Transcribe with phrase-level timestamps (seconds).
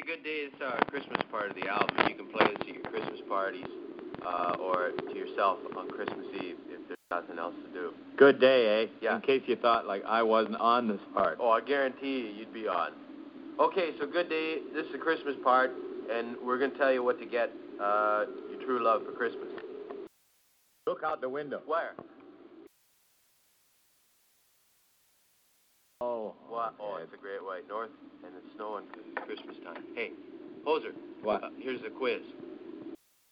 [0.00, 0.48] Hey, good day.
[0.48, 1.96] It's our Christmas part of the album.
[2.08, 3.66] You can play this at your Christmas parties
[4.24, 7.92] uh, or to yourself on Christmas Eve if there's nothing else to do.
[8.16, 8.86] Good day, eh?
[9.02, 9.16] Yeah.
[9.16, 11.38] In case you thought like I wasn't on this part.
[11.40, 12.92] Oh, I guarantee you, you'd be on.
[13.58, 14.58] Okay, so good day.
[14.72, 15.72] This is the Christmas part,
[16.10, 17.50] and we're going to tell you what to get
[17.82, 19.48] uh, your true love for Christmas.
[20.86, 21.60] Look out the window.
[21.66, 21.92] Where?
[26.00, 26.34] Oh.
[26.48, 26.74] What?
[26.80, 27.90] Oh, it's a great white north,
[28.24, 29.84] and it's snowing because it's Christmas time.
[29.94, 30.12] Hey,
[30.66, 31.44] Hoser, What?
[31.44, 32.22] uh, here's a quiz.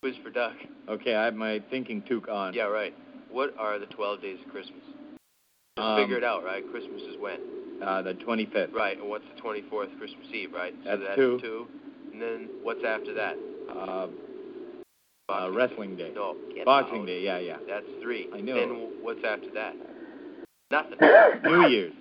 [0.03, 0.53] Quiz for Doug.
[0.89, 2.53] Okay, I have my thinking toque on.
[2.55, 2.95] Yeah, right.
[3.31, 4.83] What are the 12 days of Christmas?
[5.77, 6.62] Just Um, figure it out, right?
[6.70, 7.41] Christmas is when?
[7.83, 8.73] Uh, the 25th.
[8.75, 10.75] Right, and what's the 24th Christmas Eve, right?
[10.85, 11.39] So That's that's two.
[11.41, 11.69] two.
[12.12, 13.37] And then what's after that?
[13.70, 14.09] Uh,
[15.31, 16.12] uh, wrestling day.
[16.14, 17.07] No, get Boxing out.
[17.07, 17.57] Day, yeah, yeah.
[17.67, 18.29] That's three.
[18.35, 18.55] I know.
[18.55, 19.75] Then what's after that?
[20.70, 20.98] Nothing.
[21.45, 21.92] New Year's.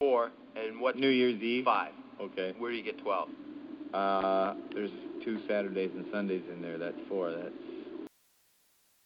[0.00, 0.30] Four.
[0.56, 0.96] And what?
[0.96, 1.64] New Year's Eve.
[1.64, 1.92] five?
[2.20, 2.52] Okay.
[2.58, 3.28] Where do you get 12?
[3.94, 4.90] Uh, there's
[5.24, 6.78] two Saturdays and Sundays in there.
[6.78, 7.30] That's four.
[7.30, 7.54] That's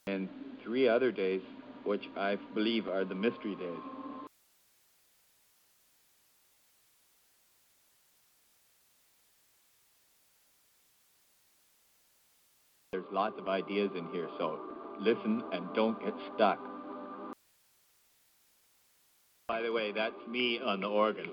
[0.07, 0.29] and
[0.65, 1.43] three other days,
[1.85, 3.79] which I believe are the mystery days.
[12.93, 14.59] There's lots of ideas in here, so
[14.99, 16.70] listen and don't get stuck.
[19.51, 21.29] By the way, that's me on the organ.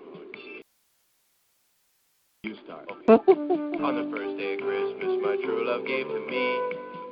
[2.41, 2.89] You start.
[3.07, 6.57] On the first day of Christmas, my true love gave to me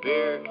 [0.02, 0.42] beer.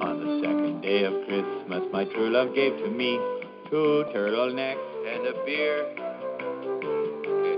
[0.00, 3.20] On the second day of Christmas, my true love gave to me
[3.68, 4.80] two turtlenecks.
[5.04, 5.84] and a beer.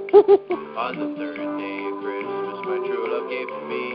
[0.02, 0.50] Okay.
[0.82, 3.94] On the third day of Christmas, my true love gave to me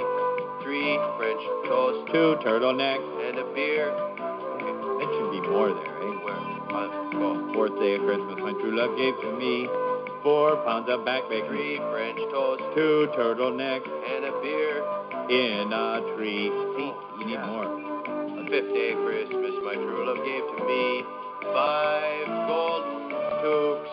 [0.64, 3.28] three French toast Two turtlenecks.
[3.28, 3.92] and a beer.
[4.96, 6.16] That should be more there, eh?
[6.24, 6.55] Where?
[7.56, 9.68] Fourth day of Christmas, my true love gave to me
[10.22, 14.84] four pounds of back bacon, Three French toast two turtlenecks and a beer.
[15.32, 16.52] in a tree.
[16.76, 17.66] See, you need more.
[17.72, 21.04] On fifth day of Christmas, my true love gave to me
[21.56, 22.84] five gold
[23.40, 23.90] toques,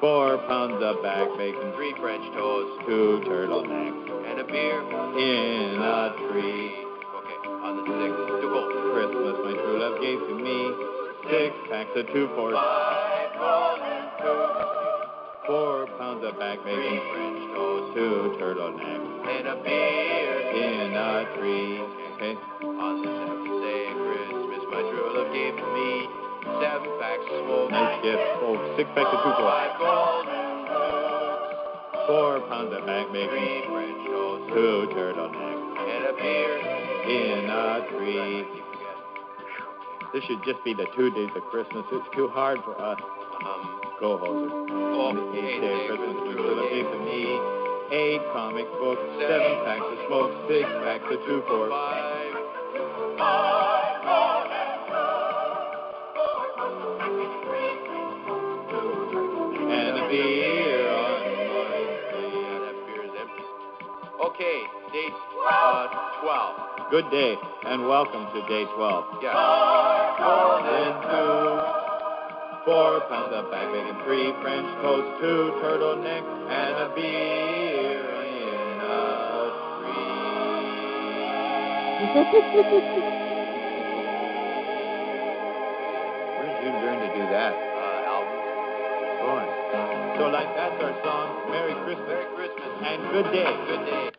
[0.00, 4.00] Four pounds of back bacon, three French toast, two turtlenecks
[4.32, 4.80] and a beer.
[4.80, 6.72] in a tree.
[7.20, 7.38] Okay.
[7.68, 8.60] On the sixth, to go.
[8.96, 10.93] Christmas, my true love gave to me
[11.30, 13.80] six packs of two fours, toques,
[15.46, 20.40] four pounds of back bacon, French toast, two turtlenecks and a beer.
[20.54, 21.80] in a tree.
[22.14, 22.34] Okay.
[22.64, 26.08] On the seventh day of Christmas, my true love gave to me
[26.62, 28.22] seven packs of smoke, Nice gift.
[28.44, 30.54] Oh, six packs of two fours, five golden
[32.06, 36.54] four pounds of back bacon, three French toast, two turtlenecks and a beer.
[37.04, 38.63] in a tree.
[40.14, 41.84] This should just be the two days of Christmas.
[41.90, 43.00] It's too hard for us.
[43.02, 44.46] Um, Go, Hoser.
[44.70, 47.34] oh, On the eighth eighth day of Christmas, my true love gave to me
[47.90, 52.30] eight comic books, seven packs of smoke, six packs of two five.
[58.64, 61.20] and a beer on
[62.22, 63.44] Yeah, that beer is empty.
[64.24, 65.12] Okay, date
[65.50, 65.86] uh,
[66.22, 66.63] 12.
[66.90, 67.34] Good day,
[67.66, 69.04] and welcome to day 12.
[69.22, 69.32] Yeah.
[70.62, 71.58] Then two,
[72.64, 79.50] four pounds of back bacon, three French toast, two turtlenecks, and a beer in a
[79.80, 81.14] tree.
[86.36, 87.52] Where did you learn to do that?
[87.54, 88.38] Uh, album.
[89.24, 89.44] Boy.
[90.18, 92.70] So, like, that's our song, Merry Christmas, Merry Christmas.
[92.84, 93.50] and good day.
[93.66, 94.13] Good day.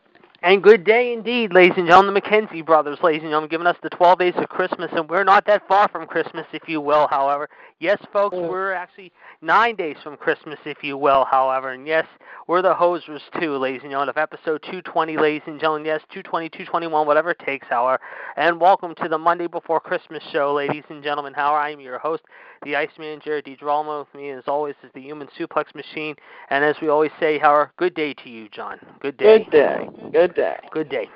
[0.45, 2.13] And good day indeed, ladies and gentlemen.
[2.13, 5.24] The McKenzie brothers, ladies and gentlemen, giving us the 12 days of Christmas, and we're
[5.24, 7.50] not that far from Christmas, if you will, however.
[7.80, 8.47] Yes, folks, oh.
[8.47, 9.12] we're actually
[9.42, 11.71] nine days from Christmas, if you will, however.
[11.71, 12.06] And yes,
[12.45, 15.83] we're the hosers, too, ladies and gentlemen, of episode 220, ladies and gentlemen.
[15.83, 18.00] Yes, 220, 221, whatever it takes, however.
[18.38, 21.33] And welcome to the Monday Before Christmas show, ladies and gentlemen.
[21.33, 22.21] How I am your host,
[22.65, 24.00] the Iceman, Jared DiGirolamo.
[24.00, 26.15] With me, as always, is the Human Suplex Machine.
[26.50, 28.79] And as we always say, Howard, good day to you, John.
[29.00, 29.44] Good day.
[29.44, 29.89] Good day.
[30.12, 30.57] Good day.
[30.71, 31.07] Good day.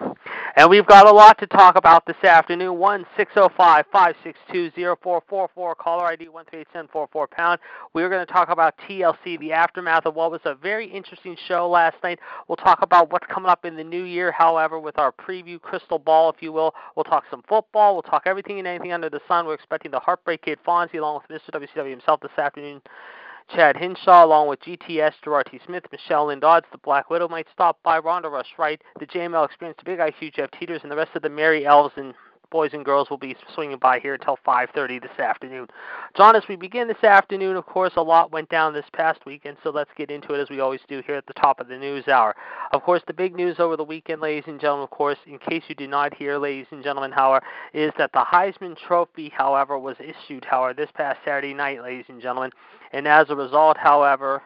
[0.56, 2.78] And we've got a lot to talk about this afternoon.
[2.78, 5.74] One six zero oh five five six two zero four four four.
[5.74, 7.60] Caller ID one three eight seven four four pound.
[7.94, 11.68] We're going to talk about TLC, the aftermath of what was a very interesting show
[11.68, 12.20] last night.
[12.48, 14.32] We'll talk about what's coming up in the new year.
[14.32, 17.94] However, with our preview crystal ball, if you will, we'll talk some football.
[17.94, 19.46] We'll talk everything and anything under the sun.
[19.46, 21.39] We're expecting the Heartbreak Kid Fonzie along with Mr.
[21.52, 22.82] WCW himself this afternoon.
[23.56, 25.60] Chad Hinshaw, along with GTS, Gerard T.
[25.66, 29.46] Smith, Michelle Lynn Dodds, the Black Widow might stop by, Ronda Rush Wright, the JML
[29.46, 32.14] Experience, the Big IQ Jeff Teeters, and the rest of the Merry Elves and
[32.52, 35.68] boys and girls will be swinging by here until 5:30 this afternoon.
[36.16, 39.58] John, as we begin this afternoon, of course, a lot went down this past weekend,
[39.64, 41.78] so let's get into it as we always do here at the top of the
[41.78, 42.36] news hour.
[42.72, 45.64] Of course, the big news over the weekend, ladies and gentlemen, of course, in case
[45.68, 49.98] you did not hear, ladies and gentlemen, however, is that the Heisman Trophy, however, was
[50.00, 52.52] issued, however, this past Saturday night, ladies and gentlemen,
[52.92, 54.42] and as a result, however,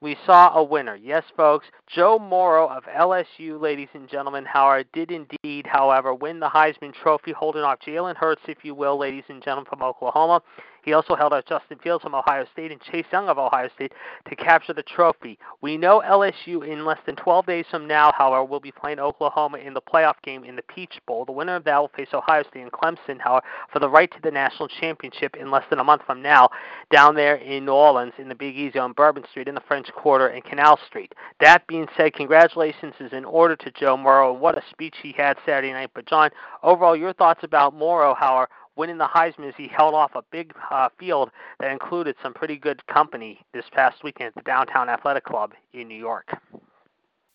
[0.00, 0.96] we saw a winner.
[0.96, 6.48] Yes, folks, Joe Burrow of LSU, ladies and gentlemen, Howard, did indeed, however, win the
[6.48, 10.42] Heisman Trophy, holding off Jalen Hurts, if you will, ladies and gentlemen, from Oklahoma.
[10.82, 13.92] He also held out Justin Fields from Ohio State and Chase Young of Ohio State
[14.28, 15.38] to capture the trophy.
[15.60, 19.58] We know LSU in less than 12 days from now, however, will be playing Oklahoma
[19.58, 21.24] in the playoff game in the Peach Bowl.
[21.24, 24.18] The winner of that will face Ohio State and Clemson, however, for the right to
[24.22, 26.48] the national championship in less than a month from now
[26.90, 29.88] down there in New Orleans in the Big Easy on Bourbon Street in the French
[29.92, 31.14] Quarter and Canal Street.
[31.40, 34.32] That being said, congratulations is in order to Joe Burrow.
[34.32, 35.90] What a speech he had Saturday night.
[35.94, 36.30] But John,
[36.62, 40.52] overall, your thoughts about Burrow, however, winning the Heisman as he held off a big
[40.70, 45.24] uh, field that included some pretty good company this past weekend at the Downtown Athletic
[45.24, 46.28] Club in New York.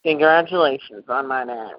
[0.03, 1.75] Congratulations on my name.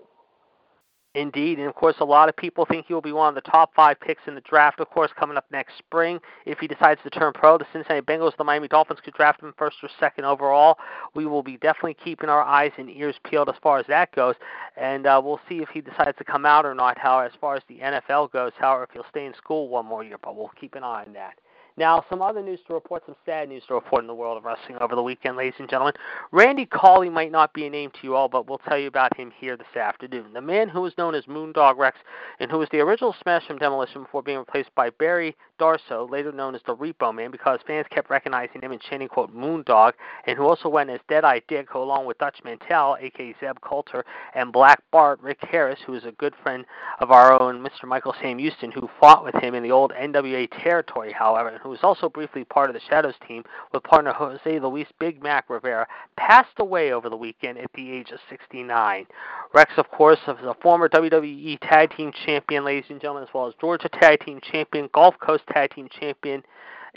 [1.16, 3.50] Indeed, and of course, a lot of people think he will be one of the
[3.50, 4.80] top five picks in the draft.
[4.80, 8.36] Of course, coming up next spring, if he decides to turn pro, the Cincinnati Bengals,
[8.36, 10.76] the Miami Dolphins could draft him first or second overall.
[11.14, 14.34] We will be definitely keeping our eyes and ears peeled as far as that goes,
[14.76, 16.98] and uh, we'll see if he decides to come out or not.
[16.98, 20.04] How as far as the NFL goes, however, if he'll stay in school one more
[20.04, 21.38] year, but we'll keep an eye on that.
[21.78, 24.44] Now, some other news to report, some sad news to report in the world of
[24.44, 25.92] wrestling over the weekend, ladies and gentlemen.
[26.32, 29.14] Randy Colley might not be a name to you all, but we'll tell you about
[29.14, 30.32] him here this afternoon.
[30.32, 31.98] The man who was known as Moondog Rex
[32.40, 36.32] and who was the original Smash from Demolition before being replaced by Barry Darsow, later
[36.32, 39.92] known as the Repo Man, because fans kept recognizing him and chanting, quote, Moondog,
[40.26, 44.04] and who also went as Deadeye Dick, along with Dutch Mantell, aka Zeb Colter,
[44.34, 46.64] and Black Bart, Rick Harris, who is a good friend
[47.00, 47.84] of our own Mr.
[47.84, 51.80] Michael Sam Houston, who fought with him in the old NWA territory, however, who was
[51.82, 53.42] also briefly part of the Shadows team
[53.72, 55.86] with partner Jose Luis Big Mac Rivera,
[56.16, 59.06] passed away over the weekend at the age of 69.
[59.54, 63.46] Rex, of course, is a former WWE Tag Team Champion, ladies and gentlemen, as well
[63.46, 66.42] as Georgia Tag Team Champion, Gulf Coast Tag Team Champion,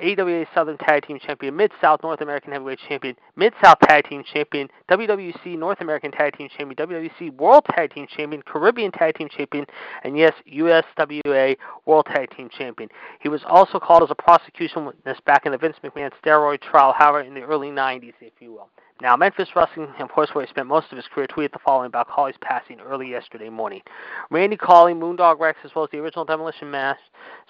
[0.01, 4.23] AWA Southern Tag Team Champion, Mid South North American Heavyweight Champion, Mid South Tag Team
[4.23, 9.27] Champion, WWC North American Tag Team Champion, WWC World Tag Team Champion, Caribbean Tag Team
[9.29, 9.65] Champion,
[10.03, 12.89] and yes, USWA World Tag Team Champion.
[13.19, 16.93] He was also called as a prosecution witness back in the Vince McMahon steroid trial,
[16.97, 18.69] however, in the early 90s, if you will.
[19.01, 21.87] Now, Memphis Wrestling, of course, where he spent most of his career, tweeted the following
[21.87, 23.81] about Colley's passing early yesterday morning.
[24.29, 26.99] Randy Colley, Moondog Rex, as well as the original Demolition Mash,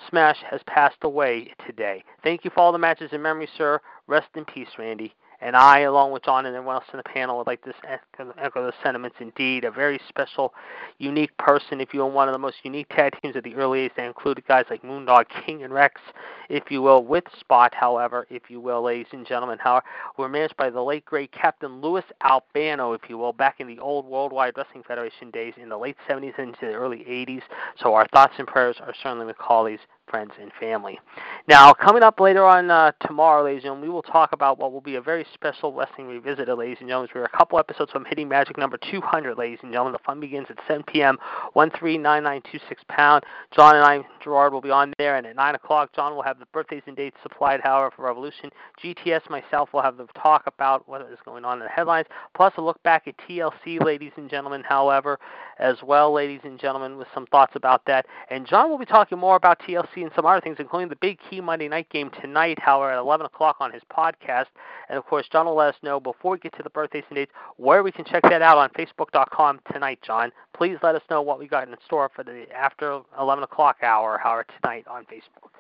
[0.08, 2.04] Smash, has passed away today.
[2.24, 3.82] Thank you for all the matches in memory, sir.
[4.06, 5.16] Rest in peace, Randy.
[5.42, 8.62] And I, along with John and everyone else in the panel, would like to echo,
[8.62, 9.18] those sentiments.
[9.20, 10.54] Indeed, a very special,
[10.98, 13.82] unique person, if you will, one of the most unique tag teams of the early
[13.88, 13.92] days.
[13.96, 16.02] They included guys like Moondog, King, and Rex,
[16.50, 19.82] if you will, with Spot, however, if you will, ladies and gentlemen, how
[20.18, 23.80] were managed by the late great Captain Louis Albano, if you will, back in the
[23.80, 27.44] old Worldwide Wrestling Federation days in the late 70s and into the early 80s.
[27.82, 29.80] So our thoughts and prayers are certainly with Colley's
[30.10, 31.00] friends, and family.
[31.48, 34.72] Now, coming up later on uh, tomorrow, ladies and gentlemen, we will talk about what
[34.72, 37.10] will be a very special Wrestling Revisited, ladies and gentlemen.
[37.14, 39.94] We're a couple episodes from hitting magic number 200, ladies and gentlemen.
[39.94, 41.18] The fun begins at 7 p.m.,
[41.54, 43.24] 139926 pound.
[43.56, 46.40] John and I, Gerard, will be on there, and at 9 o'clock, John will have
[46.40, 48.50] the birthdays and dates supplied, however, for Revolution.
[48.84, 52.54] GTS, myself, will have the talk about what is going on in the headlines, plus
[52.58, 55.20] a look back at TLC, ladies and gentlemen, however,
[55.60, 58.06] as well, ladies and gentlemen, with some thoughts about that.
[58.30, 61.20] And John will be talking more about TLC and some other things, including the big
[61.30, 64.46] key Monday night game tonight, however, at 11 o'clock on his podcast.
[64.88, 67.18] And of course, John will let us know before we get to the birthdays and
[67.18, 70.32] dates where we can check that out on Facebook.com tonight, John.
[70.56, 74.18] Please let us know what we got in store for the after 11 o'clock hour,
[74.18, 75.52] however, tonight on Facebook.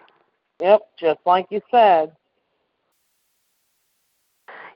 [0.61, 2.11] Yep, just like you said.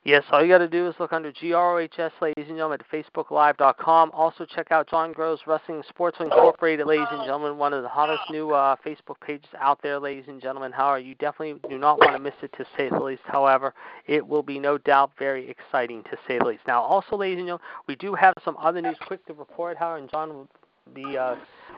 [0.06, 4.12] Yes, all you got to do is look under GROHS, ladies and gentlemen, at FacebookLive.com.
[4.14, 8.22] Also, check out John Groves Wrestling Sports Incorporated, ladies and gentlemen, one of the hottest
[8.30, 10.74] new uh, Facebook pages out there, ladies and gentlemen.
[10.74, 13.22] However, you definitely do not want to miss it, to say the least.
[13.24, 13.74] However,
[14.06, 16.64] it will be no doubt very exciting, to say the least.
[16.68, 20.00] Now, also, ladies and gentlemen, we do have some other news quick to report, however,
[20.00, 20.50] and John will
[20.94, 21.36] be uh,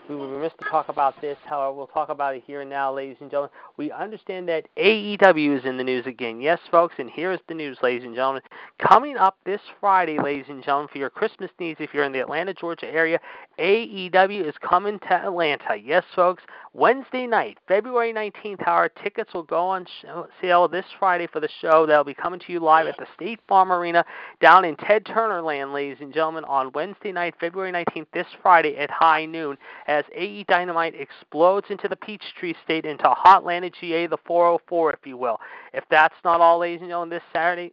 [0.10, 1.38] we were remiss to talk about this.
[1.46, 3.51] However, we'll talk about it here and now, ladies and gentlemen.
[3.77, 6.39] We understand that AEW is in the news again.
[6.42, 8.42] Yes, folks, and here's the news, ladies and gentlemen.
[8.80, 12.20] Coming up this Friday, ladies and gentlemen, for your Christmas needs, if you're in the
[12.20, 13.20] Atlanta, Georgia area,
[13.60, 15.75] AEW is coming to Atlanta.
[15.75, 16.44] Yes, folks.
[16.75, 21.48] Wednesday night, February 19th, our tickets will go on uh, sale this Friday for the
[21.62, 21.86] show.
[21.86, 24.04] They'll be coming to you live at the State Farm Arena
[24.42, 28.75] down in Ted Turner Land, ladies and gentlemen, on Wednesday night, February 19th, this Friday
[28.75, 34.18] at high noon, as AE Dynamite explodes into the Peachtree State into Hotlanta, GA, the
[34.25, 35.39] 404, if you will.
[35.74, 37.72] If that's not all, ladies and gentlemen, this Saturday,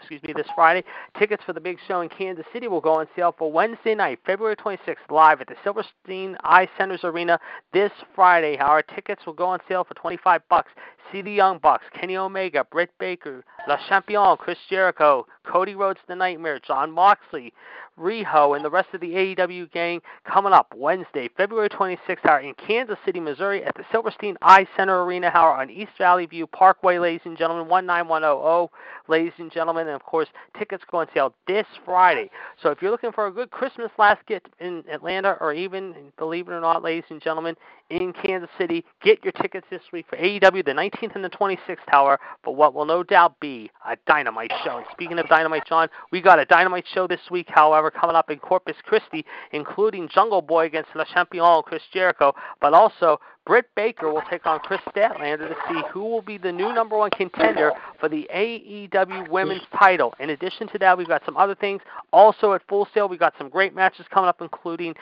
[0.00, 0.84] excuse me, this Friday.
[1.18, 4.18] Tickets for the big show in Kansas City will go on sale for Wednesday night,
[4.24, 7.38] February 26th, live at the Silverstein Eye Centers Arena
[7.72, 8.58] this Friday.
[8.58, 10.70] Our tickets will go on sale for 25 bucks.
[11.12, 16.14] See the Young Bucks, Kenny Omega, Britt Baker, Le Champion, Chris Jericho, Cody Rhodes the
[16.14, 17.52] Nightmare, Jon Moxley,
[17.98, 22.54] Riho, and the rest of the AEW gang coming up Wednesday, February 26th, hour in
[22.54, 26.98] Kansas City, Missouri, at the Silverstein Eye Center Arena, hour on East Valley View Parkway,
[26.98, 28.70] ladies and gentlemen, 19100,
[29.08, 30.28] ladies and gentlemen, and of course,
[30.58, 32.30] tickets go on sale this Friday.
[32.62, 36.48] So if you're looking for a good Christmas last get in Atlanta, or even, believe
[36.48, 37.56] it or not, ladies and gentlemen,
[37.90, 41.78] in Kansas City, get your tickets this week for AEW, the 19th and the 26th,
[41.92, 44.82] hour, for what will no doubt be a dynamite show.
[44.92, 48.38] Speaking of dynamite, John, we got a dynamite show this week, however, coming up in
[48.38, 53.18] Corpus Christi, including Jungle Boy against Le Champion Chris Jericho, but also
[53.50, 56.96] Britt Baker will take on Kris Statlander to see who will be the new number
[56.96, 60.14] one contender for the AEW Women's title.
[60.20, 61.82] In addition to that, we've got some other things.
[62.12, 64.94] Also at Full Sail, we've got some great matches coming up, including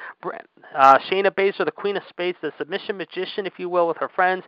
[0.75, 4.09] uh, Shayna Baszler, the Queen of Spades, the submission magician, if you will, with her
[4.09, 4.45] friends.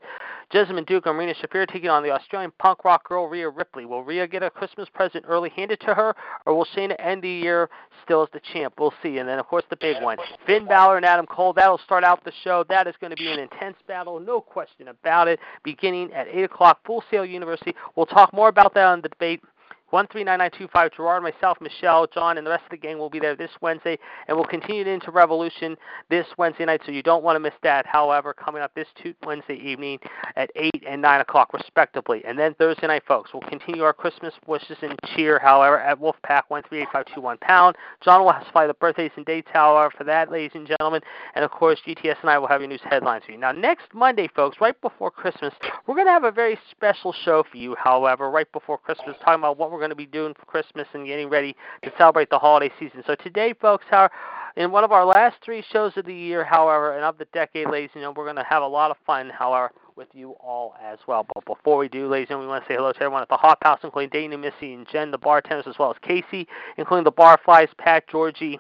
[0.51, 3.85] Jessamyn Duke and Marina Shafir taking on the Australian punk rock girl Rhea Ripley.
[3.85, 6.17] Will Rhea get a Christmas present early handed to her,
[6.47, 7.69] or will Shayna end the year
[8.03, 8.75] still as the champ?
[8.79, 9.19] We'll see.
[9.19, 10.17] And then, of course, the big one
[10.47, 11.53] Finn Balor and Adam Cole.
[11.53, 12.65] That'll start out the show.
[12.69, 16.45] That is going to be an intense battle, no question about it, beginning at 8
[16.45, 17.75] o'clock, Full Sail University.
[17.97, 19.43] We'll talk more about that on the debate
[19.91, 20.93] one three nine nine two five.
[20.93, 23.99] Gerard, myself, Michelle, John, and the rest of the gang will be there this Wednesday,
[24.29, 25.77] and we'll continue into Revolution
[26.09, 26.81] this Wednesday night.
[26.87, 27.87] So you don't want to miss that.
[27.87, 28.87] However, coming up this
[29.25, 29.99] Wednesday evening
[30.37, 34.35] at eight and nine o'clock respectively, and then Thursday night, folks, we'll continue our Christmas
[34.47, 35.39] wishes and cheer.
[35.39, 37.77] However, at Wolfpack one three eight five two one pound.
[38.03, 39.49] John will supply the birthdays and dates.
[39.53, 41.03] However, for that, ladies and gentlemen,
[41.35, 43.39] and of course, GTS and I will have your news headlines for you.
[43.39, 45.53] Now, next Monday, folks, right before Christmas,
[45.87, 47.75] we're going to have a very special show for you.
[47.79, 51.07] However, right before Christmas, talking about what we're going to be doing for Christmas and
[51.07, 53.03] getting ready to celebrate the holiday season.
[53.07, 54.09] So today, folks, how
[54.57, 57.69] in one of our last three shows of the year, however, and of the decade,
[57.69, 60.75] ladies and gentlemen, we're going to have a lot of fun, however, with you all
[60.83, 61.27] as well.
[61.35, 63.29] But before we do, ladies and gentlemen, we want to say hello to everyone at
[63.29, 67.05] the Hop House, including Dana, Missy, and Jen, the bartenders, as well as Casey, including
[67.05, 68.59] the Barflies, Pat, Georgie,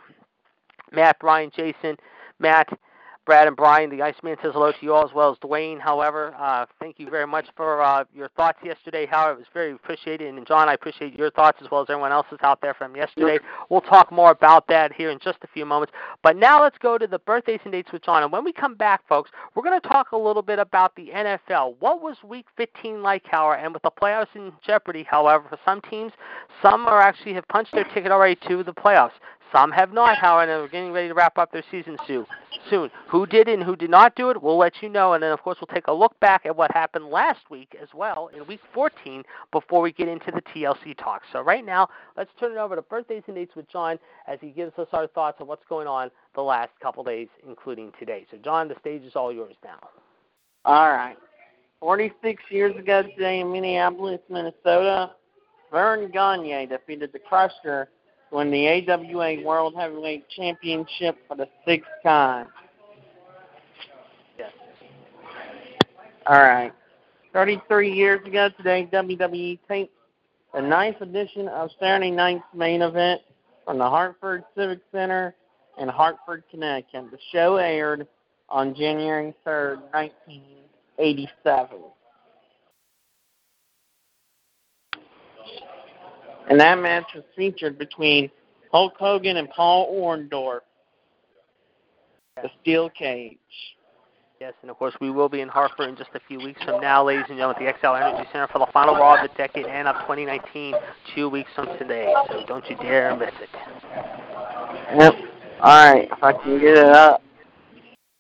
[0.92, 1.96] Matt, Brian, Jason,
[2.38, 2.68] Matt,
[3.30, 5.78] Brad and Brian, the Iceman says hello to you all as well as Dwayne.
[5.78, 9.06] However, uh, thank you very much for uh, your thoughts yesterday.
[9.06, 10.34] However, it was very appreciated.
[10.34, 13.38] And John, I appreciate your thoughts as well as everyone else's out there from yesterday.
[13.68, 15.92] We'll talk more about that here in just a few moments.
[16.24, 18.24] But now let's go to the birthdays and dates with John.
[18.24, 21.10] And when we come back, folks, we're going to talk a little bit about the
[21.14, 21.76] NFL.
[21.78, 23.62] What was Week 15 like, however?
[23.62, 26.10] And with the playoffs in jeopardy, however, for some teams,
[26.60, 29.12] some are actually have punched their ticket already to the playoffs.
[29.52, 32.26] Some have not, however, and are getting ready to wrap up their season soon.
[32.68, 35.32] Soon, who did and who did not do it, we'll let you know, and then
[35.32, 38.46] of course we'll take a look back at what happened last week as well in
[38.46, 41.22] Week 14 before we get into the TLC talk.
[41.32, 44.50] So right now, let's turn it over to birthdays and dates with John as he
[44.50, 48.26] gives us our thoughts on what's going on the last couple days, including today.
[48.30, 49.78] So John, the stage is all yours now.
[50.64, 51.16] All right.
[51.80, 55.12] 46 years ago today in Minneapolis, Minnesota,
[55.70, 57.88] Verne Gagne defeated the Crusher
[58.30, 62.46] win the AWA World Heavyweight Championship for the sixth time.
[66.26, 66.72] All right.
[67.32, 69.92] 33 years ago today, WWE taped
[70.54, 73.20] the ninth edition of Saturday Night's main event
[73.64, 75.34] from the Hartford Civic Center
[75.78, 77.10] in Hartford, Connecticut.
[77.10, 78.06] The show aired
[78.48, 81.78] on January 3rd, 1987.
[86.50, 88.28] And that match was featured between
[88.72, 90.60] Hulk Hogan and Paul Orndorff.
[92.42, 93.38] The steel cage.
[94.40, 96.80] Yes, and of course we will be in Hartford in just a few weeks from
[96.80, 99.36] now, ladies and gentlemen, at the XL Energy Center for the final Raw of the
[99.36, 100.74] decade and of 2019,
[101.14, 102.12] two weeks from today.
[102.28, 103.50] So don't you dare miss it.
[104.96, 105.14] Yep.
[105.60, 106.08] All right.
[106.10, 107.22] If I can get it up,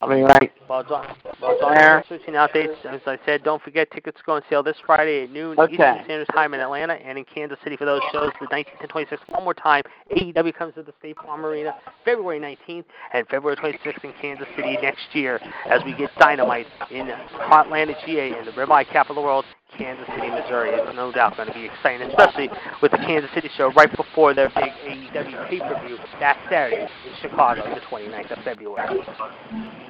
[0.02, 2.04] I'll be right Well, John, well, John, There.
[2.06, 2.76] switching out dates.
[2.88, 5.72] As I said, don't forget tickets go on sale this Friday at noon Okay.
[5.72, 8.30] Eastern Standard Time in Atlanta and in Kansas City for those shows.
[8.40, 9.18] The 19th and 26th.
[9.30, 9.82] One more time,
[10.16, 11.74] AEW comes to the State Farm Arena
[12.04, 17.08] February 19th and February 26th in Kansas City next year as we get Dynamite in
[17.32, 19.44] Hotlanta, GA, in the ribeye capital of the world,
[19.76, 20.70] Kansas City, Missouri.
[20.70, 22.48] It's no doubt going to be exciting, especially
[22.80, 27.62] with the Kansas City show right before their big AEW pay-per-view that Saturday in Chicago,
[27.74, 29.00] the 29th of February.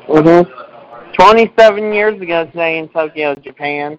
[0.08, 0.69] Mm-hmm.
[1.14, 3.98] 27 years ago today in Tokyo, Japan,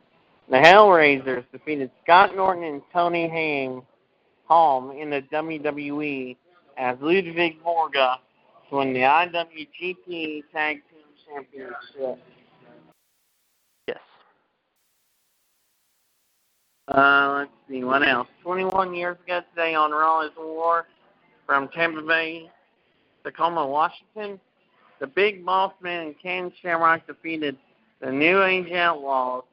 [0.50, 3.84] the Hellraisers defeated Scott Norton and Tony Haim
[4.46, 6.36] Holm in the WWE
[6.78, 8.18] as Ludwig Borga
[8.70, 12.20] to win the IWGP Tag Team Championship.
[13.88, 13.98] Yes.
[16.88, 18.28] Uh, let's see, what else?
[18.44, 20.86] 21 years ago today on Raw is War
[21.46, 22.50] from Tampa Bay,
[23.24, 24.40] Tacoma, Washington.
[25.02, 27.58] The Big Boss Man and Ken Shamrock defeated
[28.02, 29.44] the New Age Outlaws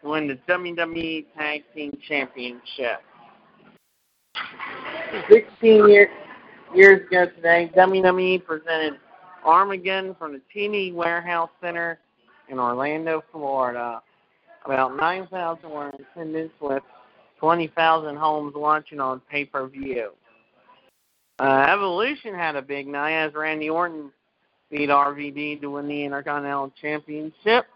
[0.00, 3.02] to win the WWE Tag Team Championship.
[5.28, 6.08] 16 year,
[6.72, 8.94] years ago today, WWE presented
[9.44, 11.98] Armageddon from the TD Waterhouse Center
[12.48, 14.00] in Orlando, Florida.
[14.64, 16.84] About 9,000 were in attendance with
[17.40, 20.12] 20,000 homes watching on pay-per-view.
[21.40, 24.12] Uh, Evolution had a big night as Randy Orton
[24.72, 27.66] beat RVD to win the Intercontinental Championship.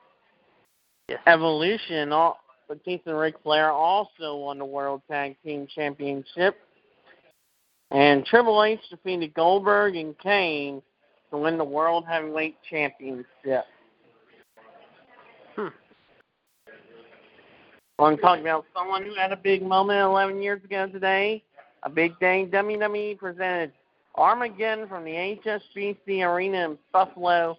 [1.08, 1.20] Yes.
[1.26, 6.56] Evolution, all, Batista and Ric Flair also won the World Tag Team Championship.
[7.92, 10.82] And Triple H defeated Goldberg and Kane
[11.30, 13.64] to win the World Heavyweight Championship.
[15.54, 15.68] Hmm.
[17.98, 21.44] I'm talking about someone who had a big moment 11 years ago today.
[21.84, 22.48] A big day.
[22.50, 23.72] WWE presented
[24.16, 25.10] Armageddon from the
[25.44, 27.58] HSBC Arena in Buffalo,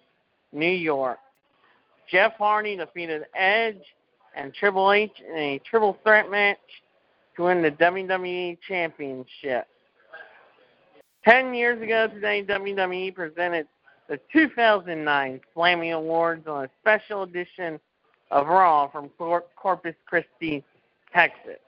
[0.52, 1.18] New York.
[2.10, 3.82] Jeff Hardy defeated Edge
[4.34, 6.58] and Triple H in a triple threat match
[7.36, 9.66] to win the WWE Championship.
[11.24, 13.66] Ten years ago today, WWE presented
[14.08, 17.78] the 2009 Slammy Awards on a special edition
[18.30, 20.64] of Raw from Cor- Corpus Christi,
[21.12, 21.58] Texas.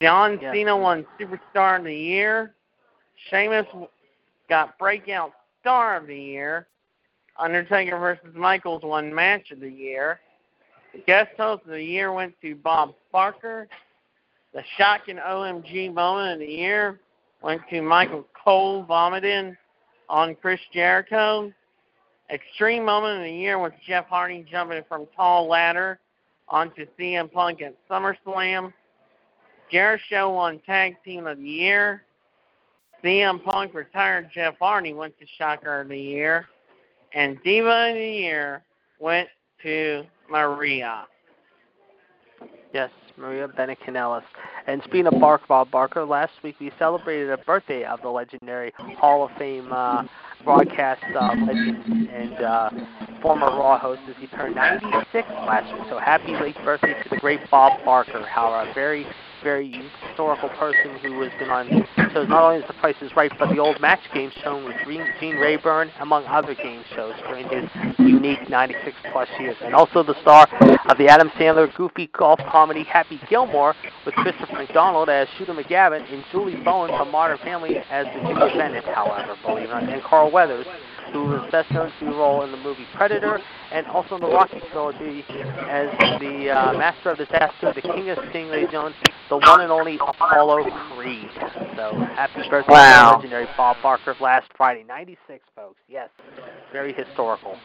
[0.00, 0.52] John Yeah.
[0.52, 2.54] Cena won Superstar of the Year.
[3.30, 3.66] Sheamus
[4.48, 6.66] got Breakout Star of the Year.
[7.38, 10.20] Undertaker versus Michaels won Match of the Year.
[10.92, 13.68] The guest host of the year went to Bob Barker.
[14.54, 17.00] The shocking OMG moment of the year
[17.42, 19.56] went to Michael Cole vomiting
[20.08, 21.52] on Chris Jericho.
[22.30, 25.98] Extreme moment of the year was Jeff Hardy jumping from tall ladder
[26.48, 28.72] onto CM Punk at SummerSlam.
[29.70, 32.04] Jericho won Tag Team of the Year.
[33.06, 36.46] CM Punk retired Jeff Hardy went to Shocker of the Year.
[37.14, 38.64] And Diva of the Year
[38.98, 39.28] went
[39.62, 41.06] to Maria.
[42.74, 44.24] Yes, Maria Bennett Kanellis.
[44.66, 48.72] And speaking of Bark Bob Barker, last week we celebrated a birthday of the legendary
[48.98, 50.02] Hall of Fame uh,
[50.42, 52.70] broadcast uh, legend and uh,
[53.22, 55.84] former Raw host as he turned 96 last week.
[55.88, 58.26] So happy late birthday to the great Bob Barker.
[58.26, 59.06] How a very,
[59.42, 59.70] very
[60.08, 61.68] historical person who has been on
[62.12, 64.76] shows not only as The Price is Right, but the old match game shown with
[65.20, 67.68] Gene, Rayburn, among other game shows during his
[67.98, 69.56] unique 96 plus years.
[69.62, 70.48] And also the star
[70.88, 76.10] of the Adam Sandler goofy golf comedy Happy Gilmore with Christopher McDonald as Shooter McGavin
[76.12, 79.88] and Julie Bowen from Modern Family as the Jimmy Bennett, however, believe it or not,
[79.88, 80.66] and Carl Weathers,
[81.12, 83.40] who was best known to role in the movie Predator
[83.72, 85.24] and also in the Rocky trilogy
[85.68, 85.88] as
[86.20, 88.94] the uh, Master of Disaster, the King of Stingray Jones,
[89.28, 90.64] the one and only Apollo
[90.94, 91.28] Creed.
[91.76, 93.02] So happy birthday Wow.
[93.02, 95.80] to the legendary Bob Barker last Friday, 96, folks.
[95.88, 96.10] Yes,
[96.72, 97.56] very historical.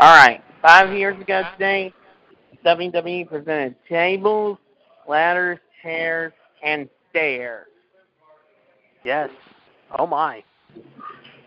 [0.00, 0.42] All right.
[0.60, 1.92] Five years ago today,
[2.64, 4.58] WWE presented tables,
[5.08, 6.32] ladders, chairs,
[6.62, 7.66] and stairs.
[9.04, 9.30] Yes.
[9.98, 10.42] Oh my.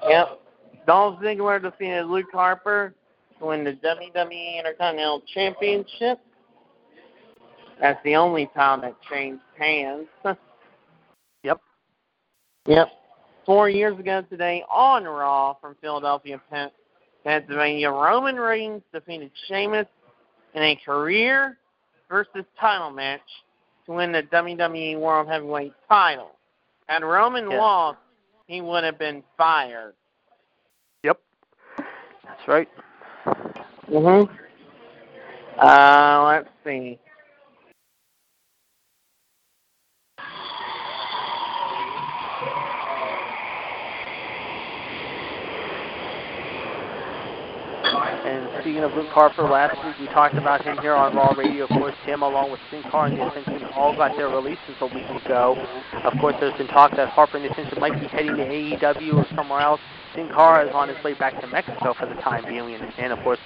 [0.08, 0.40] Yep.
[0.86, 2.94] Dolph Ziggler defeated Luke Harper
[3.40, 6.20] to win the WWE Intercontinental Championship.
[7.80, 10.08] That's the only time that changed hands.
[11.44, 11.62] Yep.
[12.66, 12.88] Yep.
[13.46, 16.72] Four years ago today on Raw from Philadelphia, Pen-
[17.24, 19.86] Pennsylvania, Roman Reigns defeated Sheamus
[20.56, 21.58] in a career
[22.10, 23.22] versus title match
[23.86, 26.32] to win the WWE World Heavyweight title.
[26.88, 27.60] Had Roman Yes.
[27.60, 28.00] lost,
[28.48, 29.94] he would have been fired.
[31.04, 31.20] Yep.
[31.78, 32.70] That's right.
[33.90, 34.30] Mhm.
[35.60, 37.00] Uh, let's see.
[48.62, 51.64] Speaking of Luke Harper, last week we talked about him here on Raw Radio.
[51.66, 55.08] Of course, him along with Sin Cara and Ascension all got their releases a week
[55.24, 55.56] ago.
[56.04, 59.26] Of course, there's been talk that Harper and Ascension might be heading to AEW or
[59.36, 59.80] somewhere else.
[60.16, 62.76] Sin Cara is on his way back to Mexico for the time being.
[62.76, 63.40] And, and of course,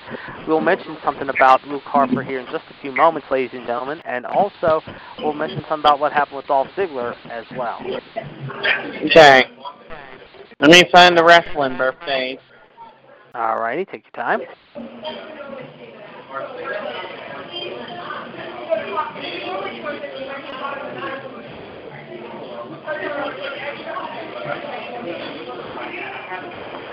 [0.47, 4.01] we'll mention something about Luke Harper here in just a few moments, ladies and gentlemen.
[4.05, 4.81] And also,
[5.19, 7.79] we'll mention something about what happened with Dolph Ziggler as well.
[9.05, 9.43] Okay.
[10.59, 12.39] Let me find the wrestling birthdays.
[13.33, 14.41] All righty, take your time.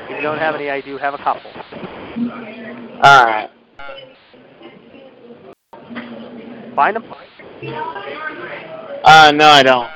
[0.04, 1.50] If you don't have any, I do have a couple.
[3.02, 3.50] All right.
[6.76, 7.04] Find them?
[9.04, 9.90] Uh, no, I don't.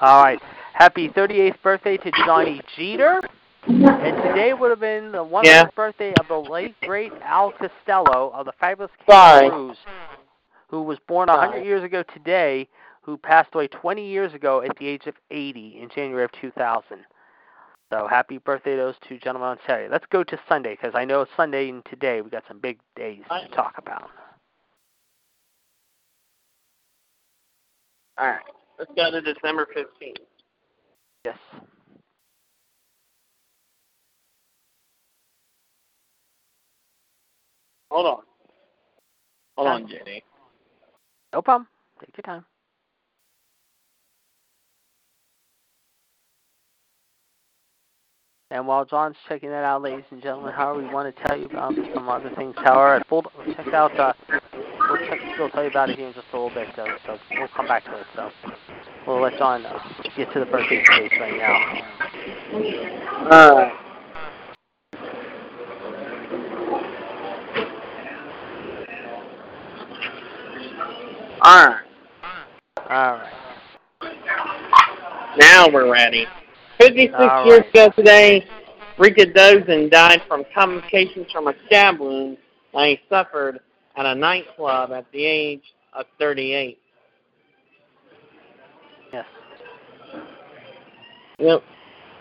[0.00, 0.40] All right.
[0.72, 3.20] Happy 38th birthday to Johnny Jeter.
[3.66, 5.66] And today would have been the 100th Yeah.
[5.74, 9.48] birthday of the late, great Al Costello of the Fabulous Sorry.
[9.48, 9.78] Kangaroos,
[10.68, 12.68] who was born a 100 years ago today,
[13.02, 17.04] who passed away 20 years ago at the age of 80 in January of 2000.
[17.90, 19.88] So happy birthday to those two gentlemen on Saturday.
[19.90, 23.22] Let's go to Sunday because I know Sunday and today we got some big days
[23.30, 24.10] to talk about.
[28.18, 28.40] All right.
[28.78, 30.16] Let's go to December 15th.
[31.24, 31.38] Yes.
[37.90, 38.22] Hold on.
[39.56, 40.22] Hold on, Jenny.
[41.32, 41.68] No problem.
[42.00, 42.44] Take your time.
[48.50, 51.44] And while John's checking that out, ladies and gentlemen, how we want to tell you
[51.46, 52.54] about some other things.
[52.56, 53.22] However, full,
[53.54, 53.98] check out.
[53.98, 56.86] Uh, we'll, check, we'll tell you about it here in just a little bit, though.
[57.04, 58.06] So we'll come back to it.
[58.16, 58.30] So
[59.06, 59.78] we'll let John uh,
[60.16, 61.88] get to the birthday case right now.
[63.30, 63.87] All
[71.42, 71.44] right.
[71.44, 71.82] All right.
[72.90, 73.38] All right.
[75.38, 76.26] Now we're ready.
[76.80, 78.44] 56 All years ago today,
[78.98, 82.38] Rikidozan died from complications from a stab wound
[82.72, 83.60] that he suffered
[83.96, 86.78] at a nightclub at the age of 38.
[89.12, 89.24] Yes.
[91.38, 91.62] Yep.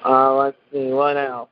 [0.05, 1.49] Uh, let's see, what else?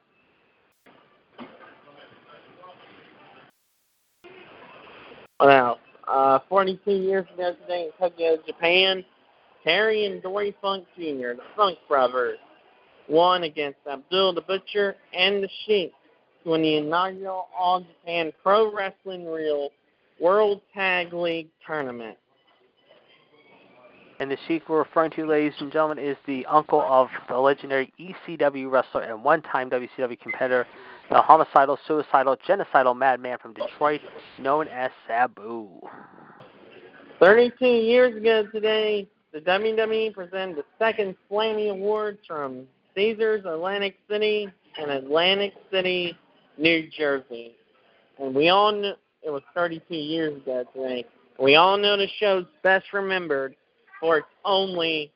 [5.38, 5.80] What else?
[6.08, 9.04] Uh, 42 years ago today in Tokyo, Japan,
[9.63, 12.38] Terry and Dory Funk Jr., the Funk Brothers,
[13.10, 15.91] won against Abdul the Butcher and the Sheik
[16.44, 19.70] to win the inaugural All Japan Pro Wrestling Real
[20.20, 22.18] World Tag League Tournament.
[24.20, 27.91] And the Sheik we're referring to, ladies and gentlemen, is the uncle of the legendary
[28.00, 30.65] ECW wrestler and one-time WCW competitor,
[31.10, 34.02] the homicidal, suicidal, genocidal madman from Detroit,
[34.39, 35.70] known as Sabu.
[37.20, 42.65] 32 years ago today, the WWE presented the second Slammy Awards from
[42.96, 46.18] Caesars Atlantic City and Atlantic City,
[46.58, 47.56] New Jersey.
[48.20, 51.06] And we all knew it was 32 years ago today.
[51.39, 53.56] We all know the show's best remembered
[54.00, 55.12] for its only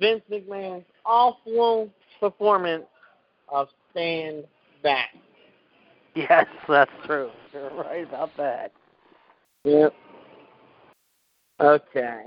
[0.00, 1.90] Vince McMahon's awful
[2.20, 2.84] performance
[3.48, 4.44] of Stand
[4.88, 5.10] Back.
[6.14, 7.30] Yes, that's true.
[7.52, 8.72] You're right about that.
[9.64, 9.92] Yep.
[11.60, 12.22] Okay.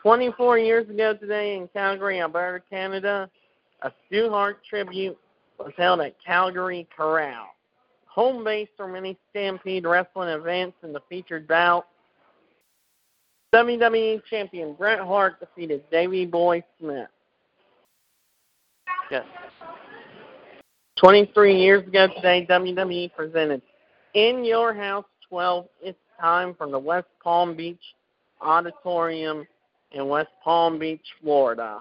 [0.00, 3.28] 24 years ago today in Calgary, Alberta, Canada,
[3.82, 5.18] a Stu Hart tribute
[5.58, 7.48] was held at Calgary Corral.
[8.06, 11.86] Home base for many Stampede wrestling events in the featured bout.
[13.54, 17.08] WWE champion Bret Hart defeated Davey Boy Smith.
[19.10, 19.24] Yes.
[21.00, 23.62] 23 years ago today, WWE presented
[24.12, 27.80] In Your House 12 It's Time from the West Palm Beach
[28.42, 29.46] Auditorium
[29.92, 31.80] in West Palm Beach, Florida.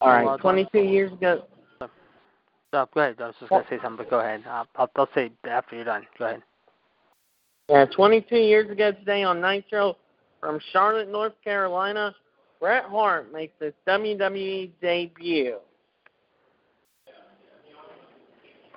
[0.00, 1.44] All Well 22 years ago.
[1.80, 1.88] So,
[2.94, 3.16] go ahead.
[3.18, 4.42] I was just going to say something, but go ahead.
[4.46, 6.06] I'll, I'll, I'll say after you're done.
[6.18, 6.42] Go ahead.
[7.68, 9.96] Yeah, 22 years ago today on Nitro
[10.40, 12.14] from Charlotte, North Carolina,
[12.60, 15.58] Bret Hart makes his WWE debut.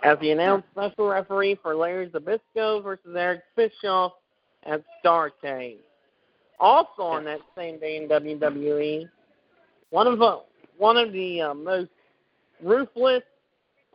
[0.04, 4.14] As the announced special referee for Larry Zbyszko versus Eric Bischoff
[4.66, 5.78] at Starcade.
[6.60, 9.08] Also on that same day in WWE,
[9.90, 10.42] one of the
[10.78, 11.90] one of the uh, most
[12.64, 13.24] ruthless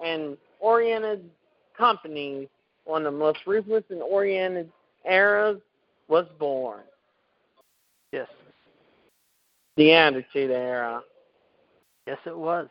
[0.05, 1.29] and oriented
[1.77, 2.49] companies,
[2.85, 4.71] one of the most ruthless and oriented
[5.09, 5.59] eras
[6.09, 6.83] was born.
[8.13, 8.29] Yes.
[9.77, 10.97] The Attitude Era.
[10.97, 11.01] Uh,
[12.07, 12.69] yes, it was.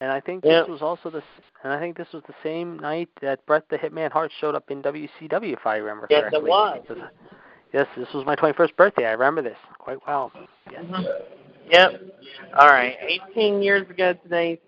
[0.00, 0.64] And I think Yep.
[0.66, 1.22] this was also the
[1.62, 4.70] and I think this was the same night that Bret the Hitman Hart showed up
[4.70, 6.50] in WCW, if I remember Yes, it correctly.
[6.50, 6.84] was.
[6.90, 7.08] Uh,
[7.72, 9.06] yes, this was my 21st birthday.
[9.06, 10.30] I remember this quite well.
[10.70, 10.84] Yes.
[10.84, 11.02] Mm-hmm.
[11.70, 12.02] Yep.
[12.58, 12.96] All right.
[13.30, 14.60] 18 years ago today,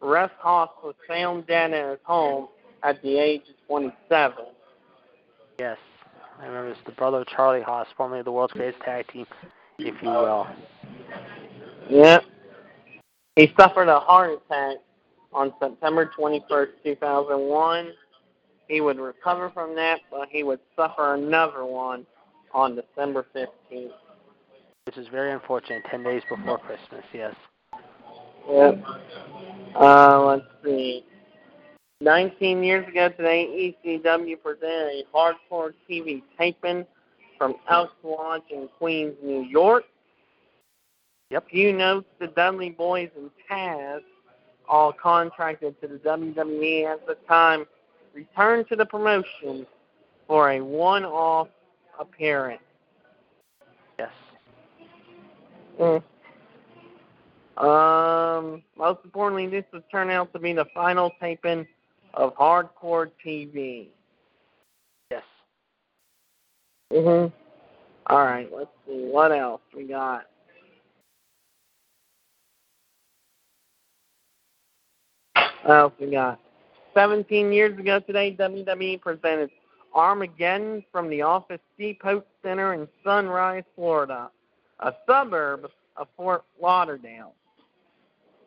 [0.00, 2.46] Russ Haas was found dead at his home
[2.84, 4.44] at the age of 27.
[5.58, 5.78] Yes.
[6.40, 9.26] I remember it's the brother of Charlie Haas, formerly the world's greatest tag team,
[9.86, 10.46] if you will.
[11.90, 12.24] Yep.
[13.36, 14.76] He suffered a heart attack
[15.32, 17.92] on September 21st, 2001.
[18.68, 22.06] He would recover from that, but he would suffer another one
[22.52, 23.90] on December 15th.
[24.86, 27.34] Which is very unfortunate, 10 days before Christmas, yes.
[28.50, 28.84] Yep.
[29.74, 31.04] Uh, let's see.
[32.00, 36.84] 19 years ago today, ECW presented a hardcore TV taping
[37.42, 39.82] from Elks Lodge in Queens, New York.
[41.30, 41.46] Yep.
[41.50, 44.02] You notes the Dudley Boys and Taz,
[44.68, 47.66] all contracted to the WWE at the time,
[48.14, 49.66] returned to the promotion
[50.28, 51.48] for a one-off
[51.98, 52.62] appearance.
[53.98, 54.12] Yes.
[55.80, 56.00] Mm.
[57.56, 61.66] Um, most importantly, this would turn out to be the final taping
[62.14, 63.88] of Hardcore TV.
[66.92, 67.32] Mhm.
[68.08, 68.48] All right.
[68.54, 70.26] Let's see what else we got.
[75.62, 76.38] What else we got?
[76.94, 79.50] 17 years ago today, WWE presented
[79.94, 84.30] Armageddon from the Office Depot Center in Sunrise, Florida,
[84.80, 87.34] a suburb of Fort Lauderdale.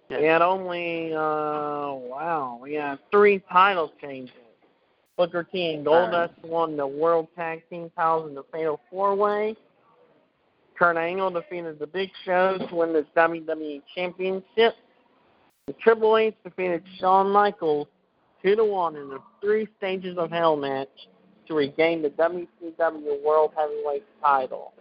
[0.10, 0.22] Yes.
[0.22, 4.36] We had only, uh, wow, we had three title changes.
[5.18, 9.56] Booker T and Goldust won the World Tag Team titles in the Fatal Four Way.
[10.78, 14.76] Kurt Angle defeated the Big Show to win the WWE Championship.
[15.68, 17.88] The Triple H defeated Shawn Michaels
[18.44, 20.90] two to one in the three stages of Hell match
[21.48, 24.74] to regain the WCW World Heavyweight title.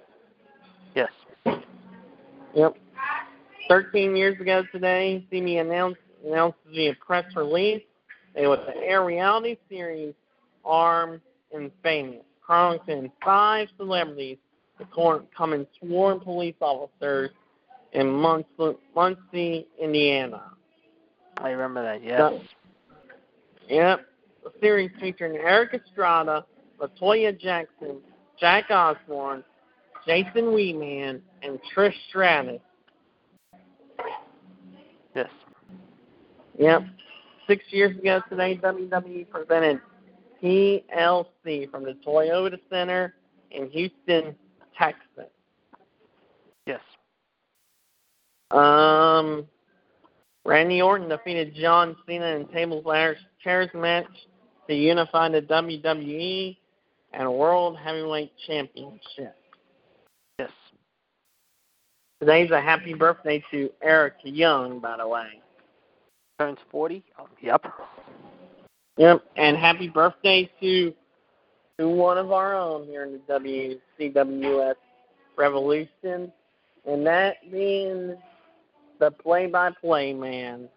[0.96, 1.10] Yes.
[2.54, 2.76] Yep.
[3.68, 7.82] 13 years ago today, CME announced, announced via press release
[8.34, 10.14] they would air reality series
[10.64, 11.20] Armed
[11.52, 14.38] and Famous, chronicling five celebrities
[14.78, 17.30] the becoming sworn police officers
[17.92, 20.42] in Muncie, Muncie, Indiana.
[21.38, 22.32] I remember that, yes.
[23.68, 24.00] Yep.
[24.44, 26.44] The series featuring Erik Estrada,
[26.80, 27.98] Latoya Jackson,
[28.38, 29.44] Jack Osbourne,
[30.06, 32.60] Jason Weeman, and Trish Stratus.
[35.14, 35.30] Yes.
[36.58, 36.82] Yep.
[37.46, 39.80] Six years ago today, WWE presented
[40.44, 43.14] TLC from the Toyota Center
[43.50, 44.34] in Houston,
[44.78, 45.30] Texas.
[46.66, 46.80] Yes.
[48.50, 49.46] Um,
[50.44, 54.06] Randy Orton defeated John Cena in tables, ladders, chairs match
[54.68, 56.56] to unify the WWE
[57.14, 59.36] and World Heavyweight Championship.
[60.38, 60.50] Yes.
[62.20, 65.40] Today's a happy birthday to Eric Young, by the way.
[66.38, 67.02] Turns 40?
[67.18, 67.64] Oh, yep.
[68.96, 70.94] Yep, and happy birthday to
[71.78, 74.74] to one of our own here in the WCWS
[75.36, 76.32] Revolution,
[76.86, 78.14] and that being
[79.00, 80.68] the play-by-play man.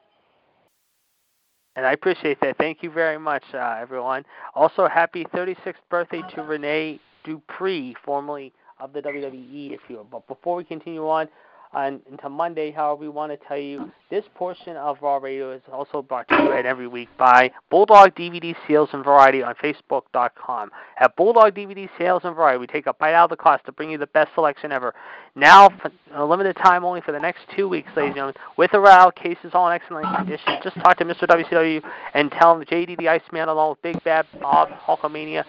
[1.75, 2.57] And I appreciate that.
[2.57, 4.25] Thank you very much, uh, everyone.
[4.55, 10.07] Also, happy 36th birthday to Renee Dupree, formerly of the WWE, if you will.
[10.09, 11.27] But before we continue on,
[11.73, 15.61] on into Monday, however, we want to tell you this portion of Raw Radio is
[15.71, 20.71] also brought to you every week by Bulldog DVD Sales and Variety on Facebook.com.
[20.99, 23.71] At Bulldog DVD Sales and Variety, we take a bite out of the cost to
[23.71, 24.93] bring you the best selection ever.
[25.35, 28.73] Now, for a limited time only for the next two weeks, ladies and gentlemen, with
[28.73, 30.57] or without cases all in excellent condition.
[30.63, 31.27] Just talk to Mr.
[31.27, 35.43] WCW and tell him JD the Iceman along with Big Bad Bob, Hulkamania,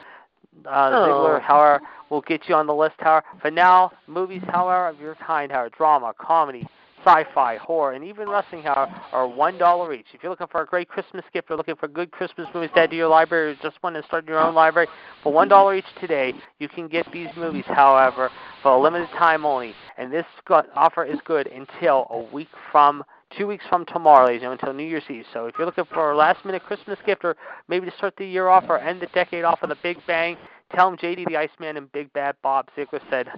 [0.66, 1.78] uh, Ziggler, Oh.
[2.10, 3.26] Will get you on the list, however.
[3.40, 6.66] For now, movies, however, of your kind, however, drama, comedy,
[7.04, 10.06] sci-fi, horror, and even wrestling, however, are one dollar each.
[10.12, 12.80] If you're looking for a great Christmas gift or looking for good Christmas movies to
[12.80, 14.88] add to your library or just want to start your own library,
[15.22, 18.30] for one dollar each today, you can get these movies, however,
[18.62, 19.74] for a limited time only.
[19.96, 20.26] And this
[20.74, 23.04] offer is good until a week from
[23.36, 25.24] two weeks from tomorrow, ladies and until New Year's Eve.
[25.32, 27.36] So if you're looking for a last minute Christmas gift or
[27.68, 30.36] maybe to start the year off or end the decade off with a big bang,
[30.74, 33.28] tell them JD the Iceman and Big Bad Bob Ziggler said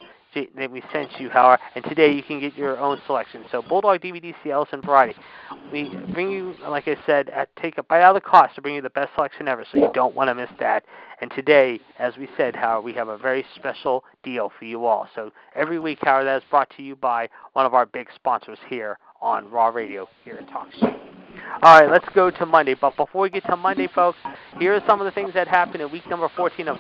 [0.57, 1.59] that we sent you, Howard.
[1.75, 3.45] and today you can get your own selection.
[3.51, 5.19] So Bulldog DVD sales and variety.
[5.73, 8.63] We bring you, like I said, at, take a bite out of the cost to
[8.63, 10.85] bring you the best selection ever, so you don't want to miss that.
[11.21, 15.09] And today, as we said, Howard, we have a very special deal for you all.
[15.15, 18.59] So every week, Howard, that is brought to you by one of our big sponsors
[18.69, 21.20] here on Raw Radio here at Talk Show.
[21.63, 22.75] All right, let's go to Monday.
[22.75, 24.17] But before we get to Monday, folks,
[24.59, 26.79] here are some of the things that happened in week number 14 of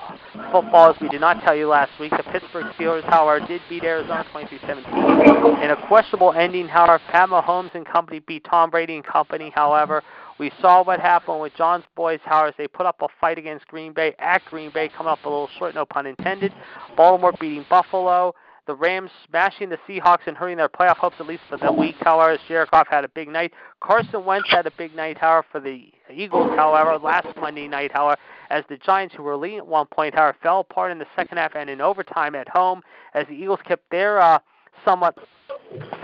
[0.50, 2.12] football, as we did not tell you last week.
[2.12, 6.66] The Pittsburgh Steelers, however, did beat Arizona 23-17 in a questionable ending.
[6.66, 9.52] However, Pat Mahomes and company beat Tom Brady and company.
[9.54, 10.02] However,
[10.38, 13.66] we saw what happened with John's boys, however, as they put up a fight against
[13.66, 16.54] Green Bay at Green Bay, coming up a little short, no pun intended.
[16.96, 18.34] Baltimore beating Buffalo
[18.70, 21.96] the Rams smashing the Seahawks and hurting their playoff hopes at least for the week.
[22.02, 23.52] However, Jared had a big night.
[23.80, 26.52] Carson Wentz had a big night, however, for the Eagles.
[26.54, 30.36] However, last Monday night, however, as the Giants, who were leading at one point, however,
[30.40, 32.80] fell apart in the second half and in overtime at home,
[33.14, 34.38] as the Eagles kept their uh,
[34.84, 35.18] somewhat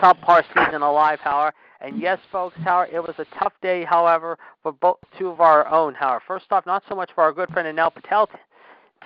[0.01, 1.55] subpar season alive, however.
[1.81, 5.69] And yes, folks, however, it was a tough day, however, for both two of our
[5.69, 5.95] own.
[5.95, 8.29] However, first off, not so much for our good friend Anel Patel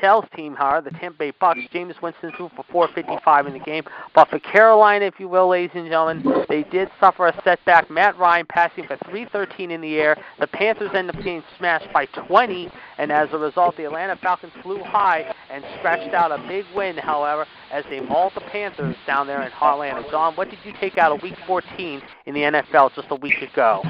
[0.01, 3.85] Tell's team, however, the Tampa Bay Bucks, Jameis Winston threw for 455 in the game.
[4.15, 7.91] But for Carolina, if you will, ladies and gentlemen, they did suffer a setback.
[7.91, 10.17] Matt Ryan passing for 313 in the air.
[10.39, 14.53] The Panthers ended up getting smashed by 20, and as a result, the Atlanta Falcons
[14.63, 19.27] flew high and scratched out a big win, however, as they mauled the Panthers down
[19.27, 20.03] there in Atlanta.
[20.11, 23.43] John, what did you take out of Week 14 in the NFL just a week
[23.43, 23.83] ago?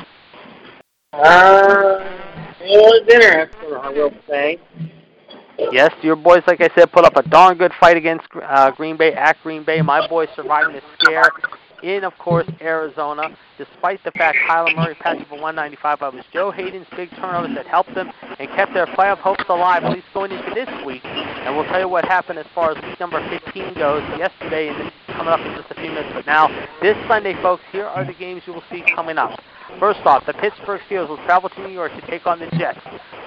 [1.12, 1.98] Uh,
[2.60, 4.58] it was interesting, I will say.
[5.72, 8.96] Yes, your boys, like I said, put up a darn good fight against uh, Green
[8.96, 9.82] Bay at Green Bay.
[9.82, 11.30] My boys surviving the scare
[11.82, 15.98] in, of course, Arizona, despite the fact Kyler Murray passing for 195.
[16.00, 19.44] But it was Joe Haden's big turnovers that helped them and kept their playoff hopes
[19.48, 21.04] alive, at least going into this week.
[21.04, 24.92] And we'll tell you what happened as far as week number 15 goes yesterday, and
[25.08, 26.10] coming up in just a few minutes.
[26.14, 26.48] But now,
[26.82, 29.38] this Sunday, folks, here are the games you will see coming up.
[29.78, 32.80] First off, the Pittsburgh Steelers will travel to New York to take on the Jets.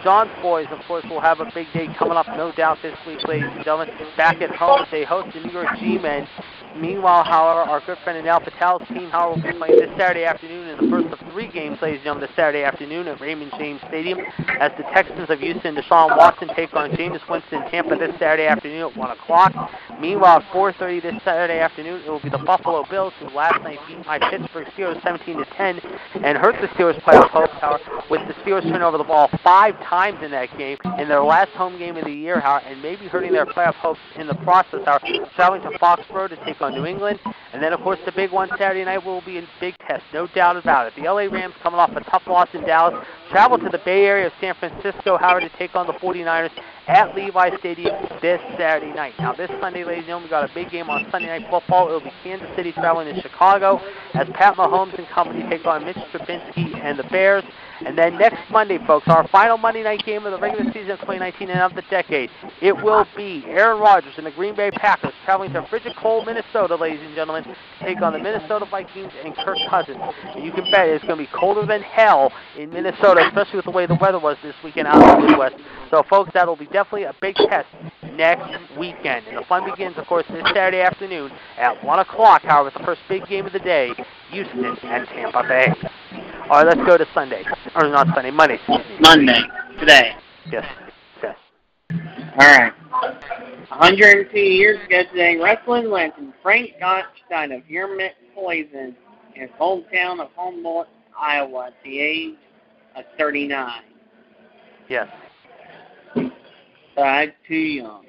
[0.03, 3.25] John's boys, of course, will have a big day coming up, no doubt, this week,
[3.27, 3.89] ladies and gentlemen.
[4.17, 6.27] Back at home, they host the New York G-Men.
[6.75, 10.69] Meanwhile, however, our good friend Anel Patel's team, however, will be playing this Saturday afternoon
[10.69, 13.79] in the first of three games, ladies and gentlemen, this Saturday afternoon at Raymond James
[13.87, 14.19] Stadium
[14.59, 18.89] as the Texans of Houston, Deshaun Watson, take on Jameis Winston Tampa this Saturday afternoon
[18.89, 19.53] at 1 o'clock.
[19.99, 23.79] Meanwhile, at 4.30 this Saturday afternoon, it will be the Buffalo Bills, who last night
[23.87, 25.79] beat my Pittsburgh Steelers 17 to 10
[26.23, 29.79] and hurt the Steelers' playoff hopes, however, with the Steelers turning over the ball five
[29.83, 33.07] times in that game in their last home game of the year, however, and maybe
[33.07, 35.05] hurting their playoff hopes in the process, however,
[35.35, 37.19] traveling to Foxborough to take on New England.
[37.53, 40.25] And then, of course, the big one Saturday night will be a big test, no
[40.27, 40.93] doubt about it.
[40.95, 44.27] The LA Rams coming off a tough loss in Dallas, travel to the Bay Area
[44.27, 46.49] of San Francisco, however, to take on the 49ers
[46.87, 49.13] at Levi Stadium this Saturday night.
[49.19, 51.89] Now, this Sunday, ladies and gentlemen, we got a big game on Sunday Night Football.
[51.89, 53.79] It will be Kansas City traveling to Chicago
[54.15, 57.43] as Pat Mahomes and company take on Mitch Trubisky and the Bears.
[57.85, 60.99] And then next Monday, folks, our final Monday night game of the regular season of
[60.99, 62.29] 2019 and of the decade,
[62.61, 66.75] it will be Aaron Rodgers and the Green Bay Packers traveling to frigid cold Minnesota,
[66.75, 69.99] ladies and gentlemen, to take on the Minnesota Vikings and Kirk Cousins.
[70.35, 73.65] And you can bet it's going to be colder than hell in Minnesota, especially with
[73.65, 75.55] the way the weather was this weekend out in the Midwest.
[75.91, 77.67] So, folks, that will be definitely a big test
[78.13, 79.27] next weekend.
[79.27, 83.01] And the fun begins, of course, this Saturday afternoon at 1 o'clock, however, the first
[83.09, 83.91] big game of the day,
[84.31, 85.73] Houston and Tampa Bay.
[86.49, 87.43] All right, let's go to Sunday.
[87.75, 88.59] Or not Sunday, Monday.
[88.99, 89.39] Monday,
[89.79, 90.11] today.
[90.51, 90.65] Yes,
[91.21, 91.37] yes.
[91.89, 92.73] All right.
[93.69, 98.95] 102 years ago today, wrestling legend Frank Gotch Gottstein of uremic Poison
[99.35, 102.35] in his hometown of Humboldt, Iowa, at the age
[102.97, 103.81] of 39.
[104.89, 105.07] Yes.
[106.97, 108.05] Died too young.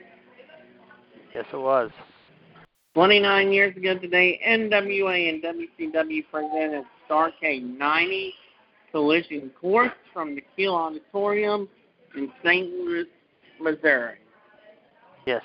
[1.34, 1.90] Yes, it was.
[2.94, 8.34] 29 years ago today, NWA and WCW presented Starcade 90
[8.92, 11.68] Collision Course from the Kiel Auditorium
[12.16, 12.70] in St.
[12.72, 13.06] Louis,
[13.60, 14.18] Missouri.
[15.26, 15.42] Yes.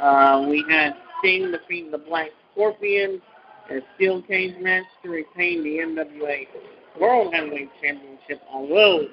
[0.00, 3.20] Uh, we had Sting defeat the Black Scorpions
[3.70, 6.46] in a steel cage match to retain the NWA
[7.00, 9.06] World Heavyweight Championship, although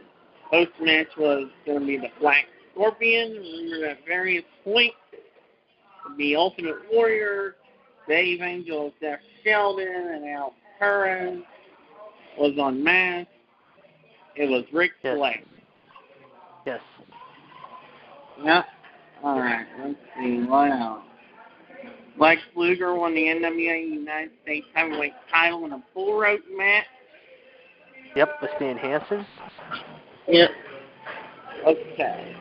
[0.52, 3.38] host match was going to be the Black Scorpions.
[3.38, 4.95] Remember at various points,
[6.17, 7.56] the Ultimate Warrior,
[8.08, 11.40] Dave Angel, Jeff Sheldon, and Al Perez
[12.38, 13.28] was on mask.
[14.36, 15.18] It was Rick Yes.
[15.18, 15.42] Flair.
[16.66, 16.82] Yes.
[18.44, 18.66] Yep.
[19.24, 19.66] All right.
[19.84, 20.44] Let's see.
[20.44, 21.04] What else?
[22.20, 26.86] Lex Luger won the NWA United States Heavyweight title in a bull rope match.
[28.16, 29.26] Yep, with Stan Hansen.
[30.28, 30.50] Yep.
[31.67, 32.36] Okay.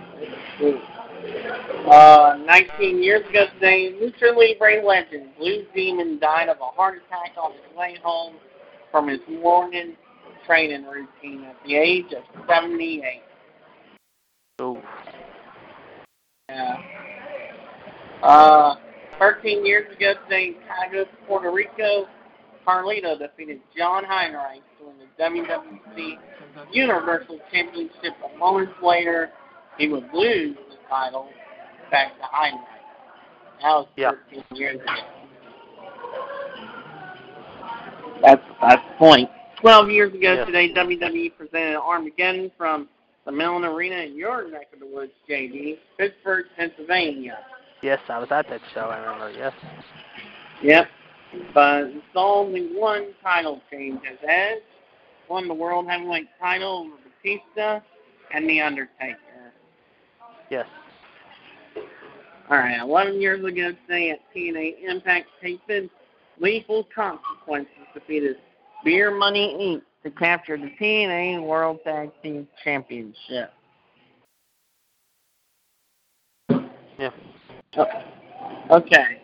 [1.90, 7.36] Uh, 19 years ago today, Lucha Libre legend Blue Demon died of a heart attack
[7.40, 8.36] on his way home
[8.90, 9.96] from his morning
[10.46, 13.22] training routine at the age of 78.
[14.60, 14.78] Ooh.
[16.48, 16.76] Yeah.
[18.22, 18.74] Uh,
[19.18, 22.06] 13 years ago today in Caguas, Puerto Rico,
[22.66, 26.18] Carlito defeated John Heinreich to win the WWC
[26.72, 29.30] Universal Championship a moment later,
[29.78, 30.56] he would lose
[30.88, 31.28] title
[31.90, 32.60] back to Heinrich.
[33.62, 34.12] That was Yeah.
[34.30, 34.92] 13 years ago.
[38.22, 39.30] That's that's the point.
[39.60, 40.44] 12 years ago Yeah.
[40.44, 42.88] today, WWE presented Armageddon from
[43.24, 47.38] the Mellon Arena in your neck of the woods, JD, Pittsburgh, Pennsylvania.
[47.82, 48.88] Yes, I was at that show.
[48.88, 49.30] I remember.
[49.30, 49.52] Yes.
[50.62, 50.88] Yep.
[51.52, 54.62] But it's only one title change as Edge
[55.28, 57.80] won the World Heavyweight title over Batista
[58.32, 59.18] and The Undertaker.
[60.50, 60.66] Yes.
[62.48, 65.90] All right, 11 years ago today at TNA Impact taping,
[66.38, 68.36] Lethal Consequences defeated
[68.84, 69.82] Beer Money Inc.
[70.04, 73.52] to capture the TNA World Tag Team Championship.
[76.98, 77.10] Yeah.
[78.70, 79.20] Okay.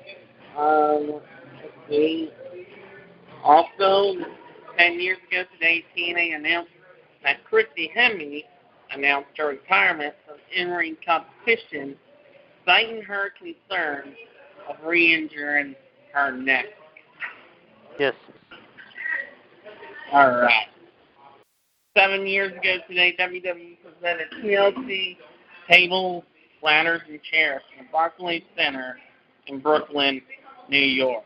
[0.58, 1.20] Um,
[1.62, 2.30] let's see.
[3.44, 4.14] Also,
[4.76, 6.70] 10 years ago today, TNA announced
[7.22, 8.42] that Christy Hemme
[8.95, 11.97] announced her retirement from in-ring competition,
[12.66, 14.14] citing her concern
[14.68, 15.74] of re-injuring
[16.12, 16.66] her neck.
[17.99, 18.14] Yes.
[20.12, 20.66] All right.
[21.97, 25.16] Seven years ago today, WWE presented TLC
[25.70, 26.24] tables,
[26.62, 28.97] ladders, and chairs in the Barclays Center
[29.47, 30.22] in Brooklyn,
[30.68, 31.24] New York.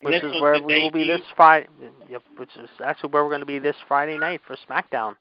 [0.00, 1.68] And Which this is where we will be this Friday.
[2.08, 2.22] Yep.
[2.36, 5.14] Which is actually where we're going to be this Friday night for SmackDown.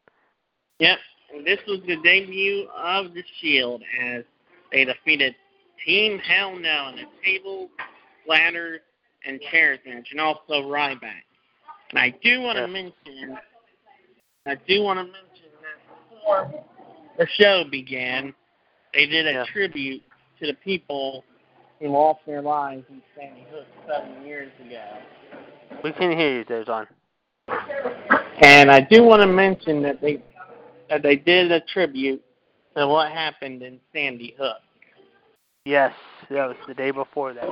[0.79, 0.97] Yep.
[1.33, 4.23] And this was the debut of the Shield as
[4.71, 5.35] they defeated
[5.85, 7.69] Team Hell No in a table,
[8.27, 8.79] ladder,
[9.25, 11.23] and chairs match, and also Ryback.
[11.89, 13.37] And I do want to mention,
[14.45, 16.63] I do want to mention that before
[17.17, 18.33] the show began,
[18.93, 19.45] they did a Yeah.
[19.45, 20.03] tribute
[20.39, 21.23] to the people
[21.79, 24.83] who lost their lives in Sandy Hook seven years ago.
[25.83, 26.87] We can hear you, John.
[28.41, 30.21] And I do want to mention that they
[30.89, 32.23] that they did a tribute
[32.75, 34.57] to what happened in Sandy Hook.
[35.65, 35.93] Yes,
[36.29, 37.45] that was the day before that.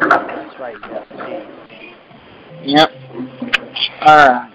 [0.00, 0.76] That's right.
[0.88, 1.06] Yes.
[2.64, 2.90] Yep.
[4.00, 4.54] All right.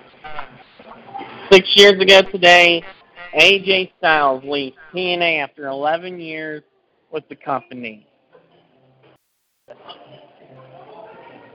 [1.51, 2.83] Six years ago today,
[3.39, 6.63] AJ Styles leaves TNA after 11 years
[7.11, 8.07] with the company.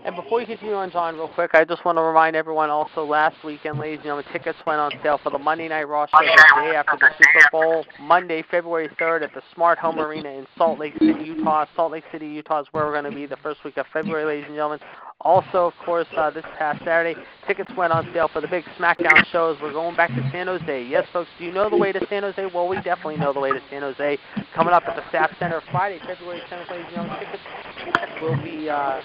[0.05, 3.07] And before you continue on, John, real quick, I just want to remind everyone also
[3.07, 6.18] last weekend, ladies and gentlemen, tickets went on sale for the Monday Night Raw show
[6.20, 10.46] the day after the Super Bowl, Monday, February 3rd at the Smart Home Arena in
[10.59, 11.64] Salt Lake City, Utah.
[11.74, 14.26] Salt Lake City, Utah is where we're going to be the first week of February,
[14.26, 14.78] ladies and gentlemen.
[15.22, 19.24] Also, of course, uh, this past Saturday, tickets went on sale for the big SmackDown
[19.32, 19.57] shows.
[19.62, 20.84] We're going back to San Jose.
[20.84, 22.44] Yes, folks, do you know the way to San Jose?
[22.52, 24.18] Well, we definitely know the way to San Jose.
[24.55, 28.68] Coming up at the SAP Center Friday, February 10th, ladies and gentlemen, tickets will be
[28.68, 29.00] uh,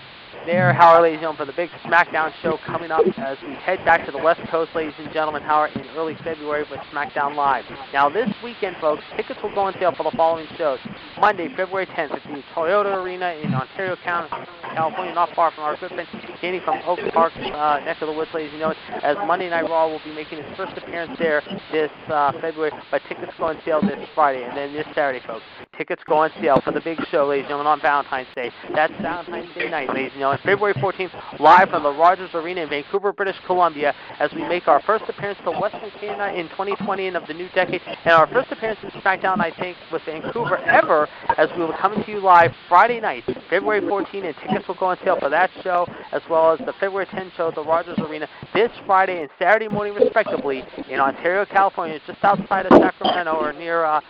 [0.46, 3.84] there, Howard, ladies and gentlemen, for the big SmackDown show coming up as we head
[3.86, 7.66] back to the West Coast, ladies and gentlemen, Howard, in early February with SmackDown Live.
[7.94, 10.80] Now, this weekend, folks, tickets will go on sale for the following shows.
[11.20, 14.30] Monday, February 10th at the Toyota Arena in Ontario County,
[14.62, 16.08] California, not far from our friend
[16.42, 19.70] Danny from Oak Park, uh, neck of the woods, ladies and gentlemen, as Monday Night
[19.70, 23.60] Raw will be making its first appearance there this uh, February, but tickets go on
[23.66, 25.44] sale this Friday, and then this Saturday, folks.
[25.80, 28.52] Tickets go on sale for the big show, ladies and gentlemen, on Valentine's Day.
[28.76, 30.40] That's Valentine's Day night, ladies and gentlemen.
[30.44, 34.82] February 14th, live from the Rogers Arena in Vancouver, British Columbia, as we make our
[34.82, 38.52] first appearance to Western Canada in 2020 and of the new decade, and our first
[38.52, 41.08] appearance in SmackDown, I think, with Vancouver ever,
[41.38, 44.88] as we will come to you live Friday night, February 14th, and tickets will go
[44.88, 47.98] on sale for that show, as well as the February 10th show at the Rogers
[48.00, 53.54] Arena this Friday and Saturday morning, respectively, in Ontario, California, just outside of Sacramento or
[53.54, 54.02] near uh,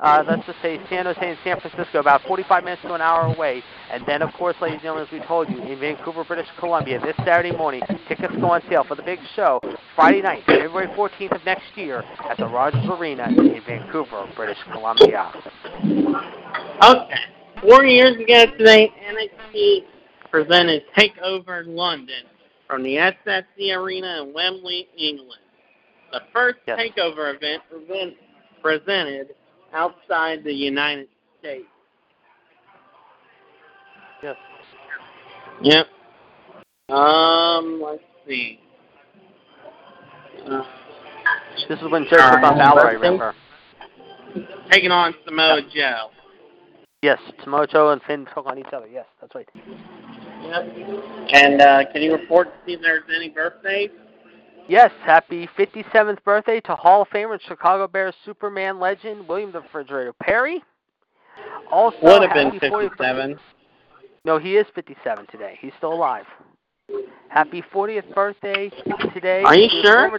[0.00, 3.32] uh, let's just say San Jose and San Francisco, about 45 minutes to an hour
[3.34, 3.62] away.
[3.90, 7.00] And then, of course, ladies and gentlemen, as we told you, in Vancouver, British Columbia,
[7.00, 9.60] this Saturday morning, tickets go on sale for the big show
[9.94, 15.30] Friday night, February 14th of next year, at the Rogers Arena in Vancouver, British Columbia.
[16.82, 17.14] Okay.
[17.60, 19.84] Four years ago today, NXT
[20.30, 22.24] presented Takeover London
[22.66, 25.42] from the SSE Arena in Wembley, England.
[26.12, 26.78] The first Yes.
[26.80, 27.62] Takeover event
[28.62, 29.34] presented
[29.72, 31.08] outside the United
[31.40, 31.66] States.
[34.22, 34.36] Yes.
[35.62, 35.86] Yep.
[36.94, 38.60] Um, let's see.
[40.46, 40.62] Uh,
[41.68, 42.96] This is when Joseph Alright, Balor, I birthday?
[42.96, 43.34] remember.
[44.70, 46.08] taking on Samoa Joe.
[47.02, 48.86] Yes, Samoa Joe and Finn took on each other.
[48.86, 49.48] Yes, that's right.
[49.54, 50.64] Yep.
[51.32, 53.90] And uh, can you report to see if there's any birthdays?
[54.68, 59.60] Yes, happy 57th birthday to Hall of Famer and Chicago Bears Superman legend William the
[59.60, 60.62] Refrigerator Perry.
[61.72, 63.34] Also, Would have been happy 40
[64.24, 65.58] No, he is 57 today.
[65.60, 66.26] He's still alive.
[67.28, 68.70] Happy 40th birthday
[69.14, 69.42] today.
[69.44, 70.10] Are you sure?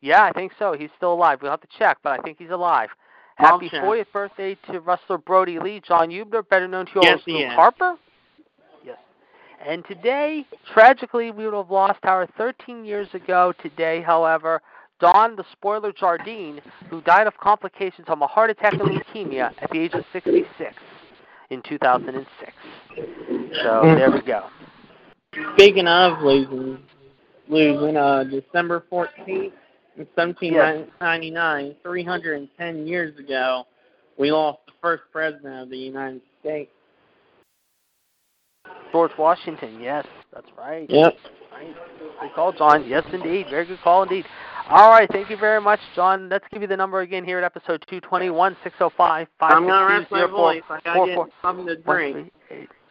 [0.00, 0.74] Yeah, I think so.
[0.78, 1.38] He's still alive.
[1.40, 2.90] We'll have to check, but I think he's alive.
[3.36, 7.20] Happy 40th birthday to wrestler Brodie Lee, John Hubner, better known to you all Yes,
[7.20, 7.52] as Luke.
[7.52, 7.96] Harper.
[9.58, 9.68] Yes.
[9.68, 14.60] And today, tragically, we would have lost our 13 years ago today, however,
[15.00, 19.70] Don the Spoiler Jardine, who died of complications from a heart attack and leukemia at
[19.70, 20.74] the age of 66
[21.50, 22.52] in 2006.
[23.62, 24.46] So there we go.
[25.54, 26.78] Speaking of losing,
[27.48, 29.52] losing, uh, December 14th
[29.98, 33.66] in 1799, 310 years ago,
[34.18, 36.70] we lost the first president of the United States.
[38.92, 40.88] George Washington, yes, that's right.
[40.88, 41.14] Yep.
[41.52, 41.74] Right.
[42.20, 42.86] Good call, John.
[42.86, 43.46] Yes, indeed.
[43.50, 44.24] Very good call indeed.
[44.68, 46.28] All right, thank you very much, John.
[46.28, 50.10] Let's give you the number again here at episode 221 605 I'm going to rest
[50.10, 50.62] my voice.
[50.68, 52.32] I got to get something to drink.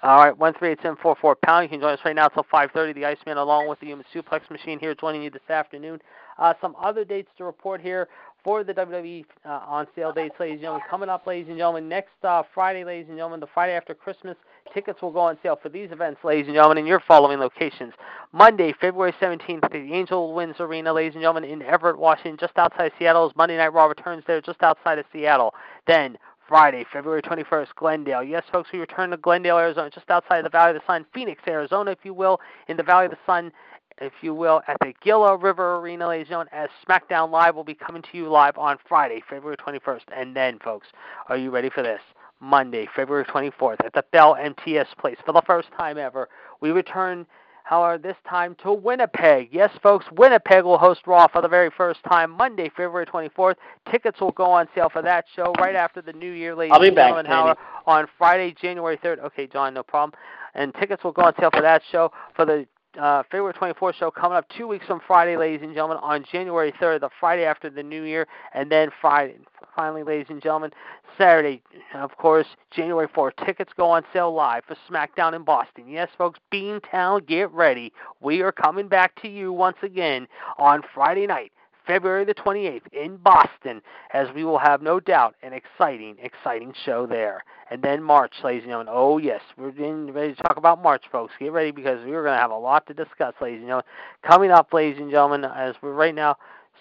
[0.03, 1.63] All right, one three eight seven four four pound.
[1.63, 2.93] You can join us right now until five thirty.
[2.93, 5.99] The Iceman, along with the Human Suplex Machine, here joining you this afternoon.
[6.37, 8.07] Uh, some other dates to report here
[8.43, 10.83] for the WWE uh, on sale dates, ladies and gentlemen.
[10.89, 14.37] Coming up, ladies and gentlemen, next uh, Friday, ladies and gentlemen, the Friday after Christmas,
[14.73, 17.93] tickets will go on sale for these events, ladies and gentlemen, in your following locations.
[18.31, 22.57] Monday, February 17th, at the Angel Winds Arena, ladies and gentlemen, in Everett, Washington, just
[22.57, 23.31] outside Seattle.
[23.35, 25.53] Monday Night Raw returns there, just outside of Seattle.
[25.87, 28.23] Then Friday, February 21st, Glendale.
[28.23, 31.05] Yes, folks, we return to Glendale, Arizona, just outside of the Valley of the Sun,
[31.13, 33.51] Phoenix, Arizona, if you will, in the Valley of the Sun,
[33.99, 37.63] if you will, at the Gila River Arena, ladies and gentlemen, as SmackDown Live will
[37.63, 40.01] be coming to you live on Friday, February 21st.
[40.15, 40.87] And then, folks,
[41.29, 42.01] are you ready for this?
[42.45, 46.29] Monday, February 24th, at the Bell MTS Place, for the first time ever,
[46.61, 47.25] we return
[47.65, 49.49] However, this time to Winnipeg.
[49.51, 53.55] Yes, folks, Winnipeg will host Raw for the very first time Monday, February 24th.
[53.89, 56.79] Tickets will go on sale for that show right after the New Year, ladies I'll
[56.79, 57.25] be and gentlemen.
[57.25, 59.17] However, on Friday, January 3rd.
[59.25, 60.15] Okay, John, no problem.
[60.53, 62.67] And tickets will go on sale for that show for the
[62.99, 66.71] uh, February 24th show coming up two weeks from Friday, ladies and gentlemen, on January
[66.73, 69.37] 3rd, the Friday after the New Year, and then Friday,
[69.75, 70.71] finally, ladies and gentlemen,
[71.17, 71.61] Saturday,
[71.93, 73.31] of course, January 4th.
[73.45, 75.87] Tickets go on sale live for SmackDown in Boston.
[75.87, 77.93] Yes, folks, Beantown, get ready.
[78.21, 80.27] We are coming back to you once again
[80.57, 81.51] on Friday night.
[81.85, 83.81] February the 28th in Boston,
[84.13, 87.43] as we will have no doubt an exciting, exciting show there.
[87.71, 88.93] And then March, ladies and gentlemen.
[88.95, 91.33] Oh, yes, we're getting ready to talk about March, folks.
[91.39, 93.85] Get ready because we're going to have a lot to discuss, ladies and gentlemen.
[94.23, 96.37] Coming up, ladies and gentlemen, as we're right now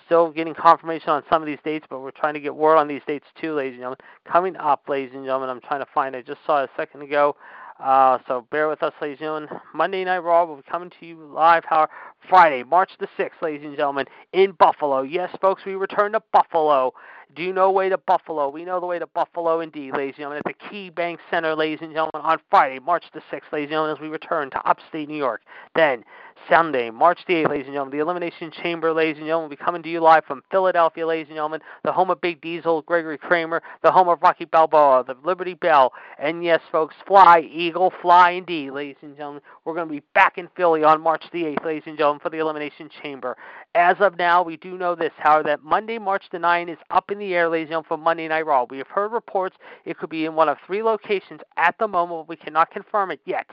[0.06, 2.88] still getting confirmation on some of these dates, but we're trying to get word on
[2.88, 3.98] these dates too, ladies and gentlemen.
[4.30, 7.02] Coming up, ladies and gentlemen, I'm trying to find, I just saw it a second
[7.02, 7.36] ago.
[7.80, 9.48] Uh, so bear with us, ladies and gentlemen.
[9.74, 11.90] Monday Night Raw will be coming to you live, however,
[12.28, 15.02] Friday, March the 6th, ladies and gentlemen, in Buffalo.
[15.02, 16.92] Yes, folks, we return to Buffalo.
[17.34, 18.48] Do you know way to Buffalo?
[18.48, 21.54] We know the way to Buffalo indeed, ladies and gentlemen, at the Key Bank Center,
[21.56, 24.68] ladies and gentlemen, on Friday, March the 6th, ladies and gentlemen, as we return to
[24.68, 25.40] upstate New York.
[25.74, 26.04] Then,
[26.48, 29.64] Sunday, March the 8th, ladies and gentlemen, the Elimination Chamber, ladies and gentlemen, will be
[29.64, 33.18] coming to you live from Philadelphia, ladies and gentlemen, the home of Big Diesel, Gregory
[33.18, 38.32] Kramer, the home of Rocky Balboa, the Liberty Bell, and yes, folks, fly, Eagle, fly
[38.32, 39.42] indeed, ladies and gentlemen.
[39.64, 42.30] We're going to be back in Philly on March the 8th, ladies and gentlemen, for
[42.30, 43.36] the Elimination Chamber.
[43.74, 47.10] As of now, we do know this, however, that Monday, March the 9th is up
[47.10, 48.66] in the air, ladies and gentlemen, for Monday Night Raw.
[48.68, 52.22] We have heard reports it could be in one of three locations at the moment,
[52.22, 53.46] but we cannot confirm it yet.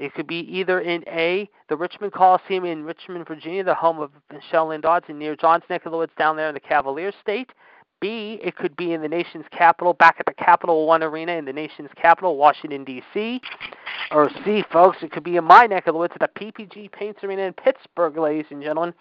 [0.00, 4.10] It could be either in A, the Richmond Coliseum in Richmond, Virginia, the home of
[4.32, 7.12] Michelle Lynn Dodds, and near John's neck of the woods down there in the Cavalier
[7.20, 7.50] State.
[8.00, 11.44] B, it could be in the nation's capital, back at the Capital One Arena in
[11.44, 13.40] the nation's capital, Washington, D.C.
[14.10, 16.90] Or C, folks, it could be in my neck of the woods at the PPG
[16.90, 18.94] Paints Arena in Pittsburgh, ladies and gentlemen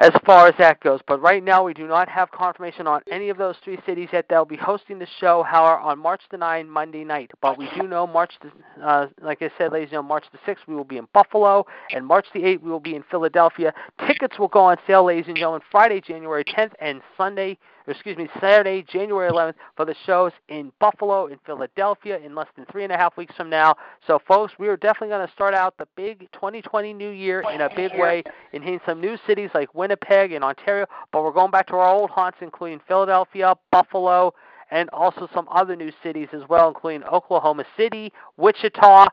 [0.00, 1.00] as far as that goes.
[1.06, 4.26] But right now, we do not have confirmation on any of those three cities yet.
[4.28, 7.30] They'll be hosting the show, however, on March the 9th, Monday night.
[7.40, 10.38] But we do know March, the, uh, like I said, ladies and gentlemen, March the
[10.50, 13.72] 6th, we will be in Buffalo, and March the 8th, we will be in Philadelphia.
[14.06, 18.28] Tickets will go on sale, ladies and gentlemen, Friday, January 10th, and Sunday, excuse me,
[18.40, 22.92] Saturday, January 11th, for the shows in Buffalo, in Philadelphia, in less than three and
[22.92, 23.74] a half weeks from now.
[24.06, 27.60] So, folks, we are definitely going to start out the big 2020 new year in
[27.60, 28.22] a big way,
[28.52, 32.10] in some new cities like Winnipeg and Ontario, but we're going back to our old
[32.10, 34.32] haunts, including Philadelphia, Buffalo,
[34.70, 39.06] and also some other new cities as well, including Oklahoma City, Wichita.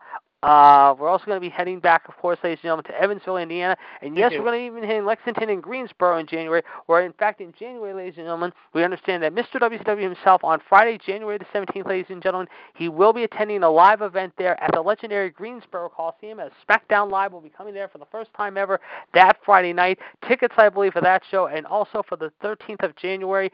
[0.44, 3.38] Uh, we're also going to be heading back, of course, ladies and gentlemen, to Evansville,
[3.38, 3.78] Indiana.
[4.02, 7.14] And yes, we're going to even hit in Lexington and Greensboro in January, where, in
[7.14, 9.60] fact, in January, ladies and gentlemen, we understand that Mr.
[9.60, 13.70] WCW himself, on Friday, January the 17th, ladies and gentlemen, he will be attending a
[13.70, 17.88] live event there at the legendary Greensboro Coliseum as SmackDown Live will be coming there
[17.88, 18.80] for the first time ever
[19.14, 20.00] that Friday night.
[20.28, 23.52] Tickets, I believe, for that show and also for the 13th of January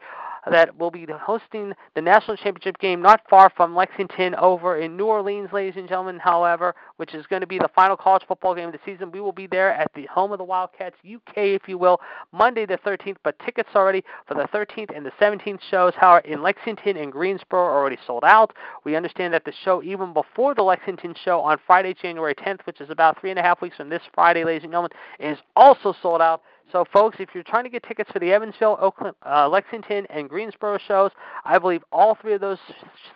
[0.50, 5.06] that will be hosting the national championship game not far from Lexington over in New
[5.06, 8.66] Orleans, ladies and gentlemen, however, which is going to be the final college football game
[8.66, 9.10] of the season.
[9.10, 12.00] We will be there at the home of the Wildcats, UK, if you will,
[12.32, 16.42] Monday the 13th, but tickets already for the 13th and the 17th shows, however, in
[16.42, 18.54] Lexington and Greensboro are already sold out.
[18.84, 22.80] We understand that the show, even before the Lexington show on Friday, January 10th, which
[22.80, 25.94] is about three and a half weeks from this Friday, ladies and gentlemen, is also
[26.02, 26.42] sold out.
[26.70, 30.28] So, folks, if you're trying to get tickets for the Evansville, Oakland, uh, Lexington, and
[30.28, 31.10] Greensboro shows,
[31.44, 32.58] I believe all three of those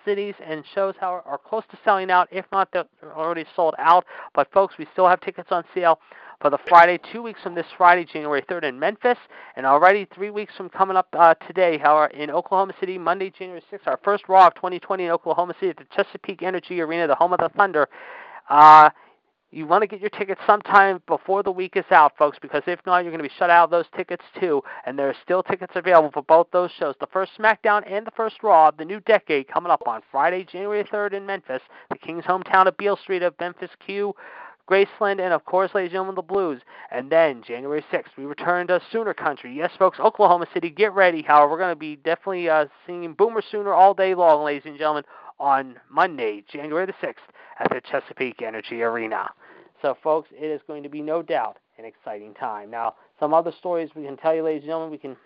[0.07, 2.29] cities and shows are, are close to selling out.
[2.33, 4.07] If not, they're already sold out.
[4.35, 5.99] But, folks, we still have tickets on sale
[6.41, 9.19] for the Friday, two weeks from this Friday, January 3rd in Memphis,
[9.55, 13.63] and already three weeks from coming up uh, today, however, in Oklahoma City, Monday, January
[13.71, 17.15] 6th, our first Raw of 2020 in Oklahoma City at the Chesapeake Energy Arena, the
[17.15, 17.89] home of the Thunder.
[18.49, 18.91] Uh,
[19.53, 22.81] you want to get your tickets sometime before the week is out, folks, because if
[22.87, 24.63] not, you're going to be shut out of those tickets too.
[24.87, 26.95] And there are still tickets available for both those shows.
[27.01, 30.45] The first SmackDown and the first Raw of the new decade coming up on Friday,
[30.51, 34.15] January 3rd in Memphis, the King's hometown of Beale Street of Memphis Q.
[34.71, 36.63] Graceland, and of course, ladies and gentlemen, the Blues.
[36.91, 39.55] And then January 6th, we return to Sooner Country.
[39.55, 41.21] Yes, folks, Oklahoma City, get ready.
[41.21, 44.79] However, we're going to be definitely uh, singing Boomer Sooner all day long, ladies and
[44.79, 45.05] gentlemen,
[45.39, 47.15] on Monday, January the 6th,
[47.63, 49.31] at the Chesapeake Energy Arena.
[49.81, 52.71] So, folks, it is going to be no doubt an exciting time.
[52.71, 55.17] Now, some other stories we can tell you, ladies and gentlemen, we can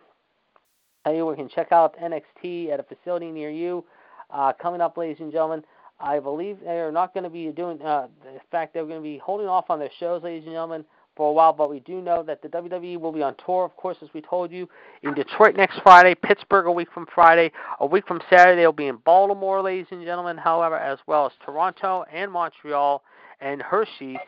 [1.04, 3.84] tell you we can check out NXT at a facility near you.
[4.30, 5.64] Uh, coming up, ladies and gentlemen,
[6.00, 7.80] I believe they are not going to be doing.
[7.80, 10.84] Uh, in fact, they're going to be holding off on their shows, ladies and gentlemen,
[11.16, 11.52] for a while.
[11.52, 14.20] But we do know that the WWE will be on tour, of course, as we
[14.20, 14.68] told you,
[15.02, 17.50] in Detroit next Friday, Pittsburgh a week from Friday,
[17.80, 20.36] a week from Saturday they'll be in Baltimore, ladies and gentlemen.
[20.36, 23.02] However, as well as Toronto and Montreal
[23.40, 24.18] and Hershey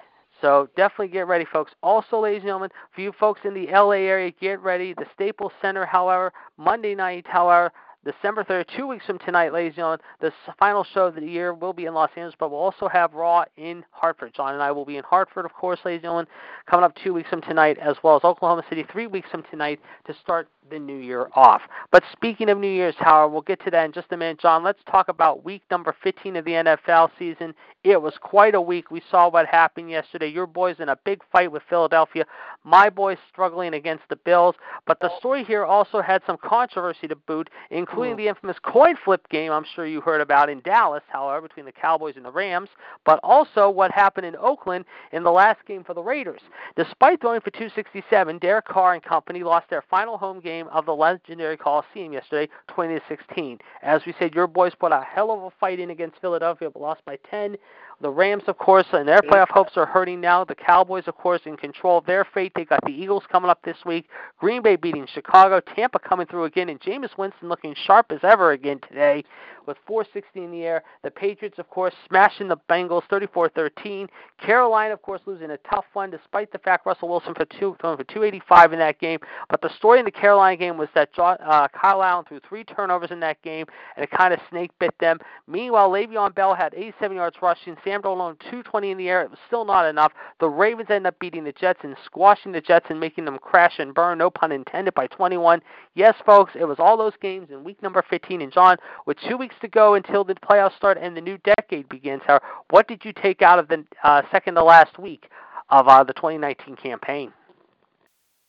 [0.40, 1.72] so definitely get ready, folks.
[1.82, 4.94] Also, ladies and gentlemen, for you folks in the LA area, get ready.
[4.94, 7.72] The Staples Center, however, Monday night, however,
[8.12, 11.52] December 3rd, two weeks from tonight, ladies and gentlemen, the final show of the year
[11.52, 14.32] will be in Los Angeles, but we'll also have Raw in Hartford.
[14.34, 16.26] John and I will be in Hartford, of course, ladies and gentlemen,
[16.64, 19.78] coming up two weeks from tonight, as well as Oklahoma City three weeks from tonight
[20.06, 21.62] to start the new year off.
[21.90, 24.38] But speaking of New Year's, however, we'll get to that in just a minute.
[24.40, 27.54] John, let's talk about week number 15 of the NFL season.
[27.84, 28.90] It was quite a week.
[28.90, 30.28] We saw what happened yesterday.
[30.28, 32.24] Your boys in a big fight with Philadelphia.
[32.64, 34.56] My boys struggling against the Bills.
[34.86, 39.28] But the story here also had some controversy to boot, including the infamous coin flip
[39.28, 42.68] game I'm sure you heard about in Dallas, however, between the Cowboys and the Rams,
[43.04, 46.40] but also what happened in Oakland in the last game for the Raiders.
[46.76, 50.86] Despite throwing for 267, Derek Carr and company lost their final home game game of
[50.86, 53.58] the legendary Coliseum yesterday, 20 to 16.
[53.82, 56.80] As we said, your boys put a hell of a fight in against Philadelphia, but
[56.80, 57.56] lost by 10.
[58.00, 60.44] The Rams, of course, and their playoff hopes are hurting now.
[60.44, 62.52] The Cowboys, of course, in control of their fate.
[62.54, 64.06] They got the Eagles coming up this week.
[64.38, 65.60] Green Bay beating Chicago.
[65.74, 69.24] Tampa coming through again, and Jameis Winston looking sharp as ever again today
[69.68, 70.82] with 460 in the air.
[71.04, 74.08] The Patriots, of course, smashing the Bengals 34-13.
[74.44, 77.98] Carolina, of course, losing a tough one despite the fact Russell Wilson for two throwing
[77.98, 79.20] for 285 in that game.
[79.48, 82.64] But the story in the Carolina game was that John, uh, Kyle Allen threw three
[82.64, 83.66] turnovers in that game,
[83.96, 85.18] and it kind of snake bit them.
[85.46, 87.76] Meanwhile, Le'Veon Bell had 87 yards rushing.
[87.84, 89.22] Sam Darnold 220 in the air.
[89.22, 90.12] It was still not enough.
[90.40, 93.78] The Ravens end up beating the Jets and squashing the Jets and making them crash
[93.78, 95.60] and burn, no pun intended, by 21.
[95.94, 98.40] Yes, folks, it was all those games in week number 15.
[98.40, 101.88] And John, with two weeks to go until the playoffs start and the new decade
[101.88, 102.40] begins, How,
[102.70, 105.28] what did you take out of the uh, second to last week
[105.70, 107.32] of uh, the 2019 campaign?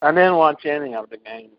[0.02, 1.52] I didn't watch any of the games.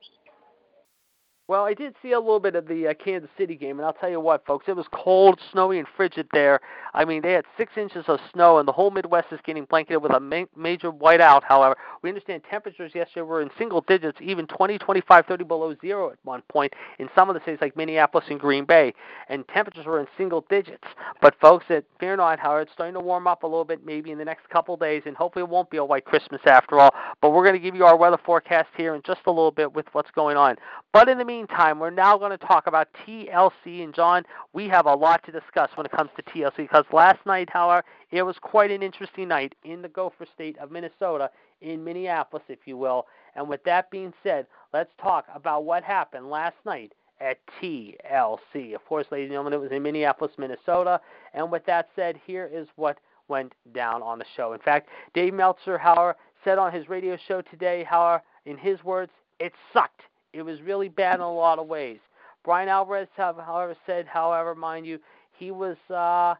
[1.50, 3.92] Well, I did see a little bit of the uh, Kansas City game, and I'll
[3.92, 6.60] tell you what, folks, it was cold, snowy, and frigid there.
[6.94, 10.00] I mean, they had six inches of snow, and the whole Midwest is getting blanketed
[10.00, 11.42] with a ma- major whiteout.
[11.42, 16.10] However, we understand temperatures yesterday were in single digits, even 20, 25, 30 below zero
[16.10, 18.94] at one point in some of the cities like Minneapolis and Green Bay,
[19.28, 20.86] and temperatures were in single digits.
[21.20, 24.12] But, folks, at fear not, however, it's starting to warm up a little bit maybe
[24.12, 26.94] in the next couple days, and hopefully it won't be a white Christmas after all.
[27.20, 29.72] But we're going to give you our weather forecast here in just a little bit
[29.72, 30.54] with what's going on.
[30.92, 33.82] But in the meantime, meantime, we're now going to talk about TLC.
[33.82, 37.24] And John, we have a lot to discuss when it comes to TLC because last
[37.24, 41.30] night, however, it was quite an interesting night in the Gopher State of Minnesota,
[41.62, 43.06] in Minneapolis, if you will.
[43.34, 48.74] And with that being said, let's talk about what happened last night at TLC.
[48.74, 51.00] Of course, ladies and gentlemen, it was in Minneapolis, Minnesota.
[51.32, 54.52] And with that said, here is what went down on the show.
[54.52, 59.12] In fact, Dave Meltzer, however, said on his radio show today, however, in his words,
[59.38, 60.02] it sucked.
[60.32, 61.98] It was really bad in a lot of ways.
[62.44, 64.98] Bryan Alvarez, however, said, however, mind you,
[65.38, 66.34] he was uh,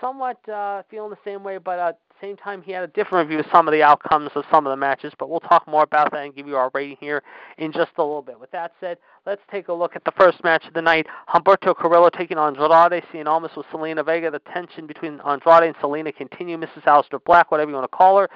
[0.00, 3.28] somewhat uh, feeling the same way, but at the same time, he had a different
[3.28, 5.12] view of some of the outcomes of some of the matches.
[5.18, 7.22] But we'll talk more about that and give you our rating here
[7.58, 8.38] in just a little bit.
[8.38, 11.06] With that said, let's take a look at the first match of the night.
[11.28, 14.30] Humberto Carrillo taking on Andrade Cien Almas with Zelina Vega.
[14.30, 16.56] The tension between Andrade and Zelina continue.
[16.56, 16.84] Mrs.
[16.84, 18.28] Aleister Black, whatever you want to call her.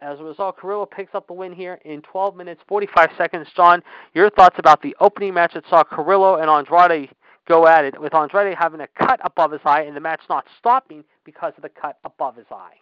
[0.00, 3.48] As a result, Carrillo picks up the win here in 12 minutes 45 seconds.
[3.56, 3.82] John,
[4.14, 7.10] your thoughts about the opening match that saw Carrillo and Andrade
[7.48, 10.44] go at it, with Andrade having a cut above his eye and the match not
[10.58, 12.74] stopping because of the cut above his eye?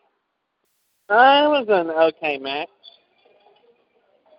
[1.08, 2.68] Uh, it was an okay match.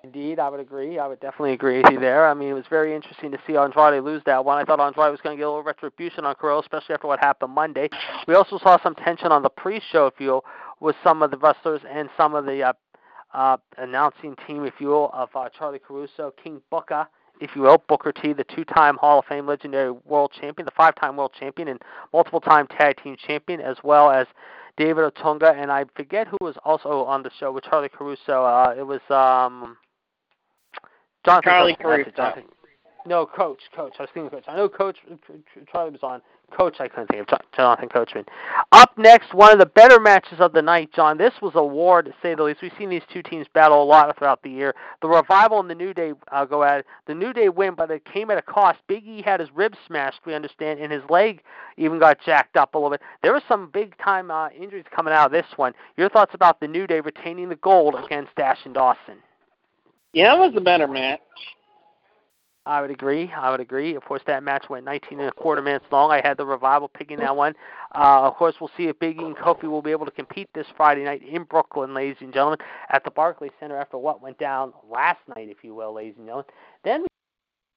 [0.06, 1.00] Indeed, I would agree.
[1.00, 2.28] I would definitely agree with you there.
[2.28, 4.60] I mean, it was very interesting to see Andrade lose that one.
[4.60, 7.20] I thought Andrade was going to get a little retribution on Carrillo, especially after what
[7.20, 7.90] happened Monday.
[8.28, 10.46] We also saw some tension on the pre-show, if you will,
[10.80, 12.74] with some of the wrestlers and some of the uh,
[13.34, 17.08] uh, announcing team, if you will, of uh, Charly Caruso, King Booker,
[17.42, 21.18] if you will, Booker T, the two-time Hall of Fame legendary world champion, the five-time
[21.18, 21.82] world champion, and
[22.14, 24.28] multiple-time tag team champion, as well as
[24.78, 28.44] David Otunga, and I forget who was also on the show with Charly Caruso.
[28.44, 29.78] Uh, it was um,
[31.26, 32.12] Jonathan Charly Caruso.
[32.12, 32.44] Caruso.
[33.08, 33.62] No, Coach.
[33.76, 33.94] Coach.
[34.00, 34.46] I was thinking Coach.
[34.48, 34.98] I know Coach
[35.72, 36.22] Charlie was on.
[36.52, 38.26] Coach, I couldn't think of Jonathan Coachman.
[38.72, 41.18] Up next, one of the better matches of the night, John.
[41.18, 42.62] This was a war, to say the least.
[42.62, 44.76] We've seen these two teams battle a lot throughout the year.
[45.02, 46.86] The Revival and the New Day uh, go at it.
[47.08, 48.80] The New Day win, but it came at a cost.
[48.88, 51.42] Big E had his ribs smashed, we understand, and his leg
[51.78, 53.02] even got jacked up a little bit.
[53.24, 55.74] There were some big-time uh, injuries coming out of this one.
[55.98, 59.18] Your thoughts about the New Day retaining the gold against Dash and Dawson?
[60.16, 61.20] Yeah, it was a better match.
[62.66, 63.30] I would agree.
[63.36, 63.96] I would agree.
[63.96, 66.10] Of course, that match went 19 and a quarter minutes long.
[66.10, 67.54] I had the revival picking that one.
[67.94, 70.50] Uh, of course, we'll see if Big E and Kofi will be able to compete
[70.56, 72.60] this Friday night in Brooklyn, ladies and gentlemen,
[72.90, 76.26] at the Barclays Center after what went down last night, if you will, ladies and
[76.26, 76.46] gentlemen.
[76.86, 77.06] Then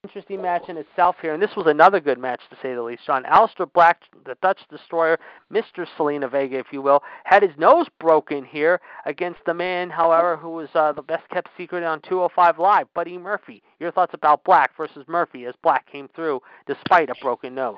[0.09, 3.03] interesting match in itself here, and this was another good match to say the least.
[3.07, 5.19] John Aleister Black, the Dutch Destroyer,
[5.53, 5.87] Mr.
[5.99, 10.49] Zelina Vega, if you will, had his nose broken here against the man, however, who
[10.49, 13.63] was uh, the best kept secret on 205 Live, Buddy Murphy.
[13.81, 17.77] Your thoughts about Black versus Murphy as Black came through despite a broken nose?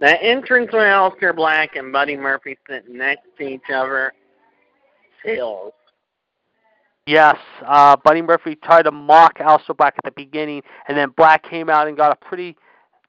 [0.00, 4.12] The entrance with Aleister Black and Buddy Murphy sitting next to each other
[5.24, 5.72] chills.
[7.08, 11.42] Yes, uh, Buddy Murphy tried to mock Aleister Black at the beginning, and then Black
[11.42, 12.54] came out and got a pretty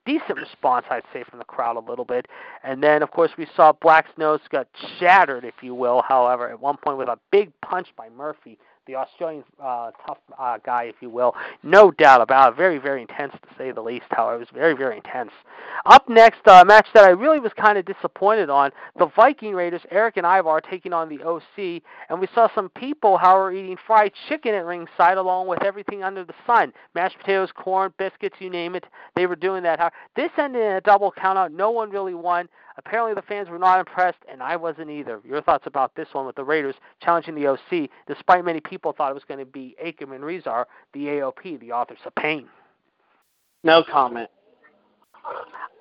[0.05, 2.27] decent response, I'd say, from the crowd a little bit.
[2.63, 4.69] And then, of course, we saw Black's nose got
[4.99, 8.95] shattered, if you will, however, at one point with a big punch by Murphy the
[8.95, 11.35] Australian uh, tough uh, guy, if you will.
[11.63, 12.57] No doubt about it.
[12.57, 14.05] Very, very intense to say the least.
[14.09, 15.31] However, it was very, very intense.
[15.85, 19.53] Up next, a uh, match that I really was kind of disappointed on: the Viking
[19.53, 23.77] Raiders, Erik and Ivar taking on the OC, and we saw some people, however, eating
[23.85, 28.49] fried chicken at ringside, along with everything under the sun: mashed potatoes, corn, biscuits, you
[28.49, 28.85] name it.
[29.15, 29.93] They were doing that.
[30.15, 31.51] This ended in a double countout.
[31.51, 32.49] No one really won.
[32.79, 35.19] Apparently, the fans were not impressed, and I wasn't either.
[35.27, 39.11] Your thoughts about this one with the Raiders challenging the OC, despite many people thought
[39.11, 42.47] it was going to be Akam and Rezar, the AOP, the authors of pain.
[43.65, 44.29] No comment.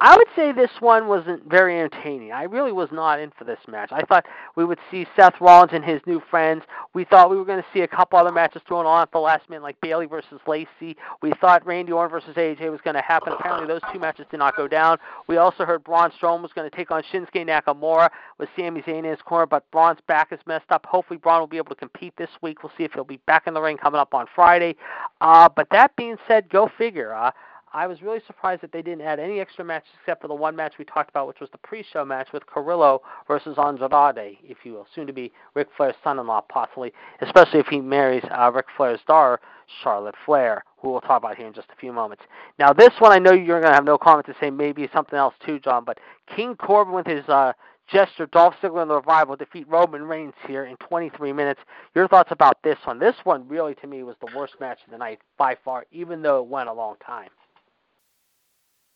[0.00, 2.30] I would say this one wasn't very entertaining.
[2.30, 3.90] I really was not in for this match.
[3.90, 6.62] I thought we would see Seth Rollins and his new friends.
[6.94, 9.18] We thought we were going to see a couple other matches thrown on at the
[9.18, 10.96] last minute, like Bayley versus Lacey.
[11.20, 13.32] We thought Randy Orton versus AJ was going to happen.
[13.32, 14.98] Apparently, those two matches did not go down.
[15.26, 19.00] We also heard Braun Strowman was going to take on Shinsuke Nakamura with Sami Zayn
[19.00, 20.86] in his corner, but Braun's back is messed up.
[20.86, 22.62] Hopefully, Braun will be able to compete this week.
[22.62, 24.76] We'll see if he'll be back in the ring coming up on Friday.
[25.20, 27.12] Uh, but that being said, go figure.
[27.12, 27.32] Uh,
[27.72, 30.56] I was really surprised that they didn't add any extra matches except for the one
[30.56, 34.72] match we talked about, which was the pre-show match with Carrillo versus Andrade, if you
[34.72, 39.00] will, soon to be Ric Flair's son-in-law, possibly, especially if he marries uh, Ric Flair's
[39.06, 39.40] daughter,
[39.82, 42.22] Charlotte Flair, who we'll talk about here in just a few moments.
[42.58, 45.18] Now, this one, I know you're going to have no comment to say, maybe something
[45.18, 45.98] else too, John, but
[46.34, 47.52] King Corbin with his uh,
[47.90, 51.60] gesture, Dolph Ziggler and the Revival defeat Roman Reigns here in 23 minutes.
[51.94, 52.98] Your thoughts about this one?
[52.98, 56.22] This one really, to me, was the worst match of the night by far, even
[56.22, 57.28] though it went a long time.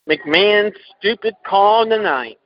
[0.09, 2.39] McMahon's stupid call tonight.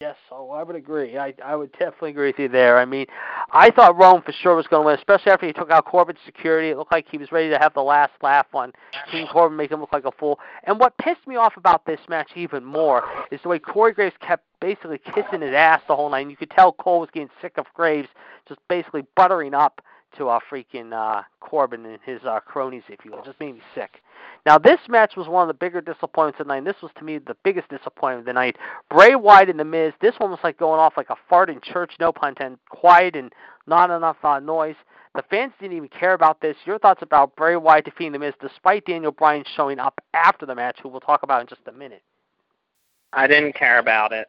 [0.00, 1.16] Yes, so I would agree.
[1.16, 2.78] I I would definitely agree with you there.
[2.78, 3.06] I mean,
[3.52, 6.18] I thought Rome for sure was going to win, especially after he took out Corbin's
[6.26, 6.70] security.
[6.70, 8.72] It looked like he was ready to have the last laugh on
[9.10, 10.40] King Corbin, make him look like a fool.
[10.64, 14.16] And what pissed me off about this match even more is the way Corey Graves
[14.20, 16.22] kept basically kissing his ass the whole night.
[16.22, 18.08] And you could tell Cole was getting sick of Graves
[18.48, 19.80] just basically buttering up
[20.18, 23.22] to our freaking uh, Corbin and his uh, cronies, if you will.
[23.24, 24.00] Just made me sick.
[24.46, 26.64] Now, this match was one of the bigger disappointments of the night.
[26.64, 28.56] This was, to me, the biggest disappointment of the night.
[28.90, 31.60] Bray Wyatt and The Miz, this one was like going off like a fart in
[31.60, 33.32] church, no pun intended, quiet and
[33.66, 34.76] not enough uh, noise.
[35.14, 36.56] The fans didn't even care about this.
[36.64, 40.54] Your thoughts about Bray Wyatt defeating The Miz, despite Daniel Bryan showing up after the
[40.54, 42.02] match, who we'll talk about in just a minute.
[43.12, 44.26] I didn't care about it.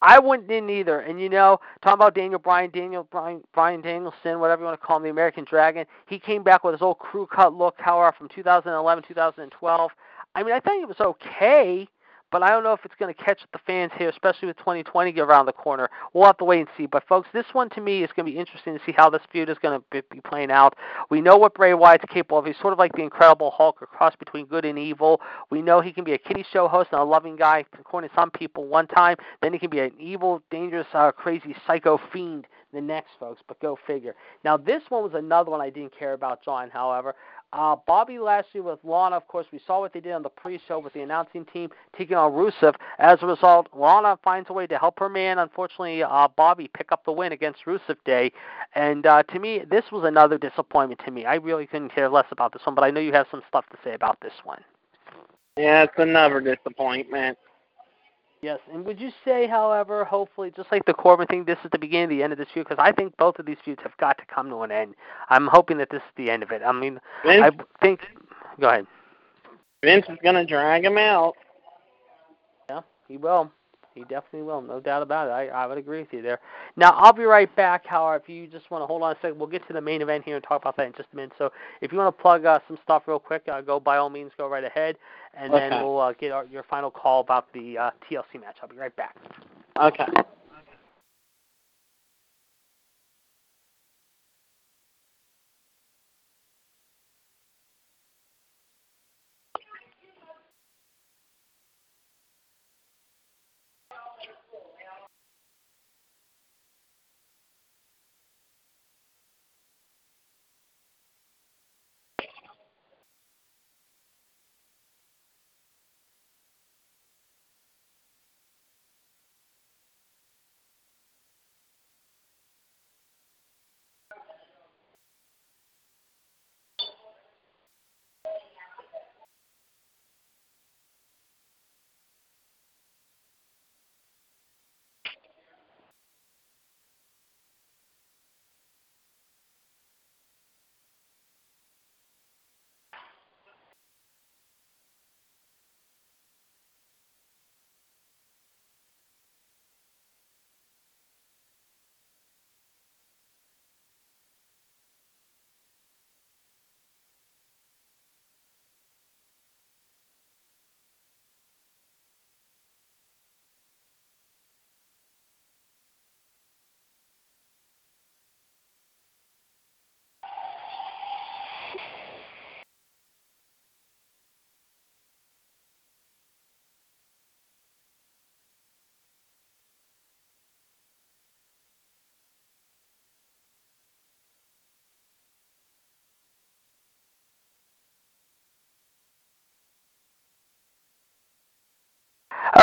[0.00, 1.00] I wouldn't in either.
[1.00, 4.86] And you know, talking about Daniel Bryan, Daniel Bryan, Bryan Danielson, whatever you want to
[4.86, 5.86] call him, the American Dragon.
[6.06, 9.90] He came back with his old crew cut look, however, from 2011, 2012.
[10.34, 11.88] I mean, I think it was okay
[12.30, 15.18] but I don't know if it's going to catch the fans here, especially with 2020
[15.20, 15.88] around the corner.
[16.12, 16.86] We'll have to wait and see.
[16.86, 19.22] But folks, this one to me is going to be interesting to see how this
[19.32, 20.76] feud is going to be playing out.
[21.10, 22.46] We know what Bray Wyatt's capable of.
[22.46, 25.20] He's sort of like the Incredible Hulk, a cross between good and evil.
[25.50, 28.16] We know he can be a kiddie show host and a loving guy, according to
[28.16, 29.16] some people, one time.
[29.42, 33.40] Then he can be an evil, dangerous, uh, crazy psycho fiend the next, folks.
[33.46, 34.14] But go figure.
[34.44, 36.70] Now, this one was another one I didn't care about, John.
[36.70, 37.14] However,
[37.52, 40.78] uh, Bobby Lashley with Lana, of course, we saw what they did on the pre-show
[40.78, 42.74] with the announcing team taking on Rusev.
[42.98, 45.38] As a result, Lana finds a way to help her man.
[45.38, 48.32] Unfortunately, uh, Bobby pick up the win against Rusev Day.
[48.74, 51.24] And uh, to me, this was another disappointment to me.
[51.24, 53.64] I really couldn't care less about this one, but I know you have some stuff
[53.70, 54.62] to say about this one.
[55.56, 57.38] Yeah, it's another disappointment.
[58.40, 61.78] Yes, and would you say, however, hopefully, just like the Corbin thing, this is the
[61.78, 62.68] beginning, the end of this feud?
[62.68, 64.94] Because I think both of these feuds have got to come to an end.
[65.28, 66.62] I'm hoping that this is the end of it.
[66.64, 67.50] I mean, Vince, I
[67.82, 68.00] think.
[68.60, 68.86] Go ahead.
[69.82, 71.34] Vince is going to drag him out.
[72.68, 73.50] Yeah, he will.
[73.94, 75.30] He definitely will, no doubt about it.
[75.30, 76.38] I, I would agree with you there.
[76.76, 78.22] Now, I'll be right back, Howard.
[78.22, 80.24] If you just want to hold on a second, we'll get to the main event
[80.24, 81.32] here and talk about that in just a minute.
[81.38, 84.10] So, if you want to plug uh, some stuff real quick, uh, go by all
[84.10, 84.96] means, go right ahead,
[85.34, 85.68] and okay.
[85.68, 88.56] then we'll uh, get our, your final call about the uh, TLC match.
[88.62, 89.16] I'll be right back.
[89.80, 90.06] Okay.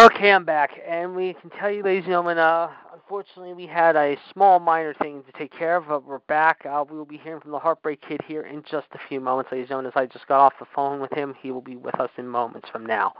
[0.05, 3.95] Okay, I'm back, and we can tell you, ladies and gentlemen, uh, unfortunately, we had
[3.95, 6.63] a small minor thing to take care of, but we're back.
[6.63, 9.51] Uh, we will be hearing from the Heartbreak Kid here in just a few moments,
[9.51, 9.91] ladies and gentlemen.
[9.95, 12.27] As I just got off the phone with him, he will be with us in
[12.27, 13.13] moments from now.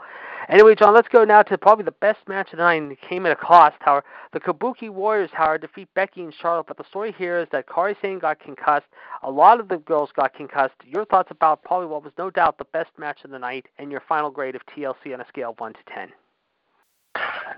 [0.48, 3.00] Anyway, John, let's go now to probably the best match of the night, and it
[3.00, 3.74] came at a cost.
[3.80, 7.66] However, the Kabuki Warriors, however, defeat Becky and Charlotte, but the story here is that
[7.66, 8.86] Kairi Sane got concussed.
[9.24, 10.76] A lot of the girls got concussed.
[10.86, 13.90] Your thoughts about probably what was no doubt the best match of the night, and
[13.90, 16.12] your final grade of TLC on a scale of 1 to 10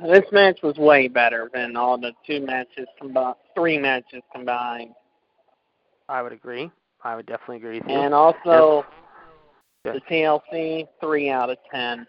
[0.02, 4.94] this match was way better than all the two matches combined, three matches combined.
[6.08, 6.70] I would agree.
[7.02, 7.94] I would definitely agree with you.
[7.94, 8.84] And also,
[9.84, 12.06] the TLC three out of ten.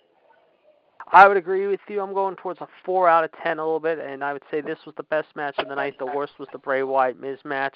[1.12, 2.02] I would agree with you.
[2.02, 4.62] I'm going towards a four out of ten a little bit, and I would say
[4.62, 5.98] this was the best match of the night.
[5.98, 7.76] The worst was the Bray Wyatt Miz match.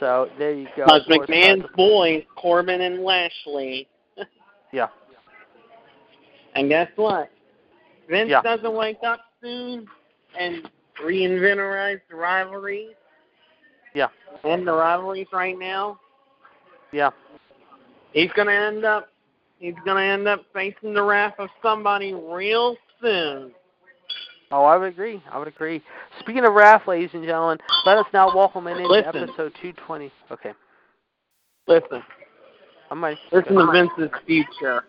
[0.00, 0.84] So there you go.
[0.84, 3.88] Because McMahon's boys, Corbin and Lashley.
[4.72, 4.88] yeah.
[6.56, 7.30] And guess what?
[8.08, 8.42] Vince yeah.
[8.42, 9.86] doesn't wake up soon
[10.38, 10.68] and
[11.04, 12.94] reinvigorate the rivalries.
[13.94, 14.08] Yeah.
[14.44, 16.00] And the rivalries right now.
[16.92, 17.10] Yeah.
[18.12, 19.08] He's gonna end up
[19.58, 23.52] he's gonna end up facing the wrath of somebody real soon.
[24.50, 25.22] Oh, I would agree.
[25.30, 25.82] I would agree.
[26.20, 29.08] Speaking of wrath, ladies and gentlemen, let us now welcome in into Listen.
[29.08, 30.12] episode 220.
[30.30, 30.52] Okay.
[31.66, 32.02] Listen.
[32.90, 33.18] I might.
[33.32, 34.84] Listen to Vince's future.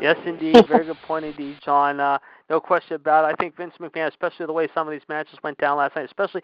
[0.00, 0.56] Yes, indeed.
[0.68, 2.00] Very good point, indeed, John.
[2.00, 3.34] Uh, no question about it.
[3.34, 6.06] I think Vince McMahon, especially the way some of these matches went down last night,
[6.06, 6.42] especially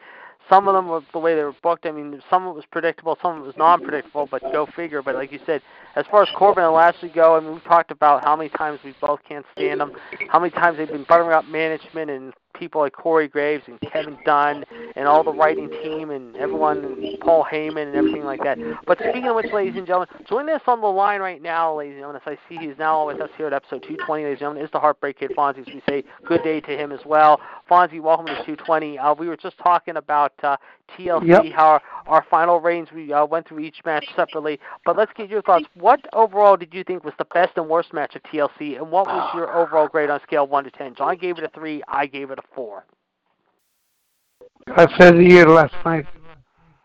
[0.48, 1.86] some of them were the way they were booked.
[1.86, 5.02] I mean, some of it was predictable, some of it was non-predictable, but go figure.
[5.02, 5.62] But like you said,
[5.96, 8.78] as far as Corbin and Lashley go, I mean, we talked about how many times
[8.84, 9.92] we both can't stand them,
[10.28, 14.18] how many times they've been buttering up management and people like Corey Graves and Kevin
[14.24, 14.64] Dunn
[14.96, 18.59] and all the writing team and everyone, Paul Heyman and everything like that.
[18.86, 21.94] But speaking of which, ladies and gentlemen, joining us on the line right now, ladies
[21.94, 24.40] and gentlemen, as I see he's now with us here at episode 220, ladies and
[24.40, 25.61] gentlemen, is the Heartbreak Kid Fonzie.
[25.61, 27.40] As we say good day to him as well.
[27.70, 28.98] Fonzie, welcome to 220.
[28.98, 30.57] Uh, we were just talking about uh,
[30.99, 31.45] TLC, Yep.
[31.55, 34.59] how our, our final reigns, we uh, went through each match separately.
[34.84, 35.66] But let's get your thoughts.
[35.74, 39.07] What overall did you think was the best and worst match of TLC, and what
[39.07, 40.95] was your overall grade on a scale of 1 to 10?
[40.97, 42.84] John gave it a 3, I gave it a 4.
[44.68, 46.07] I said to you last night,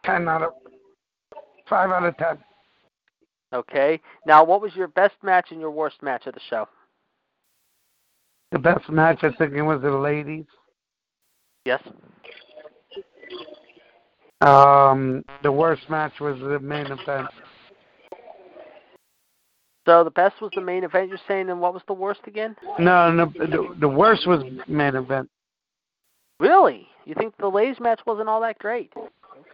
[0.05, 0.53] 10 out of
[1.67, 2.37] 5 out of 10.
[3.53, 3.99] Okay.
[4.25, 6.67] Now, what was your best match and your worst match of the show?
[8.51, 10.45] The best match, I think it was the ladies.
[11.65, 11.81] Yes.
[14.41, 17.27] Um, the worst match was the main event.
[19.85, 22.55] So the best was the main event, you're saying, and what was the worst again?
[22.77, 25.29] No, no, the, the worst was main event.
[26.39, 26.87] Really?
[27.05, 28.93] You think the ladies match wasn't all that great?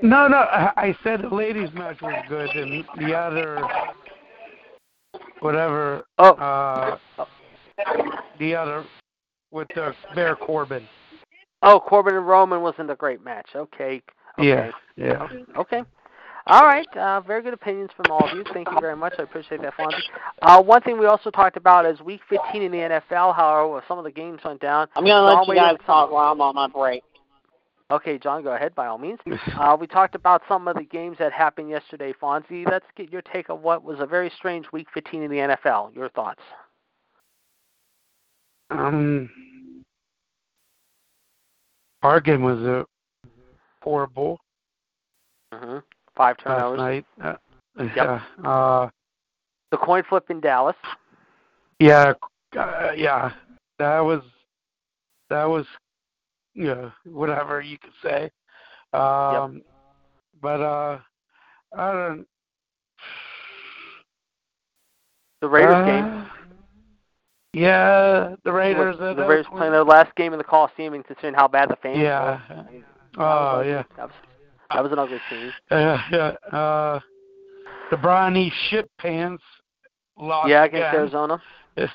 [0.01, 3.61] No, no, I, I said the ladies match was good, and the other,
[5.39, 6.97] whatever, Oh, uh,
[8.39, 8.85] the other
[9.51, 10.87] with the Baron Corbin.
[11.63, 13.47] oh, Corbin and Roman wasn't a great match.
[13.55, 14.01] Okay.
[14.39, 14.47] Okay.
[14.47, 15.27] Yeah, yeah.
[15.57, 15.83] Okay.
[16.49, 16.87] All right.
[16.95, 18.45] Uh, very good opinions from all of you.
[18.53, 19.13] Thank you very much.
[19.19, 19.99] I appreciate that, Fonzie.
[20.41, 23.35] Uh, one thing we also talked about is Week 15 in the NFL.
[23.35, 24.87] However, some of the games went down.
[24.95, 27.03] I'm gonna John let you waited guys talk while I'm on my break.
[27.89, 29.19] Okay, John, go ahead by all means.
[29.57, 32.69] Uh, we talked about some of the games that happened yesterday, Fonzie.
[32.69, 35.95] Let's get your take on what was a very strange Week 15 in the NFL.
[35.95, 36.41] Your thoughts?
[38.69, 39.29] Um,
[42.03, 42.83] our game was uh,
[43.87, 44.37] horrible
[45.53, 45.77] hmm
[46.17, 46.77] Five last turnovers.
[46.77, 47.05] night.
[47.23, 47.35] Uh,
[47.79, 47.95] Yep.
[47.95, 48.21] Yeah.
[48.43, 48.89] Uh,
[49.71, 50.75] The coin flip in Dallas.
[51.79, 52.13] yeah,
[52.57, 53.31] uh, yeah.
[53.77, 54.23] That was
[55.29, 55.65] that was
[56.55, 58.31] yeah, whatever you could say.
[58.97, 59.61] Um,
[60.41, 60.97] but uh,
[61.77, 62.27] I don't.
[65.41, 66.25] The Raiders uh, game.
[67.53, 68.97] Yeah, the Raiders.
[68.97, 71.69] The, uh, the Raiders playing their last game in the Coliseum, and considering how bad
[71.69, 72.41] the fans Yeah.
[72.49, 72.96] were.
[73.17, 73.83] I mean, that Oh yeah.
[73.97, 74.15] That was,
[74.71, 75.53] that was an ugly scene.
[75.71, 76.57] Yeah, yeah.
[76.57, 76.99] Uh,
[77.91, 79.43] the Brownie shit pants
[80.17, 80.95] lost Yeah, against again.
[80.95, 81.41] Arizona.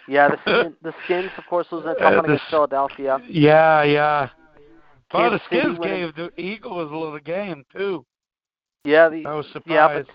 [0.08, 3.20] Yeah, the Skin- the Skins, of course, was a tough one against Philadelphia.
[3.28, 4.28] Yeah, yeah.
[5.12, 8.04] Well, the Skins gave the Eagles a little game too.
[8.84, 10.08] Yeah, the I was Yeah, surprised.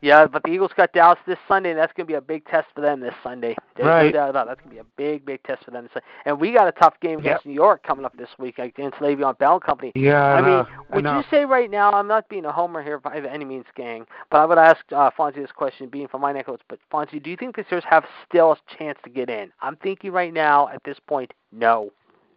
[0.00, 2.44] Yeah, but the Eagles got Dallas this Sunday, and that's going to be a big
[2.46, 3.56] test for them this Sunday.
[3.76, 4.50] There's no doubt about it.
[4.50, 5.88] That's going to be a big, big test for them.
[6.24, 9.36] And we got a tough game against New York coming up this week against Le'Veon
[9.38, 9.92] Bell Company.
[9.96, 10.66] yeah, I, I mean.
[10.90, 11.18] I would know.
[11.18, 14.38] you say right now, I'm not being a homer here by any means, gang, but
[14.38, 17.30] I would ask uh, Fonzie this question, being from my neck of but Fonzie, do
[17.30, 19.50] you think the Steelers have still a chance to get in?
[19.62, 21.90] I'm thinking right now, at this point, no.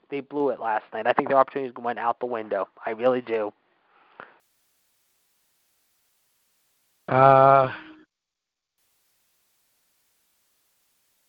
[0.09, 1.07] They blew it last night.
[1.07, 2.67] I think their opportunities went out the window.
[2.85, 3.53] I really do.
[7.11, 7.69] Uh,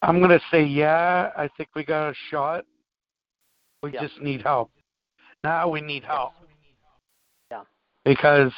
[0.00, 1.32] I'm gonna say yeah.
[1.36, 2.64] I think we got a shot.
[3.82, 4.02] We Yeah.
[4.02, 4.70] just need help.
[5.42, 6.34] Now we need help.
[7.50, 7.64] Yeah.
[8.04, 8.52] Because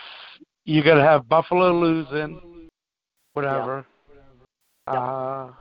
[0.66, 2.68] you gotta have Buffalo losing,
[3.32, 3.86] whatever.
[4.86, 4.92] Yeah.
[4.92, 5.52] Uh,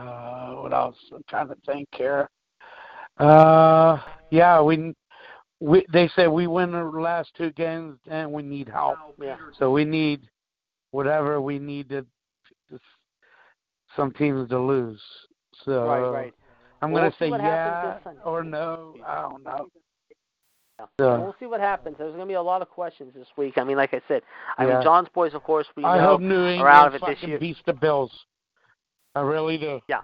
[0.00, 0.96] uh, what else?
[1.12, 2.28] I'm trying to think here.
[3.18, 4.00] Uh,
[4.30, 4.92] yeah, we
[5.60, 8.98] we they said we win the last two games and we need help.
[9.20, 9.36] Yeah.
[9.56, 10.28] So we need
[10.90, 12.02] whatever we need to,
[12.70, 12.78] to
[13.96, 15.00] some teams to lose.
[15.64, 16.34] So right, right.
[16.82, 18.94] I'm Well, gonna we'll say yeah or no.
[19.06, 19.68] I don't know.
[20.78, 20.86] Yeah.
[21.00, 21.96] So, We'll see what happens.
[21.98, 23.58] There's going to be a lot of questions this week.
[23.58, 24.22] I mean, like I said,
[24.56, 24.74] I Yeah.
[24.74, 27.20] mean, John's boys, of course, we I know hope New are out of England it
[27.20, 27.38] this year.
[27.40, 28.12] beats the Bills.
[29.16, 29.80] I really do.
[29.88, 30.02] Yeah,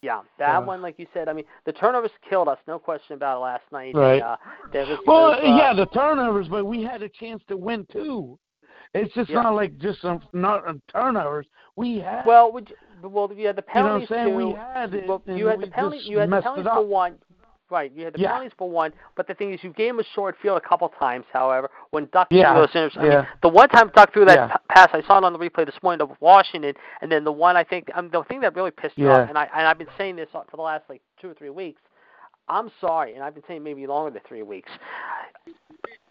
[0.00, 0.58] Yeah, that Yeah.
[0.58, 3.72] one, like you said, I mean, the turnovers killed us, no question about it last
[3.72, 3.94] night.
[3.96, 4.22] Right.
[4.22, 8.38] And, uh, Well, uh, yeah, the turnovers, but we had a chance to win too.
[8.94, 9.42] It's just Yeah.
[9.42, 11.46] not like just some not um, turnovers.
[11.76, 12.24] We had.
[12.24, 14.30] Well, would you, well, you had the you know penalties too.
[14.30, 15.08] We had it.
[15.08, 16.06] well, you had we the penalties.
[16.06, 17.18] You had the penalties for one.
[17.70, 18.28] Right, you had the Yeah.
[18.28, 20.88] penalties for one, but the thing is, you gave him a short field a couple
[20.90, 21.24] times.
[21.32, 24.36] However, when Duck Yeah, threw those interceptions, I mean, the one time Duck threw that
[24.38, 24.46] Yeah.
[24.48, 27.32] p- pass, I saw it on the replay this morning to Washington, and then the
[27.32, 29.78] one I think, um, the thing that really pissed me off, and I and I've
[29.78, 31.80] been saying this for the last like two or three weeks.
[32.48, 34.70] I'm sorry, and I've been saying maybe longer than three weeks.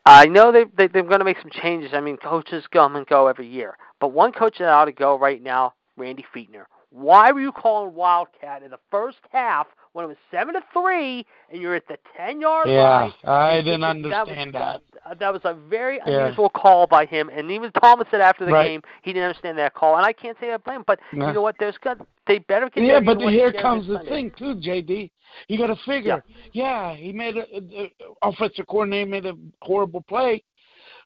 [0.06, 1.92] I know they, they they're going to make some changes.
[1.94, 5.18] I mean, coaches come and go every year, but one coach that ought to go
[5.18, 6.66] right now, Randy Fichtner.
[6.90, 11.26] Why were you calling Wildcat in the first half when it was seven to three
[11.52, 13.14] and you're at the ten yard Yeah, line?
[13.24, 15.20] I didn't that understand was, that.
[15.20, 16.26] That was a very Yeah.
[16.26, 18.68] unusual call by him, and even Thomas said after the Right.
[18.68, 20.84] game he didn't understand that call, and I can't say I blame him.
[20.86, 21.28] But No.
[21.28, 21.56] you know what?
[21.58, 21.98] There's got
[22.28, 24.12] they better get Yeah, but here comes the Sunday.
[24.12, 25.10] thing too, JD.
[25.48, 26.24] You got to figure.
[26.54, 26.96] Yeah.
[26.96, 27.90] he made a, a, a
[28.30, 30.44] offensive coordinator made a horrible play,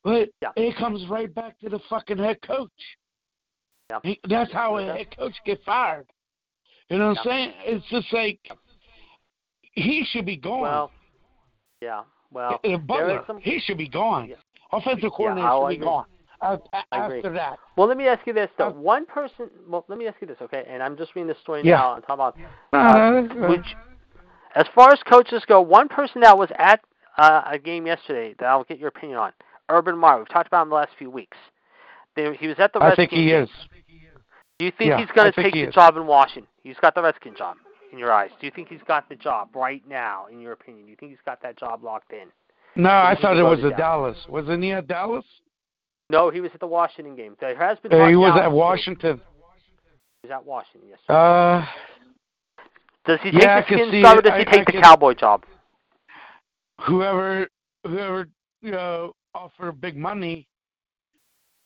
[0.04, 0.50] but Yeah.
[0.56, 2.70] it comes right back to the fucking head coach.
[3.90, 4.00] Yeah.
[4.04, 6.08] He, that's how a head coach get fired.
[6.90, 7.32] You know what Yeah.
[7.32, 7.54] I'm saying?
[7.66, 8.40] It's just like
[9.74, 10.62] he should be gone.
[10.62, 10.92] Well,
[11.82, 12.04] yeah.
[12.32, 13.40] Well, Uh, Butler, some.
[13.40, 14.30] he should be gone.
[14.30, 14.36] Yeah.
[14.72, 15.86] Offensive coordinator I'll should be agree.
[15.86, 16.06] gone.
[16.40, 16.58] Uh,
[16.92, 18.68] after that, Well, let me ask you this though.
[18.68, 19.50] Uh, One person.
[19.68, 20.66] Well, let me ask you this, okay?
[20.70, 21.78] And I'm just reading the story Yeah.
[21.78, 21.94] now.
[21.96, 22.38] I'm talking about
[22.74, 23.66] Uh, which,
[24.58, 26.82] as far as coaches go, one person that was at
[27.18, 29.32] uh, a game yesterday that I'll get your opinion on.
[29.70, 30.18] Urban Meyer.
[30.18, 31.38] We've talked about him the last few weeks.
[32.16, 33.10] They, he was at the I Redskins.
[33.10, 33.50] think he is.
[34.60, 35.74] Do you think Yeah, he's going to take the is.
[35.74, 36.48] job in Washington?
[36.64, 37.58] He's got the Redskin job
[37.92, 38.32] in your eyes.
[38.40, 40.86] Do you think he's got the job right now, in your opinion?
[40.86, 42.28] Do you think he's got that job locked in?
[42.76, 44.18] No, I thought it was at Dallas.
[44.28, 45.26] Wasn't he at Dallas?
[46.10, 47.36] No, he was at the Washington game.
[47.40, 47.94] There has been.
[47.94, 49.22] Uh, he was at Washington.
[50.22, 50.90] He was at Washington.
[50.90, 51.00] Yes.
[51.10, 51.66] Uh,
[53.08, 54.72] does he yeah, take the can Skins job or does he I- take I the
[54.74, 55.46] can- Cowboy job?
[56.82, 57.48] whoever,
[57.86, 58.28] whoever,
[58.62, 60.48] you know, offer big money,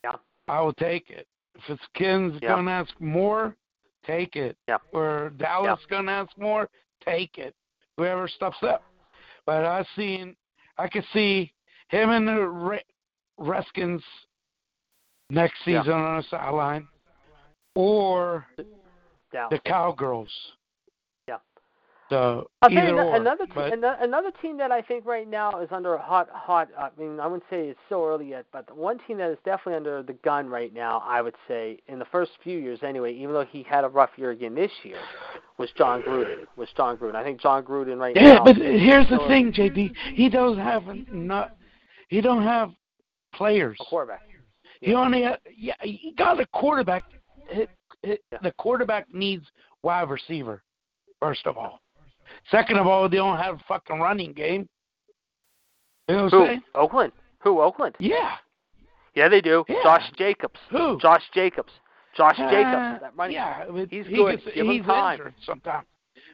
[0.04, 0.14] Yeah.
[0.48, 1.28] I will take it.
[1.56, 2.50] If it's Ken's Yeah.
[2.56, 3.56] gonna ask more,
[4.06, 4.58] take it.
[4.68, 4.78] Yeah.
[4.94, 6.70] Or Dallas gonna ask more,
[7.02, 7.54] take it.
[7.98, 8.84] Whoever steps up.
[9.46, 10.36] But I seen,
[10.78, 11.54] I could see
[11.90, 12.84] him and the Re-
[13.38, 14.04] Redskins
[15.30, 15.82] next Yeah.
[15.82, 16.88] season on the sideline,
[17.76, 18.48] or
[19.34, 19.48] Yeah.
[19.50, 20.54] the Cowgirls.
[22.12, 22.18] Yeah.
[22.18, 23.16] So I'll tell you or.
[23.16, 26.70] another te- but, another team that I think right now is under a hot hot.
[26.78, 29.38] I mean, I wouldn't say it's so early yet, but the one team that is
[29.46, 33.14] definitely under the gun right now, I would say, in the first few years anyway,
[33.14, 34.98] even though he had a rough year again this year,
[35.58, 36.46] was John Gruden.
[36.58, 37.16] Was John Gruden?
[37.16, 38.44] I think John Gruden right yeah, now.
[38.44, 39.94] but here's the thing, JD.
[40.14, 41.56] He doesn't have not.
[42.10, 42.72] He don't have
[43.34, 43.78] players.
[43.80, 44.22] a quarterback.
[44.82, 45.76] He only ha yeah.
[45.82, 47.04] He got a quarterback.
[47.50, 47.70] It,
[48.04, 48.40] it, Yeah.
[48.42, 49.46] The quarterback needs
[49.84, 50.64] wide receiver.
[51.22, 51.81] First of all.
[52.50, 54.68] Second of all, they don't have a fucking running game.
[56.08, 56.62] You know what I'm saying?
[56.76, 57.14] Oakland.
[57.40, 57.62] Who?
[57.62, 57.96] Oakland.
[58.00, 58.36] Yeah.
[59.16, 59.64] Yeah, they do.
[59.68, 59.76] Yeah.
[59.84, 60.60] Josh Jacobs.
[60.72, 61.00] Who?
[61.00, 61.72] Josh Jacobs.
[62.16, 63.02] Josh Uh, Jacobs.
[63.02, 63.36] That running.
[63.36, 64.44] Yeah, but He's he good.
[64.44, 65.20] Gets, Give him he's time.
[65.20, 65.86] injured sometimes.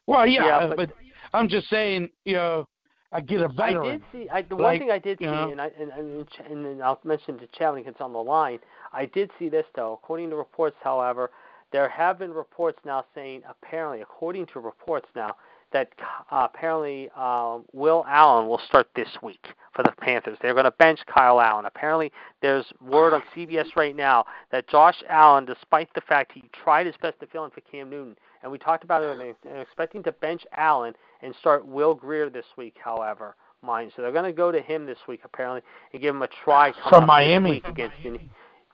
[0.07, 0.91] Well, yeah, Yeah, but, but-
[1.33, 2.65] I'm just saying, you know,
[3.11, 3.85] I get a veteran.
[3.87, 4.29] I did see.
[4.29, 5.49] I, the one thing I did see, know.
[5.51, 8.59] and I and, and, and I'll mention to Chad when he gets on the line.
[8.93, 9.93] I did see this though.
[10.01, 11.31] According to reports, however,
[11.71, 15.35] there have been reports now saying apparently, according to reports now,
[15.74, 15.89] that
[16.32, 20.38] uh, apparently um, Will Allen will start this week for the Panthers.
[20.41, 21.65] They're going to bench Kyle Allen.
[21.65, 22.11] Apparently,
[22.41, 26.95] there's word on CBS right now that Josh Allen, despite the fact he tried his
[27.01, 30.11] best to fill in for Cam Newton, and we talked about it, and expecting to
[30.13, 32.76] bench Allen and start Will Grier this week.
[32.84, 35.61] However, mind so they're going to go to him this week apparently
[35.91, 37.61] and give him a try From Miami.
[37.65, 37.95] against.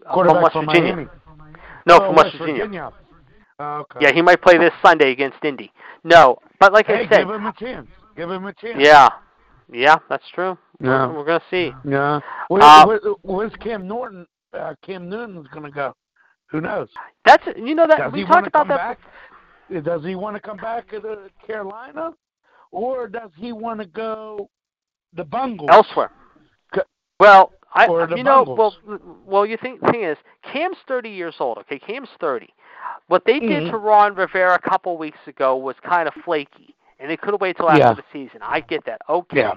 [0.05, 0.95] Uh, from West Virginia.
[0.95, 1.07] Miami.
[1.85, 2.91] No, Oh, from West, Virginia.
[2.91, 3.12] Oh,
[3.59, 3.99] okay.
[4.01, 5.71] Yeah, he might play this Sunday against Indy.
[6.03, 7.87] No, but like Hey, I said, give him a chance.
[8.15, 8.77] Give him a chance.
[8.79, 9.09] yeah,
[9.71, 10.57] yeah, that's true.
[10.79, 11.07] Yeah.
[11.07, 11.71] We're, we're going to see.
[11.89, 12.19] Yeah.
[12.49, 14.25] Where, Uh, where, where's Cam Norton?
[14.53, 15.95] Uh, Cam Newton's going to go.
[16.51, 16.87] Who knows?
[17.25, 18.99] That's you know that Does we he talked about come that.
[19.71, 19.83] back?
[19.83, 22.11] Does he want to come back to Carolina,
[22.71, 24.49] or does he want to go
[25.15, 25.69] the Bungles?
[25.71, 26.11] elsewhere.
[27.19, 28.75] Well, I you know well
[29.25, 31.57] well you think thing is Cam's 30 years old.
[31.59, 32.53] Okay, Cam's 30.
[33.07, 33.71] What they did Mhm.
[33.71, 37.41] to Ron Rivera a couple weeks ago was kind of flaky, and they could have
[37.41, 37.93] waited till after Yeah.
[37.93, 38.39] the season.
[38.41, 39.01] I get that.
[39.09, 39.39] Okay.
[39.41, 39.55] Yeah.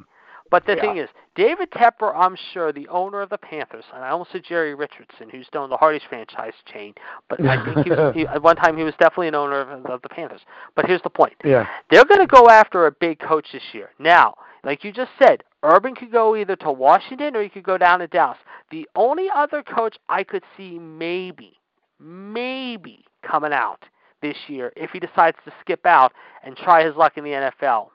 [0.49, 0.81] But the Yeah.
[0.81, 4.45] thing is, David Tepper, I'm sure, the owner of the Panthers, and I almost said
[4.45, 6.95] Jerry Richardson, who's done the Hardee's franchise chain,
[7.29, 9.85] but I think he was, he, at one time he was definitely an owner of,
[9.87, 10.43] of the Panthers.
[10.77, 11.67] But here's the point: Yeah.
[11.91, 13.91] they're going to go after a big coach this year.
[13.99, 17.77] Now, like you just said, Urban could go either to Washington or he could go
[17.77, 18.39] down to Dallas.
[18.71, 21.55] The only other coach I could see maybe,
[21.99, 23.83] maybe coming out
[24.23, 26.13] this year, if he decides to skip out
[26.45, 27.89] and try his luck in the NFL,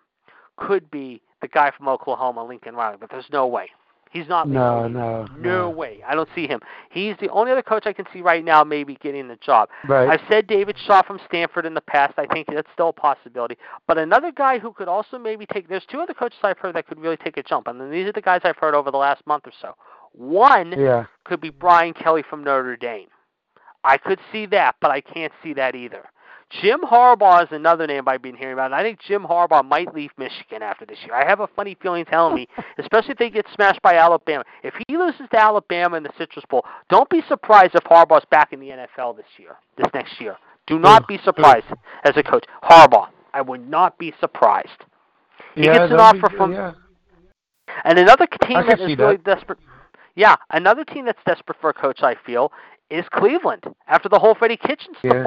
[0.57, 2.97] could be the guy from Oklahoma, Lincoln Riley.
[2.99, 3.69] But there's no way.
[4.11, 4.47] He's not.
[4.47, 6.03] No, Lincoln no, No way.
[6.05, 6.59] I don't see him.
[6.91, 9.69] He's the only other coach I can see right now maybe getting the job.
[9.87, 10.09] Right.
[10.09, 12.15] I've said David Shaw from Stanford in the past.
[12.17, 13.57] I think that's still a possibility.
[13.87, 16.87] But another guy who could also maybe take there's two other coaches I've heard that
[16.87, 19.25] could really take a jump, and these are the guys I've heard over the last
[19.25, 19.75] month or so.
[20.11, 21.05] One yeah.
[21.23, 23.07] could be Brian Kelly from Notre Dame.
[23.83, 26.09] I could see that, but I can't see that either.
[26.59, 29.93] Jim Harbaugh is another name I've been hearing about, and I think Jim Harbaugh might
[29.95, 31.15] leave Michigan after this year.
[31.15, 32.47] I have a funny feeling telling me,
[32.77, 34.43] especially if they get smashed by Alabama.
[34.63, 38.51] If he loses to Alabama in the Citrus Bowl, don't be surprised if Harbaugh's back
[38.51, 40.35] in the NFL this year, this next year.
[40.67, 41.65] Do not be surprised
[42.03, 42.45] as a coach.
[42.63, 43.07] Harbaugh.
[43.33, 44.85] I would not be surprised.
[45.55, 46.73] He yeah, gets an that'd be offer from yeah.
[47.85, 49.23] and another team that is that can see is really that.
[49.23, 49.59] desperate.
[50.15, 52.01] Yeah, another team that's desperate for a coach.
[52.03, 52.51] I feel
[52.89, 55.23] is Cleveland after the whole Freddie Kitchens Yeah.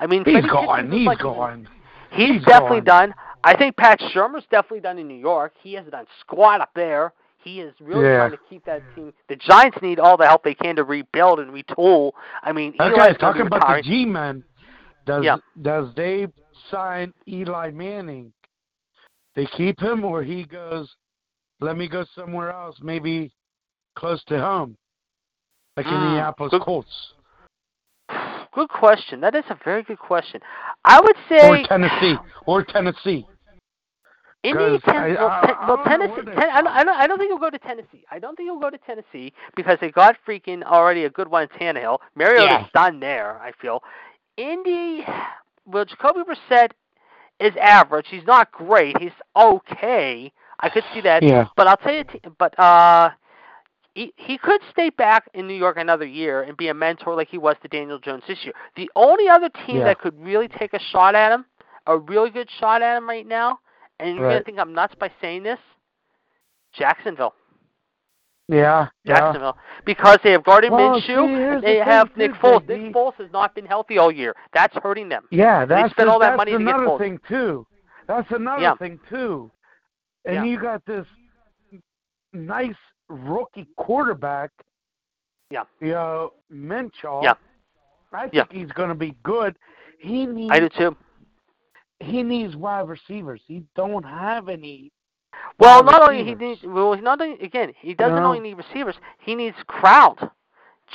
[0.00, 0.90] I mean, He's gone.
[0.90, 1.68] He's like, gone.
[2.12, 3.10] He's, He's definitely gone.
[3.10, 3.14] done.
[3.44, 5.52] I think Pat Shurmur's definitely done in New York.
[5.62, 7.12] He hasn't done squat up there.
[7.42, 8.16] He is really Yeah.
[8.18, 9.12] trying to keep that team.
[9.28, 12.12] The Giants need all the help they can to rebuild and retool.
[12.42, 13.82] I mean, That Eli's guy's talking about the.
[13.82, 14.42] G-men.
[15.06, 15.36] Does Yeah.
[15.62, 16.26] does they
[16.70, 18.32] sign Eli Manning?
[19.34, 20.94] They keep him, or he goes,
[21.60, 23.30] "Let me go somewhere else, maybe
[23.96, 24.76] close to home,
[25.76, 27.14] like Mm, Indianapolis Colts
[28.52, 29.20] Good question.
[29.20, 30.40] That is a very good question.
[30.84, 32.16] I would say or Tennessee
[32.46, 33.26] or Tennessee."
[34.42, 36.22] Indiana, Ten- I- well, I- Ten- I well, Tennessee.
[36.22, 36.66] Ten- I, don't.
[36.68, 36.96] I don't.
[36.96, 38.04] I don't think he'll go to Tennessee.
[38.10, 41.42] I don't think he'll go to Tennessee because they got freaking already a good one
[41.42, 41.98] in Tannehill.
[42.16, 42.66] Mariota's Yeah.
[42.72, 43.38] done there.
[43.42, 43.82] I feel.
[44.38, 45.06] Indy.
[45.66, 46.70] Well, Jacoby Brissett
[47.38, 48.06] is average.
[48.08, 48.96] He's not great.
[48.98, 50.32] He's okay.
[50.58, 51.22] I could see that.
[51.22, 51.46] Yeah.
[51.54, 52.04] But I'll tell you.
[52.04, 53.10] T- but uh.
[54.00, 57.28] He, he could stay back in New York another year and be a mentor like
[57.28, 58.54] he was to Daniel Jones this year.
[58.74, 59.84] The only other team Yeah.
[59.84, 61.44] that could really take a shot at him,
[61.86, 63.58] a really good shot at him right now,
[63.98, 65.58] and you're gonna think I'm nuts by saying this,
[66.72, 67.34] Jacksonville.
[68.48, 69.18] Yeah, yeah.
[69.18, 69.58] Jacksonville.
[69.84, 72.66] Because they have Gardner Well, see, Minshew and they the have Nick Foles.
[72.66, 74.34] Nick Foles has not been healthy all year.
[74.54, 75.24] That's hurting them.
[75.30, 76.98] Yeah, that's spent all that money to get another Foles.
[77.00, 77.66] thing too.
[78.08, 78.76] That's another Yeah.
[78.76, 79.50] thing too.
[80.24, 80.44] And Yeah.
[80.44, 81.06] you got this
[82.32, 82.76] nice
[83.10, 84.50] rookie quarterback.
[85.50, 85.64] Yeah.
[85.80, 87.22] You know, Minchall.
[87.22, 87.34] Yeah.
[88.12, 88.44] I think Yeah.
[88.50, 89.56] he's going to be good.
[89.98, 90.96] He needs I do too.
[92.00, 93.40] he needs wide receivers.
[93.46, 94.90] He don't have any.
[95.58, 98.24] Well, not only he needs well, not only, again, he doesn't No.
[98.26, 100.30] only need receivers, he needs crowd.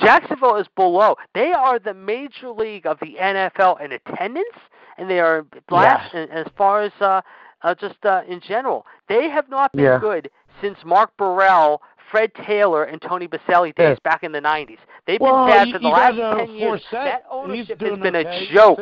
[0.02, 1.16] Jacksonville is below.
[1.34, 4.58] They are the major league of the NFL in attendance,
[4.98, 7.22] and they are last as far as uh,
[7.62, 8.86] uh, just uh, in general.
[9.08, 10.00] They have not been Yeah.
[10.00, 10.30] good
[10.62, 11.80] since Mark Brunell,
[12.16, 14.10] Fred Taylor, and Tony Boselli days Yeah.
[14.10, 14.80] back in the '90s.
[15.06, 16.82] They've well, been bad you, for the last uh, ten years.
[16.90, 16.92] Forsett.
[16.92, 18.48] That ownership has been okay.
[18.48, 18.80] a joke.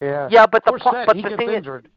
[0.00, 0.28] Yeah.
[0.30, 1.88] Yeah, but the Forsett, but the thing is, injured.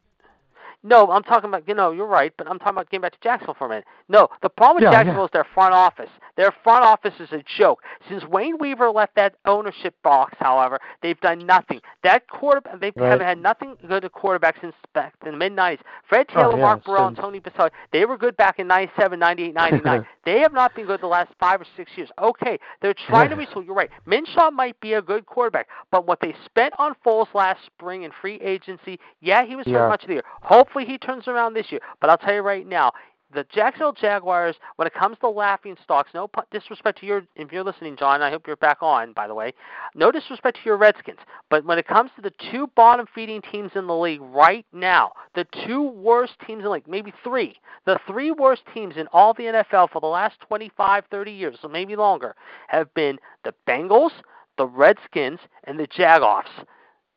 [0.82, 3.18] No, I'm talking about you know you're right, but I'm talking about getting back to
[3.22, 3.86] Jacksonville for a minute.
[4.08, 5.26] No, the problem with Yeah, Jacksonville yeah.
[5.26, 6.10] is their front office.
[6.38, 7.82] Their front office is a joke.
[8.08, 11.82] Since Wayne Weaver left that ownership box, however, they've done nothing.
[12.04, 13.10] That quarterback, they Right.
[13.10, 15.80] haven't had nothing good at quarterback since back in the mid '90s.
[16.08, 19.20] Fred Oh, Taylor, yeah, Mark Brunell, and Tony Boselli, they were good back in '97,
[19.20, 20.06] '98, '99.
[20.24, 22.10] they have not been good the last five or six years.
[22.22, 23.66] Okay, they're trying to retool.
[23.66, 23.90] You're right.
[24.08, 28.12] Minshaw might be a good quarterback, but what they spent on Foles last spring in
[28.22, 29.88] free agency, yeah, he was hurt Yeah.
[29.90, 30.24] much of the year.
[30.70, 31.82] Hopefully he turns around this year.
[32.00, 32.92] But I'll tell you right now,
[33.34, 37.64] the Jacksonville Jaguars, when it comes to laughing stocks, no disrespect to your, if you're
[37.64, 39.54] listening, John, I hope you're back on, by the way.
[39.96, 41.18] No disrespect to your Redskins,
[41.50, 45.14] but when it comes to the two bottom feeding teams in the league right now,
[45.34, 47.56] the two worst teams in the league, maybe three,
[47.88, 51.68] the three worst teams in all the NFL for the last 25, 30 years, so
[51.68, 52.36] maybe longer,
[52.68, 54.12] have been the Bengals,
[54.60, 56.46] the Redskins, and the Jaguars.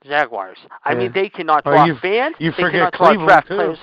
[0.05, 0.59] Jaguars.
[0.85, 0.99] I Yeah.
[0.99, 2.37] mean, they cannot Well, draw you- fans.
[2.39, 3.55] you they forget Cleveland, draft too.
[3.55, 3.79] players.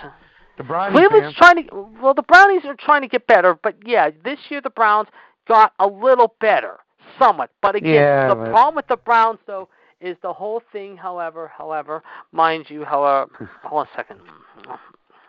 [0.57, 1.35] The Brownie Cleveland's fans.
[1.35, 1.75] trying to.
[2.01, 5.07] Well, the Brownies are trying to get better, but yeah, this year the Browns
[5.47, 6.79] got a little better,
[7.17, 7.49] somewhat.
[7.61, 9.69] But again, Yeah, the but- problem with the Browns though
[10.01, 10.97] is the whole thing.
[10.97, 13.29] However, however, mind you, however,
[13.63, 14.19] hold on a second.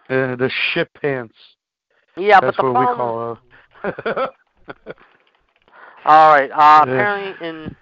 [0.08, 1.36] Uh, the shit pants.
[2.16, 3.38] Yeah, That's but the what problem.
[3.84, 4.26] we call uh,
[6.04, 6.50] All right.
[6.50, 6.82] Uh, Yeah.
[6.82, 7.76] apparently, in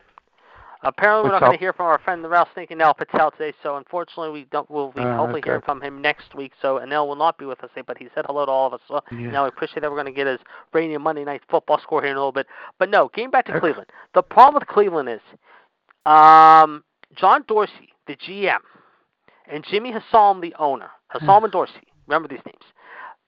[0.83, 3.31] apparently we're What's not going to hear from our friend the Rattlesnake and Al Patel
[3.33, 3.53] today.
[3.63, 4.71] So unfortunately, we don't.
[4.71, 5.51] We'll be Uh, hopefully okay.
[5.51, 6.53] hearing from him next week.
[6.63, 8.75] So Anel will not be with us today, but he said hello to all of
[8.75, 8.81] us.
[8.89, 9.31] So Yeah.
[9.31, 10.41] now we appreciate that we're going to get his
[10.73, 12.47] rainy Monday night football score here in a little bit.
[12.79, 13.61] But no, getting back to Okay.
[13.61, 13.91] Cleveland.
[14.15, 15.21] The problem with Cleveland is,
[16.07, 16.85] um,
[17.15, 18.61] John Dorsey, the GM,
[19.51, 21.73] and Jimmy Haslam, the owner, Haslam and Dorsey.
[22.07, 22.65] Remember these names.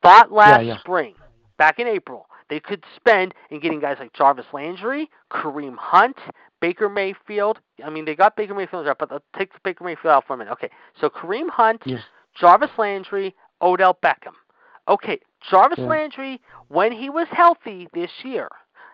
[0.03, 0.79] Thought last yeah.
[0.79, 1.15] spring,
[1.59, 6.17] back in April, they could spend in getting guys like Jarvis Landry, Kareem Hunt,
[6.61, 7.61] Baker Mayfield.
[7.83, 10.53] I mean, they got Baker Mayfield, but they'll take Baker Mayfield out for a minute.
[10.53, 10.71] Okay,
[11.01, 11.99] so Kareem Hunt, Yeah.
[12.35, 14.35] Jarvis Landry, Odell Beckham.
[14.89, 15.87] Okay, Jarvis Yeah.
[15.87, 18.49] Landry, when he was healthy this year,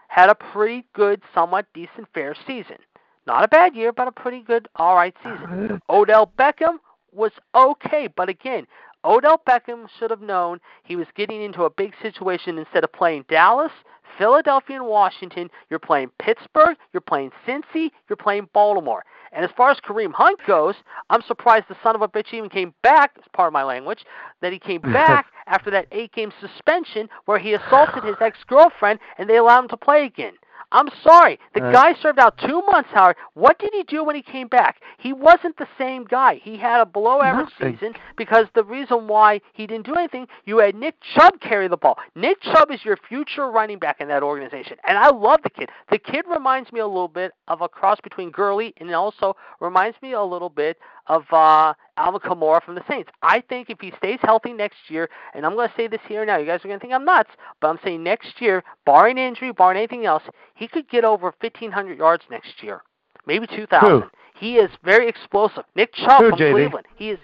[0.09, 2.79] had a pretty good, somewhat decent, fair season.
[3.27, 5.81] Not a bad year, but a pretty good, all right season.
[5.91, 6.79] Odell Beckham
[7.13, 8.67] was okay, but again,
[9.07, 13.25] Odell Beckham should have known he was getting into a big situation instead of playing
[13.29, 13.71] Dallas,
[14.19, 15.49] Philadelphia, and Washington.
[15.71, 19.05] You're playing Pittsburgh, you're playing Cincy, you're playing Baltimore.
[19.33, 20.75] And as far as Kareem Hunt goes,
[21.11, 24.05] I'm surprised the son of a bitch even came back, as part of my language,
[24.41, 28.99] that he came back after that eight game suspension where he assaulted his ex girlfriend
[29.19, 30.33] and they allowed him to play again.
[30.73, 31.39] I'm sorry.
[31.55, 31.73] The Right.
[31.73, 33.17] guy served out two months, Howard.
[33.35, 34.81] What did he do when he came back?
[34.99, 36.35] He wasn't the same guy.
[36.37, 37.77] He had a below average Nothing.
[37.79, 41.77] season because the reason why he didn't do anything, you had Nick Chubb carry the
[41.77, 41.99] ball.
[42.15, 44.77] Nick Chubb is your future running back in that organization.
[44.85, 45.71] And I love the kid.
[45.91, 50.01] The kid reminds me a little bit of a cross between Gurley and also reminds
[50.03, 53.11] me a little bit of uh, Alvin Kamara from the Saints.
[53.23, 56.25] I think if he stays healthy next year, and I'm going to say this here
[56.25, 57.31] now, you guys are going to think I'm nuts,
[57.61, 60.23] but I'm saying next year, barring injury, barring anything else,
[60.55, 62.83] he could get over 1,500 yards next year,
[63.27, 63.89] maybe 2,000.
[63.89, 64.03] Who?
[64.39, 65.65] He is very explosive.
[65.75, 66.53] Nick Chubb Who, from JD?
[66.53, 66.87] Cleveland.
[66.97, 67.19] He is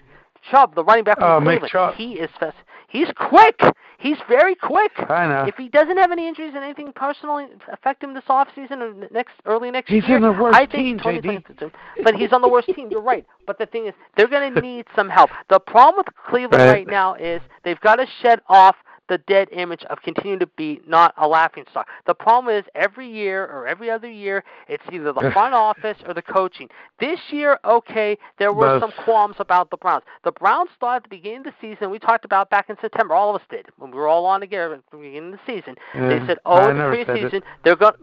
[0.49, 1.71] Chubb, the running back from Oh, Nick Cleveland.
[1.71, 1.95] Chubb.
[1.95, 2.57] He is fast.
[2.89, 3.59] He's quick.
[3.97, 4.91] He's very quick.
[5.09, 5.45] I know.
[5.47, 9.33] If he doesn't have any injuries and anything personally affect him this offseason or next
[9.45, 11.71] early next He's year, in the worst I think team, 2020
[12.03, 12.89] But he's on the worst team.
[12.91, 13.25] You're right.
[13.47, 15.31] But the thing is, they're going to need some help.
[15.49, 16.71] The problem with Cleveland Right.
[16.71, 18.75] right now is they've got to shed off
[19.09, 21.87] the dead image of continuing to be not a laughing stock.
[22.05, 26.13] The problem is every year or every other year, it's either the front office or
[26.13, 26.69] the coaching.
[26.99, 30.03] This year, okay, there were some qualms about the Browns.
[30.23, 33.13] The Browns thought at the beginning of the season, we talked about back in September,
[33.13, 35.39] all of us did, when we were all on together at the beginning of the
[35.45, 35.75] season.
[35.93, 37.93] They said, oh, in the preseason, they're going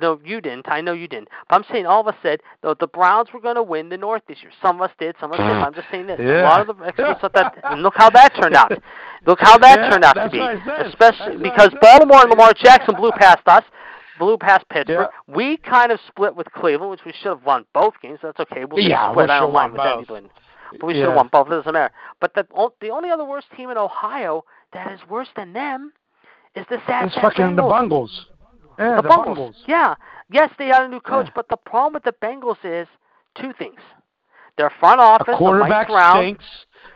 [0.00, 0.68] no, you didn't.
[0.68, 1.28] I know you didn't.
[1.48, 3.96] But I'm saying all of us said though the Browns were going to win the
[3.96, 4.50] North this year.
[4.62, 5.14] Some of us did.
[5.20, 5.62] Some of us didn't.
[5.62, 6.18] I'm just saying this.
[6.20, 7.58] A lot of the experts thought that.
[7.64, 8.72] And look how that turned out.
[9.26, 10.40] Look how that Yeah, turned out to be.
[10.40, 10.54] I.
[10.86, 11.70] Especially That's because.
[11.80, 13.64] Baltimore and Lamar Jackson blew past us.
[14.18, 15.08] Blew past Pittsburgh.
[15.10, 15.34] Yeah.
[15.34, 18.18] We kind of split with Cleveland, which we should have won both games.
[18.22, 18.64] That's okay.
[18.64, 19.30] We'll Yeah, we split.
[19.30, 19.98] I should don't mind won with that.
[19.98, 20.30] England.
[20.80, 21.46] But we should have won both.
[21.48, 21.92] It doesn't matter.
[22.20, 22.46] But the
[22.80, 25.92] the only other worst team in Ohio that is worse than them
[26.54, 27.68] is the sad It's fucking the Bengals.
[27.70, 28.26] Bungles.
[28.78, 29.24] Yeah, the, the, Bengals.
[29.24, 29.56] Bungles.
[29.66, 29.94] Yeah.
[30.30, 31.32] Yes, they had a new coach, Yeah.
[31.34, 32.88] but the problem with the Bengals is
[33.40, 33.80] two things.
[34.58, 36.44] Their front office, A quarterback Mike Brown, stinks.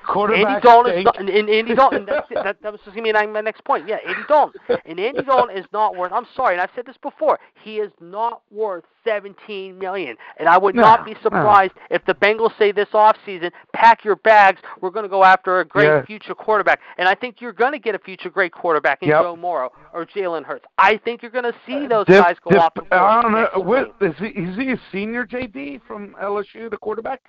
[0.07, 2.07] Quarterback Andy Dalton is not, and, and Andy Dalton.
[2.07, 3.87] That's, that, that was just gonna be my next point.
[3.89, 6.13] Yeah, Andy Dalton, and Andy Dalton is not worth.
[6.13, 7.39] I'm sorry, and I've said this before.
[7.63, 11.21] He is not worth 17 million, and I would No, not be no.
[11.23, 14.61] surprised if the Bengals say this offseason, pack your bags.
[14.81, 16.05] We're going to go after a great Yeah.
[16.05, 19.23] future quarterback, and I think you're going to get a future great quarterback in Yep.
[19.23, 20.65] Joe Burrow or Jalen Hurts.
[20.79, 22.83] I think you're going to see uh, those Dip- guys go dip- off the.
[22.95, 23.41] I don't know.
[23.43, 27.21] next uh, What, is, he, is he a senior JD from LSU, the quarterback?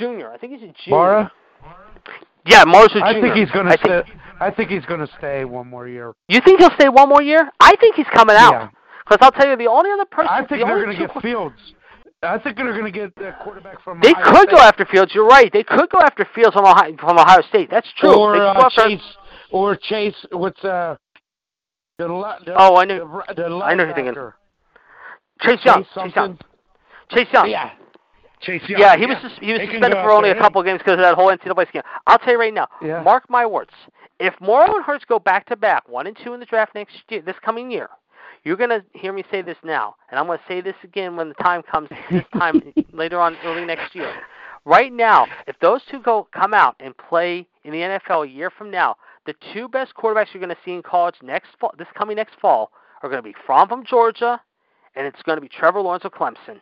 [0.00, 0.30] Junior.
[0.32, 0.90] I think he's a junior.
[0.90, 1.32] Mara?
[2.46, 3.78] Yeah, Burrow's I think he's going to.
[3.78, 4.02] stay.
[4.40, 6.12] I think he's going to stay one more year.
[6.28, 7.48] You think he'll stay one more year?
[7.60, 8.52] I think he's coming out.
[8.52, 8.68] Yeah.
[9.08, 11.22] Because I'll tell you, the only other person, I think the they're going to get
[11.22, 11.54] Fields.
[12.22, 14.00] I think they're going to get the quarterback from.
[14.02, 14.66] They Ohio could go State.
[14.66, 15.12] after Fields.
[15.14, 15.50] You're right.
[15.52, 17.68] They could go after Fields from Ohio, from Ohio State.
[17.70, 18.14] That's true.
[18.14, 19.00] Or uh, Chase.
[19.50, 20.14] Or Chase.
[20.32, 20.96] What's uh?
[21.98, 22.08] The,
[22.44, 24.14] the, Oh, I knew- The, the I know who you're thinking.
[25.42, 25.84] Chase Young.
[25.84, 26.38] Chase Chase Young.
[27.10, 27.50] Chase Young.
[27.50, 27.70] Yeah.
[28.44, 28.80] Chase Young.
[28.80, 30.94] Yeah, he was sus- he was They suspended for only a couple of games because
[30.94, 31.90] of that whole NCAA scandal.
[32.06, 32.68] I'll tell you right now.
[32.82, 33.02] Yeah.
[33.02, 33.70] Mark my words.
[34.20, 36.94] If Burrow and Hurts go back to back, one and two in the draft next
[37.08, 37.88] year, this coming year,
[38.44, 41.34] you're gonna hear me say this now, and I'm gonna say this again when the
[41.34, 41.88] time comes.
[42.10, 42.62] This time
[42.92, 44.12] later on, early next year.
[44.66, 48.50] Right now, if those two go come out and play in the NFL a year
[48.50, 48.96] from now,
[49.26, 52.34] the two best quarterbacks you're going to see in college next fall, this coming next
[52.40, 52.70] fall,
[53.02, 54.40] are going to be Fromm from Georgia,
[54.96, 56.60] and it's going to be Trevor Lawrence of Clemson.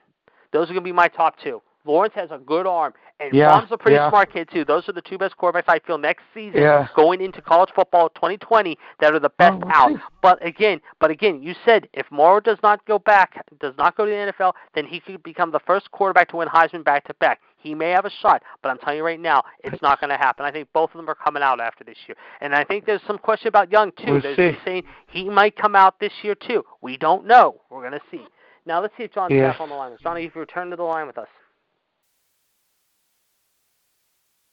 [0.53, 1.63] Those are going to be my top two.
[1.85, 4.09] Lawrence has a good arm, and Yeah, Fromm's a pretty yeah.
[4.09, 4.65] smart kid too.
[4.65, 6.87] Those are the two best quarterbacks I feel next season Yeah.
[6.95, 9.91] going into college football 2020 that are the best Oh, out.
[9.91, 9.97] see.
[10.23, 14.05] But again, but again, you said if Burrow does not go back, does not go
[14.05, 17.15] to the NFL, then he could become the first quarterback to win Heisman back to
[17.15, 17.41] back.
[17.57, 20.17] He may have a shot, but I'm telling you right now, it's not going to
[20.17, 20.45] happen.
[20.45, 23.03] I think both of them are coming out after this year, and I think there's
[23.07, 24.13] some question about Young too.
[24.15, 24.59] We'll There's see.
[24.65, 26.65] saying he might come out this year too.
[26.81, 27.61] We don't know.
[27.71, 28.27] We're going to see.
[28.67, 29.51] Now let's see if John's Yeah.
[29.53, 29.97] back on the line.
[30.03, 31.29] Johnny, if you return to the line with us.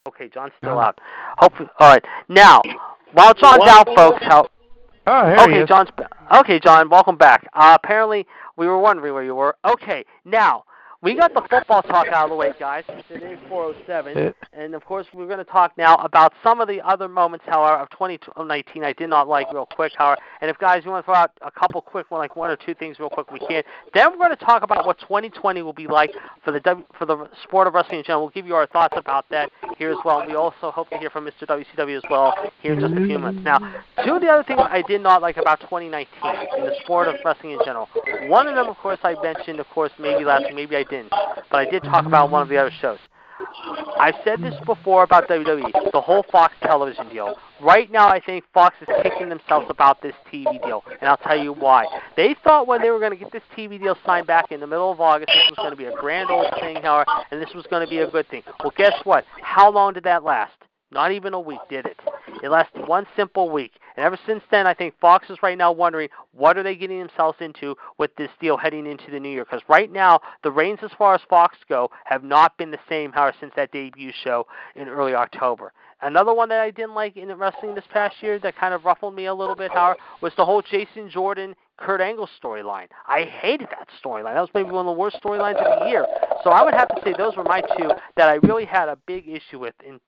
[0.10, 0.80] Okay, John's still No.
[0.81, 0.99] out.
[1.38, 2.03] Hopefully, all right.
[2.30, 2.61] Now,
[3.14, 4.48] while John's out, folks, how
[5.06, 5.68] Oh, here okay, is.
[5.68, 6.10] John's ba-
[6.40, 7.48] okay, John, welcome back.
[7.53, 8.26] Uh, apparently,
[8.57, 9.56] we were wondering where you were.
[9.65, 10.64] Okay, now
[11.02, 12.84] we got the football talk out of the way, guys.
[13.08, 17.08] Today's 407, and of course, we're going to talk now about some of the other
[17.08, 20.20] moments, however, of 2019 I did not like real quick, however.
[20.42, 22.58] And if guys, you want to throw out a couple quick, one like one or
[22.58, 23.64] two things real quick, we can.
[23.94, 26.12] Then we're going to talk about what 2020 will be like
[26.44, 28.24] for the W- for the sport of wrestling in general.
[28.24, 30.26] We'll give you our thoughts about that here as well.
[30.28, 31.48] We also hope to hear from Mr.
[31.48, 33.40] WCW as well here in just a few minutes.
[33.46, 33.60] Now,
[34.04, 36.08] two of the other things I did not like about 2019
[36.58, 37.88] in the sport of wrestling in general.
[38.28, 41.10] One of them, of course, I mentioned, of course, maybe last week, maybe I didn't,
[41.10, 42.99] but I did talk about one of the other shows.
[43.98, 47.36] I've said this before about WWE, the whole Fox television deal.
[47.61, 51.38] Right now, I think Fox is kicking themselves about this TV deal, and I'll tell
[51.41, 51.86] you why.
[52.18, 54.68] They thought when they were going to get this TV deal signed back in the
[54.68, 57.66] middle of August, this was going to be a grand old thing, and this was
[57.70, 58.44] going to be a good thing.
[58.61, 59.26] Well, guess what?
[59.41, 60.53] How long did that last?
[60.91, 61.99] Not even a week, did it?
[62.41, 65.74] It lasted one simple week, And ever since then, I think Fox is right now
[65.74, 69.44] wondering what are they getting themselves into with this deal heading into the new year.
[69.44, 73.12] Because right now, the reins as far as Fox go have not been the same,
[73.12, 74.48] however, since that debut show
[74.78, 75.74] in early October.
[76.02, 79.16] Another one that I didn't like in wrestling this past year that kind of ruffled
[79.16, 82.88] me a little bit, Howard, was the whole Jason Jordan Kurt Angle storyline.
[83.06, 84.34] I hated that storyline.
[84.34, 86.06] That was maybe one of the worst storylines of the year.
[86.46, 88.98] So I would have to say those were my two that I really had a
[89.06, 90.00] big issue with in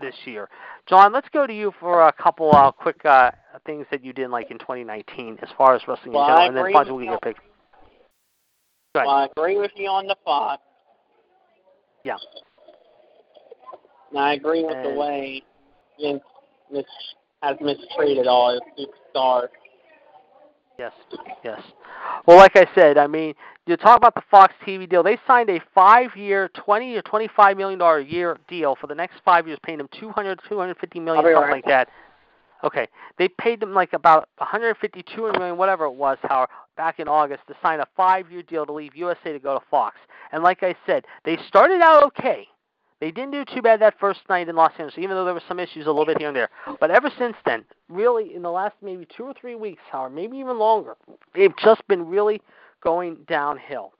[0.00, 0.48] this year.
[0.88, 3.30] John, let's go to you for a couple uh, quick uh,
[3.66, 6.56] things that you didn't like in 2019 as far as wrestling well, in general, and
[6.56, 7.10] then with will get you.
[7.10, 7.36] your pick.
[8.94, 10.62] Well, I agree with you on the Fox.
[12.04, 12.16] Yeah.
[14.10, 15.42] And I agree with the And- way
[16.00, 16.22] Vince
[16.70, 16.84] mis-
[17.42, 19.48] has mistreated all his superstars.
[20.78, 20.92] Yes,
[21.44, 21.60] yes.
[22.26, 23.34] Well, like I said, I mean,
[23.66, 25.02] you talk about the Fox TV deal.
[25.02, 29.16] They signed a five-year, twenty or twenty-five million dollar a year deal for the next
[29.24, 31.88] five years, paying them two hundred, two hundred fifty million, I'll something right like that.
[32.62, 32.86] Okay,
[33.18, 36.48] they paid them like about one hundred fifty, two hundred million, whatever it was, Howard,
[36.76, 39.96] back in August to sign a five-year deal to leave USA to go to Fox.
[40.30, 42.46] And like I said, they started out okay.
[43.00, 45.42] They didn't do too bad that first night in Los Angeles, even though there were
[45.46, 46.50] some issues a little bit here and there.
[46.80, 50.36] But ever since then, really in the last maybe two or three weeks, Howard, maybe
[50.38, 50.96] even longer,
[51.34, 52.40] they've just been really
[52.82, 53.92] going downhill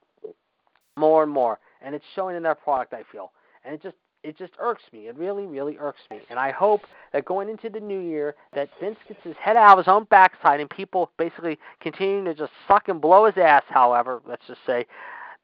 [0.96, 1.60] more and more.
[1.80, 3.30] And it's showing in their product, I feel.
[3.64, 5.06] And it just it just irks me.
[5.06, 6.20] It really, really irks me.
[6.28, 9.78] And I hope that going into the new year that Vince gets his head out
[9.78, 13.62] of his own backside and people basically continuing to just suck and blow his ass,
[13.68, 14.86] however, let's just say,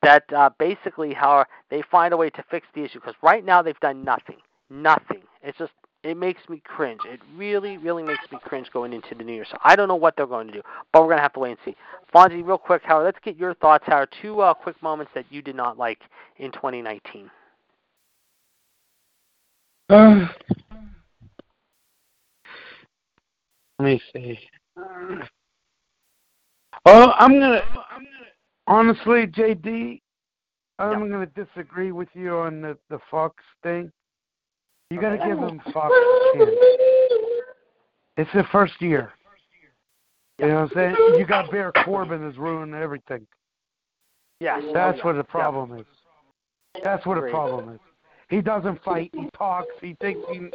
[0.05, 3.63] that uh, basically how they find a way to fix the issue because right now
[3.63, 4.39] they've done nothing,
[4.71, 5.23] nothing.
[5.43, 5.73] It's just
[6.05, 7.01] it makes me cringe.
[7.07, 9.47] It really, really makes me cringe going into the new year.
[9.51, 10.63] So I don't know what they're going to do,
[10.93, 11.75] but we're gonna have to wait and see.
[12.15, 14.15] Fonzie, real quick, Howard, let's get your thoughts, Howard.
[14.21, 16.01] Two uh, quick moments that you did not like
[16.39, 17.31] in 2019.
[19.89, 20.29] Uh,
[23.79, 24.39] let me see.
[24.77, 25.25] Uh,
[26.85, 27.63] oh, I'm gonna.
[28.67, 30.01] Honestly, JD,
[30.79, 33.93] I'm gonna disagree with you on the the Fox thing.
[34.91, 36.51] You gotta give them Fox a chance.
[38.17, 39.13] It's their first year.
[40.39, 40.97] You know what I'm saying?
[41.19, 43.27] You got Baron Corbin has ruined everything.
[44.41, 45.87] Yes, That's what the problem is.
[46.83, 47.81] That's what the problem is.
[48.29, 49.11] He doesn't fight.
[49.15, 49.69] He talks.
[49.81, 50.49] He thinks he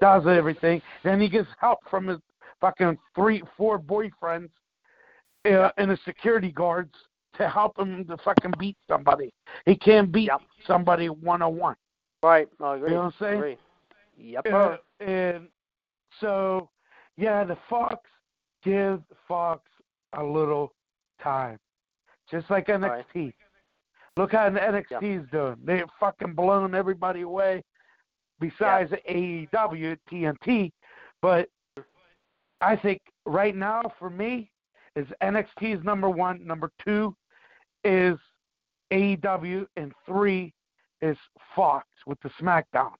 [0.00, 0.82] does everything.
[1.02, 2.18] Then he gets help from his
[2.60, 4.50] fucking three, four boyfriends
[5.46, 6.94] uh, and the security guards
[7.38, 9.32] to help him to fucking beat somebody.
[9.66, 10.42] He can't beat Yep.
[10.66, 11.76] somebody one on one.
[12.22, 12.90] Right, I agree.
[12.90, 13.38] You know what I'm saying?
[13.38, 13.58] Agree.
[14.16, 14.46] Yep.
[14.52, 15.48] Uh, and
[16.20, 16.68] so,
[17.16, 18.08] yeah, the Fox
[18.62, 19.62] give Fox
[20.12, 20.72] a little
[21.20, 21.58] time,
[22.30, 23.14] just like NXT.
[23.14, 23.34] Right.
[24.16, 25.56] Look how the NXT is doing.
[25.64, 27.62] They're fucking blown everybody away.
[28.40, 30.72] Besides the AEW, TNT,
[31.20, 31.48] but
[32.60, 34.50] I think right now for me
[34.96, 36.44] is NXT is number one.
[36.44, 37.14] Number two
[37.84, 38.18] is
[38.92, 40.52] AEW, and three
[41.00, 41.16] is
[41.56, 42.92] Fox with the SmackDown.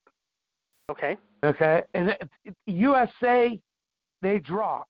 [0.91, 1.17] okay.
[1.45, 3.59] Okay, and it, it, USA
[4.23, 4.89] they dropped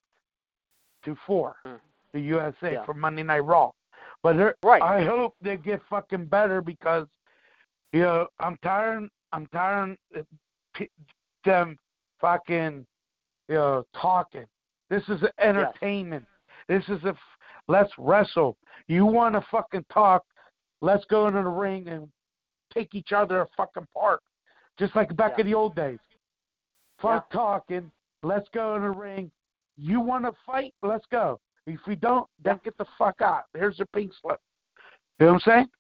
[1.04, 1.56] to four.
[1.64, 1.76] Hmm.
[2.12, 2.84] The USA Yeah.
[2.84, 3.70] for Monday Night Raw,
[4.22, 4.82] but Right.
[4.82, 7.06] I hope they get fucking better because
[7.94, 9.08] you know I'm tired.
[9.32, 10.26] I'm tired of
[11.44, 11.78] them
[12.20, 12.86] fucking
[13.48, 14.44] you know talking.
[14.90, 16.26] This is entertainment.
[16.68, 17.16] This is a
[17.68, 18.56] let's wrestle.
[18.88, 20.24] You want to fucking talk?
[20.80, 22.08] Let's go into the ring and
[22.74, 24.20] take each other a fucking apart,
[24.78, 25.42] just like back Yeah.
[25.42, 25.98] in the old days.
[27.00, 27.90] Fuck talking.
[28.22, 29.30] Let's go in the ring.
[29.76, 30.74] You want to fight?
[30.82, 31.40] Let's go.
[31.66, 33.44] If we don't, then get the fuck out.
[33.54, 34.40] Here's your pink slip.
[35.18, 35.70] You know what I'm saying?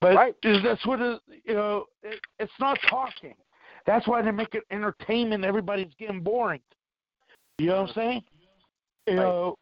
[0.00, 0.34] But Right.
[0.42, 1.86] that's what it, you know.
[2.02, 3.34] It, it's not talking.
[3.86, 5.44] That's why they make it entertainment.
[5.44, 6.62] Everybody's getting boring.
[7.58, 8.00] You know what I'm mm-hmm.
[8.00, 8.24] saying?
[9.06, 9.22] You Right.
[9.22, 9.56] know,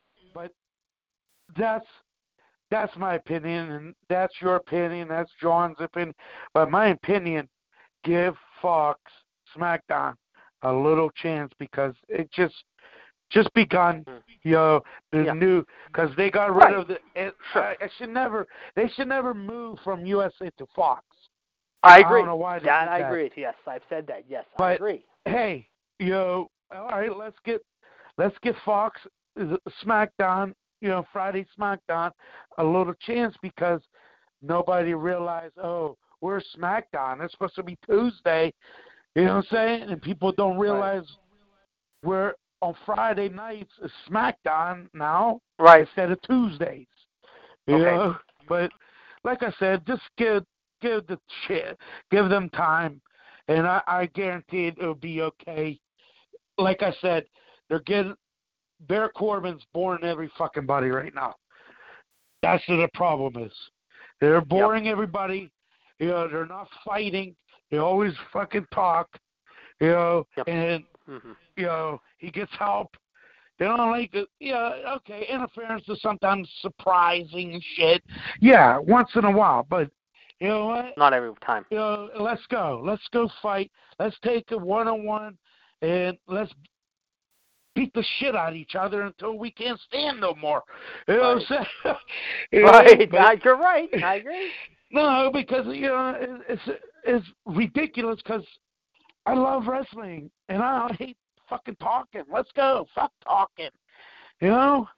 [1.58, 1.86] that's
[2.70, 5.08] that's my opinion, and that's your opinion.
[5.08, 6.14] That's John's opinion.
[6.52, 7.48] But my opinion,
[8.04, 9.00] give Fox
[9.56, 10.14] SmackDown
[10.62, 12.54] a little chance because it just
[13.30, 14.04] just begun.
[14.08, 14.22] Mm.
[14.42, 15.32] You know, the Yeah.
[15.32, 16.74] new because they got rid Right.
[16.74, 17.00] of the.
[17.14, 17.62] It, Sure.
[17.62, 18.46] I, I should never.
[18.74, 21.04] They should never move from USA to Fox.
[21.82, 22.20] I I agree.
[22.20, 23.08] don't know why that I that.
[23.08, 23.30] agree.
[23.36, 24.24] Yes, I've said that.
[24.28, 25.04] Yes, I agree.
[25.24, 25.68] Hey,
[25.98, 27.60] you know, all right, let's get
[28.18, 29.00] let's get Fox
[29.40, 30.52] uh, SmackDown.
[30.80, 32.10] You know, Friday SmackDown
[32.58, 33.80] a little chance because
[34.42, 35.54] nobody realized.
[35.62, 37.22] Oh, we're SmackDown.
[37.22, 38.52] It's supposed to be Tuesday.
[39.14, 39.90] You know what I'm saying?
[39.90, 41.04] And people don't realize
[42.02, 43.72] we're on Friday nights
[44.08, 45.82] SmackDown now Right.
[45.86, 46.86] instead of Tuesdays.
[47.66, 47.84] You Okay.
[47.84, 48.16] know?
[48.48, 48.70] But
[49.24, 50.44] like I said, just give
[50.80, 51.76] give the shit,
[52.12, 53.00] give them time,
[53.48, 55.80] and I, I guarantee it'll be okay.
[56.58, 57.24] Like I said,
[57.68, 58.14] they're getting
[58.80, 61.34] Baron Corbin's boring every fucking body right now.
[62.42, 63.52] That's what the problem is.
[64.20, 65.50] They're boring everybody.
[65.98, 67.34] You know, they're not fighting.
[67.70, 69.08] They always fucking talk.
[69.80, 70.48] You know, Yep.
[70.48, 72.96] and hmm you know he gets help.
[73.58, 74.28] They don't like it.
[74.38, 75.26] Yeah, okay.
[75.30, 78.02] Interference is sometimes surprising and shit.
[78.40, 79.90] Yeah, once in a while, but
[80.40, 80.96] you know what?
[80.98, 81.64] Not every time.
[81.70, 82.82] you know, let's go.
[82.84, 83.70] Let's go fight.
[83.98, 85.38] Let's take a one on one
[85.80, 86.52] and let's
[87.76, 90.62] beat the shit out of each other until we can't stand no more.
[91.06, 91.96] You know what I'm saying?
[92.52, 93.10] You know, Right.
[93.10, 93.88] but- you're right.
[94.02, 94.50] I agree.
[94.90, 98.44] no, because you know it- it's it's ridiculous because
[99.26, 101.16] I love wrestling and I hate
[101.48, 102.22] fucking talking.
[102.32, 103.70] Let's go, fuck talking.
[104.40, 104.88] You know,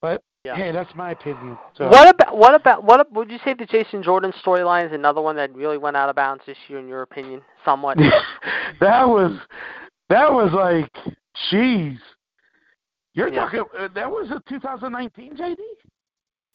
[0.00, 0.56] but Yeah.
[0.56, 1.58] hey, that's my opinion.
[1.76, 1.88] So.
[1.88, 5.36] What about what about what would you say the Jason Jordan storyline is another one
[5.36, 7.42] that really went out of bounds this year in your opinion?
[7.64, 7.98] Somewhat.
[8.80, 9.32] that was
[10.08, 10.90] that was like,
[11.52, 11.98] jeez.
[13.20, 13.44] You're Yeah.
[13.44, 13.64] talking.
[13.78, 15.56] Uh, that was a 2019, JD,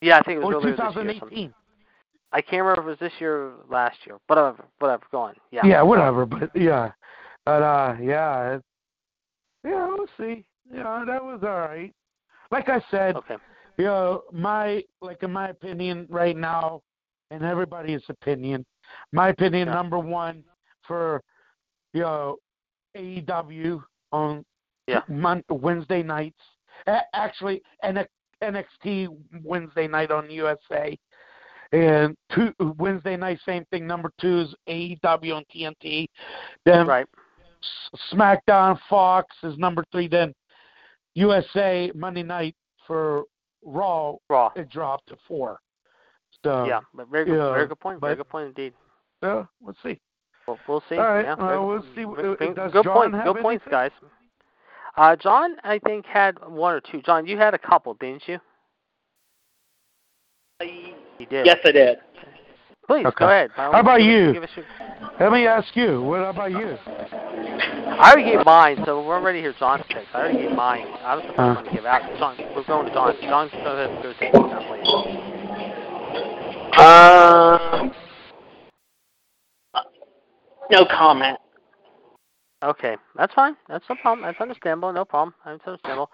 [0.02, 0.88] yeah, I think it was or earlier this year.
[0.88, 1.54] or 2018.
[2.32, 4.18] I can't remember if it was this year or last year.
[4.28, 4.66] Whatever.
[4.80, 5.04] Whatever.
[5.12, 5.36] Go on.
[5.52, 5.66] Yeah.
[5.66, 6.26] Yeah, whatever.
[6.26, 6.92] But yeah,
[7.46, 8.64] but uh, yeah, it,
[9.64, 9.88] yeah.
[9.88, 10.44] We'll see.
[10.74, 11.94] Yeah, that was all right.
[12.52, 13.38] Like I said, Okay.
[13.78, 16.82] you know, my like in my opinion right now,
[17.32, 18.66] and everybody's opinion,
[19.14, 19.76] my opinion Yeah.
[19.76, 20.44] number one
[20.88, 21.22] for
[21.94, 22.38] you know
[22.98, 24.44] AEW on
[24.88, 25.02] Yeah.
[25.08, 26.42] Mon- Wednesday nights.
[27.14, 29.08] Actually, NXT
[29.44, 30.98] Wednesday night on USA.
[31.72, 33.88] And two Wednesday night, same thing.
[33.88, 36.08] Number two is AEW on TNT.
[36.64, 37.08] Then Right.
[38.14, 40.08] SmackDown Fox is number three.
[40.08, 40.34] Then
[41.16, 43.24] USA Monday night for
[43.64, 44.52] Raw Raw.
[44.56, 45.60] it dropped to four.
[46.44, 46.82] So Yeah.
[46.94, 47.38] But very good.
[47.38, 48.00] yeah, very good point.
[48.00, 48.74] Very but- good point indeed.
[49.24, 50.00] Yeah, let's see.
[50.48, 50.98] We'll, we'll see.
[50.98, 52.22] All right, Yeah, well, very we'll see.
[52.38, 53.24] Good- Uh, does good John point.
[53.24, 53.92] Good points, guys.
[54.98, 57.02] Uh, John, I think had one or two.
[57.02, 58.40] John, you had a couple, didn't you?
[60.62, 61.46] You did.
[61.46, 61.98] Yes, I did.
[62.88, 63.16] Please Okay.
[63.18, 63.52] go ahead.
[63.56, 64.64] How about means, give us- you?
[64.64, 66.02] Give us your, Let me ask you.
[66.04, 66.78] What about you?
[66.88, 70.06] I already gave mine, so we're ready to hear John's picks.
[70.14, 70.88] I already gave mine.
[71.04, 71.56] I was the first Uh.
[71.56, 72.02] one to give out.
[72.18, 73.16] John, we're going to John.
[73.22, 74.88] John, go ahead and go take it down, please.
[76.78, 77.90] Uh,
[80.72, 81.40] no comment.
[82.66, 83.56] Okay, that's fine.
[83.70, 84.26] That's no problem.
[84.26, 84.92] That's understandable.
[84.92, 85.36] No problem.
[85.46, 86.10] That's understandable.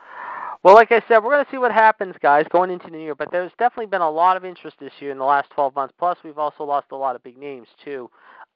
[0.64, 3.00] Well, like I said, we're going to see what happens, guys, going into the new
[3.00, 3.16] year.
[3.16, 5.94] But there's definitely been a lot of interest this year in the last 12 months.
[5.98, 8.10] Plus, we've also lost a lot of big names too.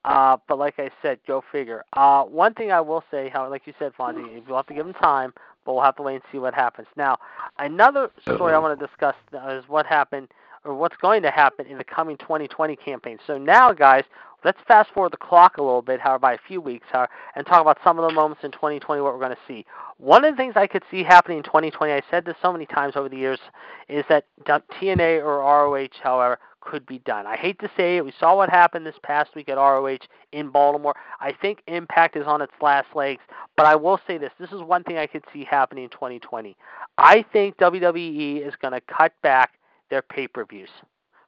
[0.04, 1.84] Uh, but like I said, go figure.
[1.94, 4.84] Uh, one thing I will say, how like you said, Fonzie, we'll have to give
[4.84, 5.32] them time,
[5.64, 6.86] but we'll have to wait and see what happens.
[6.96, 7.18] Now,
[7.58, 10.28] another story I want to discuss is what happened
[10.64, 13.18] or what's going to happen in the coming 2020 campaign.
[13.26, 14.04] So now, guys,
[14.46, 17.44] let's fast forward the clock a little bit, however, by a few weeks, however, and
[17.44, 19.66] talk about some of the moments in 2020 what we're going to see.
[19.98, 22.64] One of the things I could see happening in 2020, I said this so many
[22.64, 23.40] times over the years,
[23.88, 27.26] is that TNA or ROH, however, could be done.
[27.26, 28.04] I hate to say it.
[28.04, 29.98] We saw what happened this past week at ROH
[30.32, 30.94] in Baltimore.
[31.20, 33.22] I think Impact is on its last legs,
[33.56, 34.32] but I will say this.
[34.38, 36.56] This is one thing I could see happening in 2020.
[36.98, 39.54] I think WWE is going to cut back
[39.90, 40.70] their pay-per-views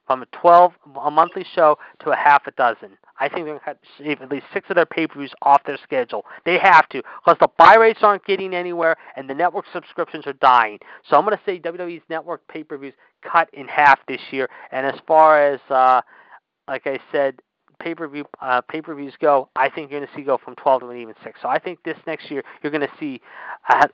[0.09, 0.73] from a 12
[1.05, 2.97] a monthly show to a half a dozen.
[3.19, 6.25] I think they're going to shave at least six of their pay-per-views off their schedule.
[6.45, 10.33] They have to because the buy rates aren't getting anywhere and the network subscriptions are
[10.33, 10.79] dying.
[11.07, 14.49] So I'm going to say WWE's network pay-per-views cut in half this year.
[14.71, 16.01] And as far as uh,
[16.67, 17.39] like I said,
[17.79, 20.97] pay-per-view uh, pay-per-views go, I think you're going to see go from 12 to an
[20.97, 21.39] even six.
[21.43, 23.21] So I think this next year you're going to see
[23.69, 23.85] uh,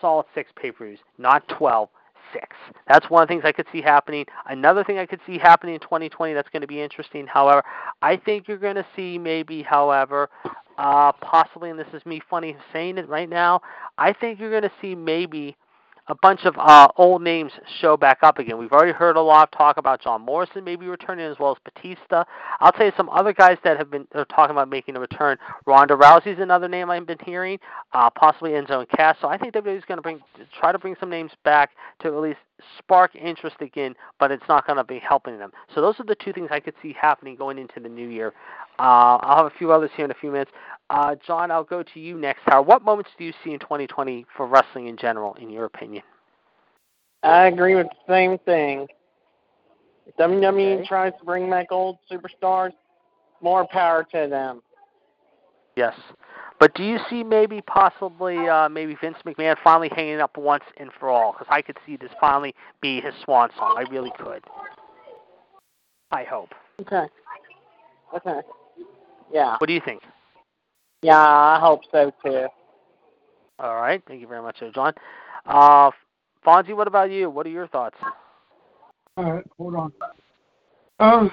[0.00, 1.88] solid six pay-per-views, not 12
[2.32, 2.56] six.
[2.88, 4.24] That's one of the things I could see happening.
[4.46, 7.62] Another thing I could see happening in 2020 that's going to be interesting, however,
[8.02, 10.30] I think you're going to see maybe, however,
[10.78, 13.60] uh, possibly, and this is me funny saying it right now,
[13.98, 15.56] I think you're going to see maybe
[16.08, 18.58] a bunch of uh, old names show back up again.
[18.58, 21.58] We've already heard a lot of talk about John Morrison maybe returning as well as
[21.64, 22.24] Batista.
[22.60, 25.38] I'll tell you some other guys that have been are talking about making a return.
[25.66, 27.58] Ronda Rousey's another name I've been hearing,
[27.94, 29.16] uh, possibly Enzo and Cass.
[29.20, 30.20] So I think WWE's going to bring
[30.58, 31.70] try to bring some names back
[32.00, 32.40] to at least
[32.78, 35.52] spark interest again, but it's not going to be helping them.
[35.74, 38.32] So those are the two things I could see happening going into the new year.
[38.78, 40.50] Uh, I'll have a few others here in a few minutes.
[40.90, 42.42] Uh, John, I'll go to you next.
[42.44, 46.02] How, what moments do you see in 2020 for wrestling in general, in your opinion?
[47.22, 48.86] I agree with the same thing.
[50.06, 50.86] If WWE Okay.
[50.86, 52.72] tries to bring back old superstars,
[53.40, 54.62] more power to them.
[55.76, 55.94] Yes.
[56.60, 60.90] But do you see maybe possibly uh, maybe Vince McMahon finally hanging up once and
[61.00, 61.32] for all?
[61.32, 63.74] Because I could see this finally be his swan song.
[63.76, 64.44] I really could.
[66.12, 66.50] I hope.
[66.80, 67.06] Okay.
[68.14, 68.40] Okay.
[69.32, 69.56] Yeah.
[69.58, 70.02] What do you think?
[71.04, 72.46] Yeah, I hope so too.
[73.58, 74.02] All right.
[74.08, 74.94] Thank you very much, sir, John.
[75.44, 75.90] Uh,
[76.46, 77.28] Fonzie, what about you?
[77.28, 77.98] What are your thoughts?
[79.18, 79.92] All right, hold on.
[81.00, 81.30] Um.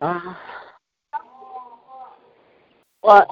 [0.00, 0.34] Uh,
[3.02, 3.28] What?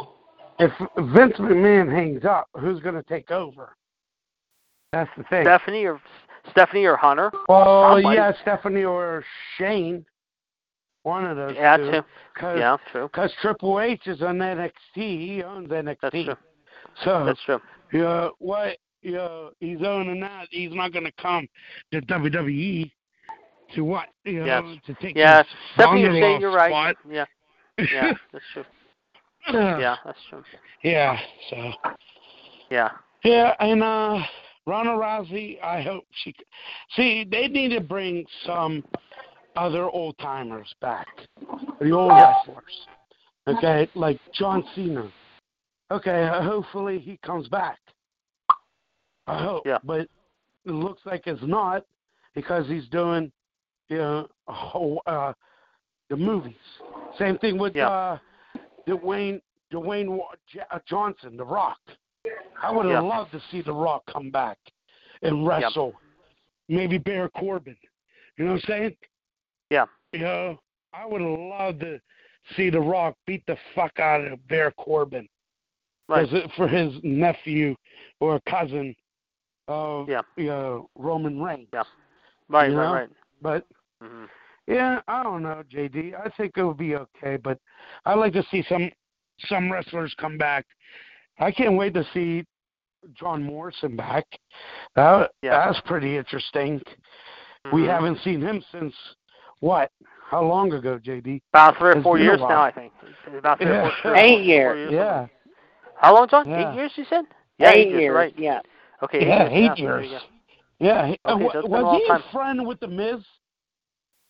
[0.59, 3.75] if Vince McMahon hangs up, who's going to take over?
[4.93, 5.45] That's the thing.
[5.45, 6.03] Stephanie or
[6.51, 7.33] Stephanie or Hunter?
[7.49, 8.17] well, somebody.
[8.17, 9.25] yeah, Stephanie or
[9.57, 10.05] Shane.
[11.09, 12.03] One of those Yeah, two.
[12.39, 13.09] Cause, Yeah, true.
[13.09, 14.71] Cause Triple H is on NXT.
[14.95, 15.97] He owns NXT.
[16.03, 16.37] That's true.
[17.03, 17.61] So That's true.
[17.95, 18.77] yeah, what?
[19.01, 20.49] Yeah, he's owning that.
[20.51, 21.49] He's not going to come
[21.93, 22.91] to WWE
[23.75, 24.09] to what?
[24.27, 24.79] You know, Yes.
[24.87, 25.43] to take Yeah,
[25.75, 26.71] Stephanie or father-in-law's you're right.
[26.71, 26.97] spot.
[27.09, 27.25] Yeah,
[27.79, 28.65] yeah, that's true.
[29.51, 30.43] Yeah, that's true.
[30.83, 31.19] Yeah.
[31.49, 31.73] So.
[32.71, 32.91] Yeah.
[33.25, 34.19] Yeah, and uh
[34.67, 36.35] Ronda Rousey, I hope she.
[36.97, 38.85] See, they need to bring some
[39.59, 41.09] other old timers back,
[41.81, 42.87] the old wrestlers.
[43.49, 45.11] Okay, like John Cena.
[45.91, 47.79] Okay, uh, hopefully he comes back.
[49.27, 49.63] I hope.
[49.67, 49.79] Yeah.
[49.83, 50.09] But it
[50.73, 51.85] looks like it's not
[52.35, 53.33] because he's doing,
[53.89, 55.33] you know, a whole, uh,
[56.09, 56.57] the movies.
[57.19, 57.89] Same thing with Yeah.
[57.89, 58.19] uh,
[58.87, 59.41] Dwayne
[59.71, 60.19] Dwayne
[60.71, 61.79] uh, Johnson, The Rock.
[62.63, 63.09] I would have Yeah.
[63.17, 64.59] loved to see The Rock come back
[65.23, 66.01] and wrestle.
[66.69, 67.77] Maybe Baron Corbin.
[68.37, 68.97] You know what I'm saying?
[69.71, 69.87] Yeah.
[70.13, 70.59] You know,
[70.93, 72.01] I would love to
[72.57, 75.29] see The Rock beat the fuck out of Baron Corbin
[76.09, 76.27] Right.
[76.57, 77.77] for his nephew
[78.21, 78.95] or cousin
[79.69, 80.23] of Yeah.
[80.37, 81.69] you know, Roman Reigns.
[81.73, 81.85] Yeah.
[82.49, 82.93] Right, right, know?
[82.93, 83.11] right.
[83.43, 83.67] But
[84.01, 84.25] hmm
[84.67, 86.15] yeah, I don't know, JD.
[86.15, 87.59] I think it would be okay, but
[88.05, 88.91] I'd like to see some
[89.47, 90.67] some wrestlers come back.
[91.39, 92.45] I can't wait to see
[93.15, 94.25] John Morrison back.
[94.95, 95.67] That Yeah.
[95.73, 96.83] that's pretty interesting.
[97.73, 97.87] We Mhm.
[97.89, 98.95] haven't seen him since
[99.61, 99.91] what?
[100.31, 101.41] How long ago, JD?
[101.53, 102.93] about three or It's four years now, I think.
[103.39, 103.83] About three or Yeah.
[103.83, 104.93] four, three or Eight four years.
[104.93, 105.27] Yeah,
[105.97, 106.49] How long, John?
[106.49, 106.71] Yeah.
[106.73, 107.25] Eight years, you said?
[107.59, 108.15] Yeah, eight years, years.
[108.15, 108.35] right.
[108.39, 108.61] Yeah.
[109.03, 109.79] Okay, yeah, eight eight years.
[109.79, 110.23] now, there you years.
[110.81, 112.23] Yeah, he- uh, Okay, wa- so it's been a was he time.
[112.29, 113.25] a friend with the Miz?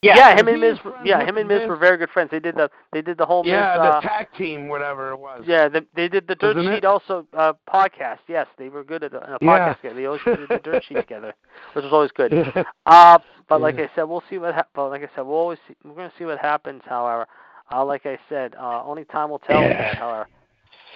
[0.01, 0.39] Yeah, Yeah.
[0.39, 0.79] him and Miz.
[1.05, 1.61] Yeah, him and Miz?
[1.62, 2.31] Miz were very good friends.
[2.31, 3.79] They did the they did the whole Yeah, Miz.
[3.79, 5.43] the uh, tag team, whatever it was.
[5.47, 6.85] yeah, the, they did the Dirt Wasn't Sheet it?
[6.85, 8.19] also uh, podcast.
[8.29, 9.49] Yes, they were good at a, a Yeah.
[9.49, 9.95] podcast together.
[9.97, 11.35] They always did the Dirt Sheet together,
[11.73, 12.33] which was always good.
[12.87, 13.19] Uh,
[13.49, 14.55] but like I said, we'll see what.
[14.55, 16.83] Ha- but like I said, we'll always see, we're going to see what happens.
[16.85, 17.27] However,
[17.73, 19.61] uh, like I said, uh, only time will tell.
[19.62, 19.97] Yeah.
[19.97, 20.29] However,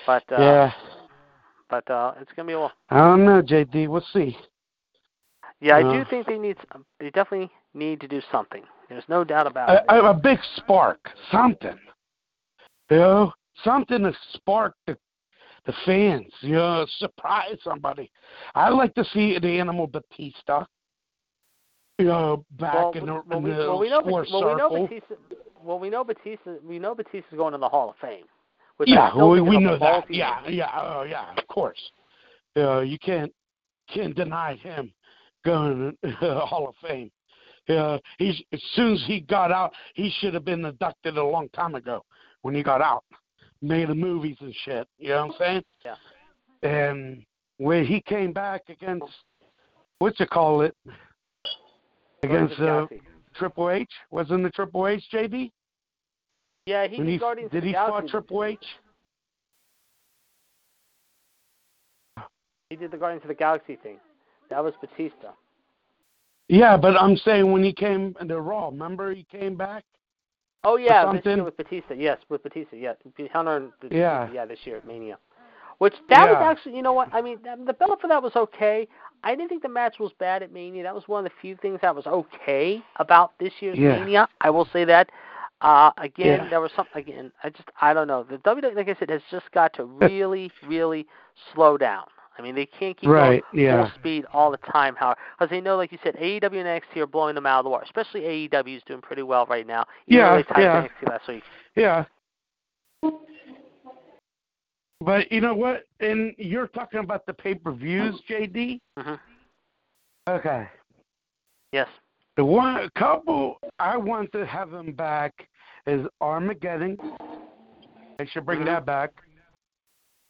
[0.07, 0.73] but uh, yeah.
[1.69, 2.73] but uh, it's going to be a while.
[2.91, 3.89] I don't know, JD.
[3.89, 4.37] We'll see.
[5.63, 5.93] Yeah, I Yeah.
[5.93, 6.57] do think they need.
[6.75, 8.65] Um, they definitely need to do something.
[8.89, 9.85] There's no doubt about a, it.
[9.89, 11.79] a, a big spark, something.
[12.91, 13.33] You know,
[13.63, 14.99] something to spark the
[15.65, 16.33] the fans.
[16.41, 18.11] You know, surprise somebody.
[18.57, 20.67] I like to see the Animal Batista.
[21.99, 24.55] You know, back well, in the, well, in we, the well, we know, well, we
[24.57, 24.87] know.
[24.89, 25.15] Batista.
[25.63, 26.55] Well, we know Batista.
[26.65, 28.25] We know Batista's going to the Hall of Fame.
[28.85, 30.13] Yeah, we, we know that.
[30.13, 31.79] Yeah, yeah, oh yeah, of course.
[32.57, 33.33] You know, you can't
[33.89, 34.93] can't deny him
[35.45, 37.11] going to the Hall of Fame.
[37.69, 41.49] Yeah, he's as soon as he got out, he should have been inducted a long
[41.51, 42.05] time ago
[42.43, 43.05] when he got out.
[43.61, 44.89] Made the movies and shit.
[44.99, 45.65] You know what I'm saying?
[45.85, 46.69] Yeah.
[46.69, 47.25] And
[47.59, 49.05] when he came back against
[49.99, 50.75] what you call it
[52.25, 52.87] against uh,
[53.37, 55.53] Triple H, wasn't the Triple H, JD?
[56.67, 57.21] Yeah, he he
[57.51, 58.65] did he fought Triple H?
[62.71, 63.99] He did the Guardians of the Galaxy thing.
[64.53, 65.33] That was Batista.
[66.49, 69.85] Yeah, but I'm saying when he came to Raw, remember he came back?
[70.63, 71.95] Oh yeah, this year with Batista.
[71.95, 72.77] Yes, with Batista.
[72.77, 72.93] Yeah,
[73.33, 73.71] Hunter.
[73.91, 74.31] Yeah.
[74.31, 75.19] Yeah, this year at Mania.
[75.79, 77.09] Which that was actually, you know what?
[77.13, 78.87] I mean, the build for that was okay.
[79.25, 80.83] I didn't think the match was bad at Mania.
[80.83, 83.99] That was one of the few things that was okay about this year's Yeah.
[83.99, 84.29] Mania.
[84.43, 85.11] I will say that.
[85.63, 86.51] Uh, again, Yeah.
[86.51, 87.01] there was something.
[87.03, 88.25] Again, I just, I don't know.
[88.25, 91.07] The WWE, like I said, has just got to really, really
[91.55, 92.05] slow down.
[92.39, 93.85] I mean, they can't keep Right, going yeah.
[93.85, 94.95] full speed all the time.
[94.97, 97.65] Howard, Because they know, like you said, AEW and NXT are blowing them out of
[97.65, 97.85] the water.
[97.85, 99.85] Especially AEW is doing pretty well right now.
[100.07, 100.83] Even Yeah, they yeah.
[100.83, 101.43] NXT last week.
[101.77, 102.05] Yeah.
[105.01, 105.85] But you know what?
[106.01, 108.81] And you're talking about the pay per views, JD?
[108.99, 109.15] hmm
[110.29, 110.69] Okay.
[111.73, 111.89] Yes.
[112.37, 115.33] The one couple I want to have them back
[115.87, 116.97] is Armageddon.
[118.19, 118.67] They should bring Mhm.
[118.67, 119.11] that back.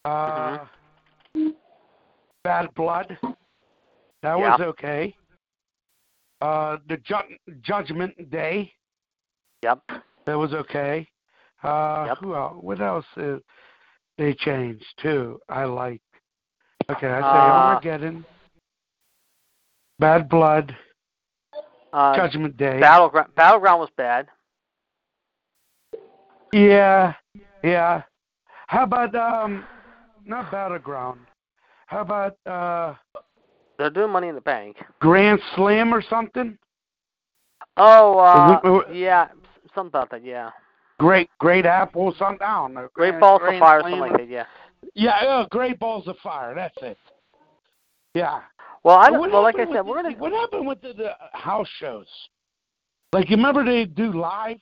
[0.04, 0.66] Uh,
[2.44, 3.18] Bad Blood.
[4.22, 4.50] That Yeah.
[4.52, 5.16] was okay.
[6.40, 8.74] Uh, the ju- Judgment Day.
[9.62, 9.80] Yep.
[10.26, 11.08] That was okay.
[11.62, 12.18] Uh, Yep.
[12.18, 12.62] who else?
[12.62, 13.06] What else
[14.18, 15.40] they changed too?
[15.48, 16.02] I like.
[16.90, 18.26] Okay, I say Uh, Armageddon,
[20.00, 20.76] Bad Blood,
[21.92, 22.80] Uh, Judgment Day.
[22.80, 23.34] Battleground.
[23.36, 24.28] Battleground was bad.
[26.52, 27.14] yeah,
[27.62, 28.02] yeah.
[28.66, 29.64] How about um
[30.24, 31.20] not battleground.
[31.92, 32.94] How about uh
[33.76, 34.78] They're doing Money in the Bank.
[34.98, 36.56] Grand Slam or something?
[37.76, 39.28] Oh, uh, yeah,
[39.74, 40.24] something about that.
[40.24, 40.50] Yeah,
[40.98, 42.38] Great Great Apple, something.
[42.40, 42.88] I don't know.
[42.94, 44.28] Great Grand- Balls of Fire, Slam something like that.
[44.28, 44.44] Yeah.
[44.94, 46.54] Yeah, uh, Great Balls of Fire.
[46.54, 46.96] That's it.
[48.14, 48.40] Yeah.
[48.84, 50.16] Well, I don't, well, like I said, we're gonna.
[50.16, 52.08] What happened with the, the house shows?
[53.12, 54.56] Like, you remember they do live?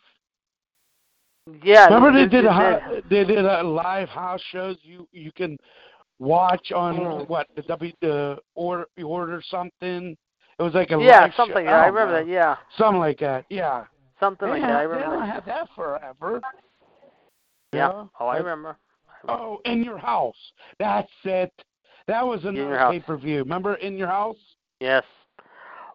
[1.62, 1.86] Yeah.
[1.86, 5.56] Remember they th- did a th- they did a live house shows you you can
[6.20, 7.28] watch on Mm.
[7.28, 10.16] what the W the order you order something.
[10.58, 11.56] It was like a Yeah, something.
[11.56, 11.70] show.
[11.70, 12.18] Yeah, I remember know.
[12.24, 12.26] that.
[12.30, 13.46] Yeah, Something like that.
[13.48, 13.86] Yeah.
[14.20, 14.70] something they like that.
[14.70, 15.16] I don't- They remember.
[15.16, 15.34] don't that.
[15.34, 16.40] have that forever.
[17.72, 17.78] Yeah.
[17.92, 18.04] Yeah.
[18.20, 18.76] Oh, I That- remember.
[19.28, 20.52] Oh, in your house.
[20.78, 21.52] That's it.
[22.06, 23.38] That was Your another pay per view.
[23.40, 24.38] Remember in your house?
[24.80, 25.04] Yes.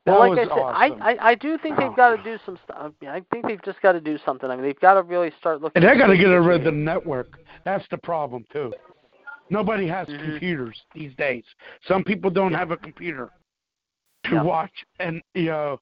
[0.06, 1.02] That Well, like I said, awesome.
[1.02, 2.92] I, I I do think they've got to do some stuff.
[3.08, 4.50] I think they've just got to do something.
[4.50, 5.84] I mean, they've got to really start looking.
[5.84, 7.40] And they got to get rid of the network.
[7.64, 8.72] That's the problem too.
[9.50, 10.20] Nobody has Mhm.
[10.20, 11.46] computers these days.
[11.88, 13.32] Some people don't have a computer
[14.26, 14.42] to Yeah.
[14.42, 15.80] watch, and you know,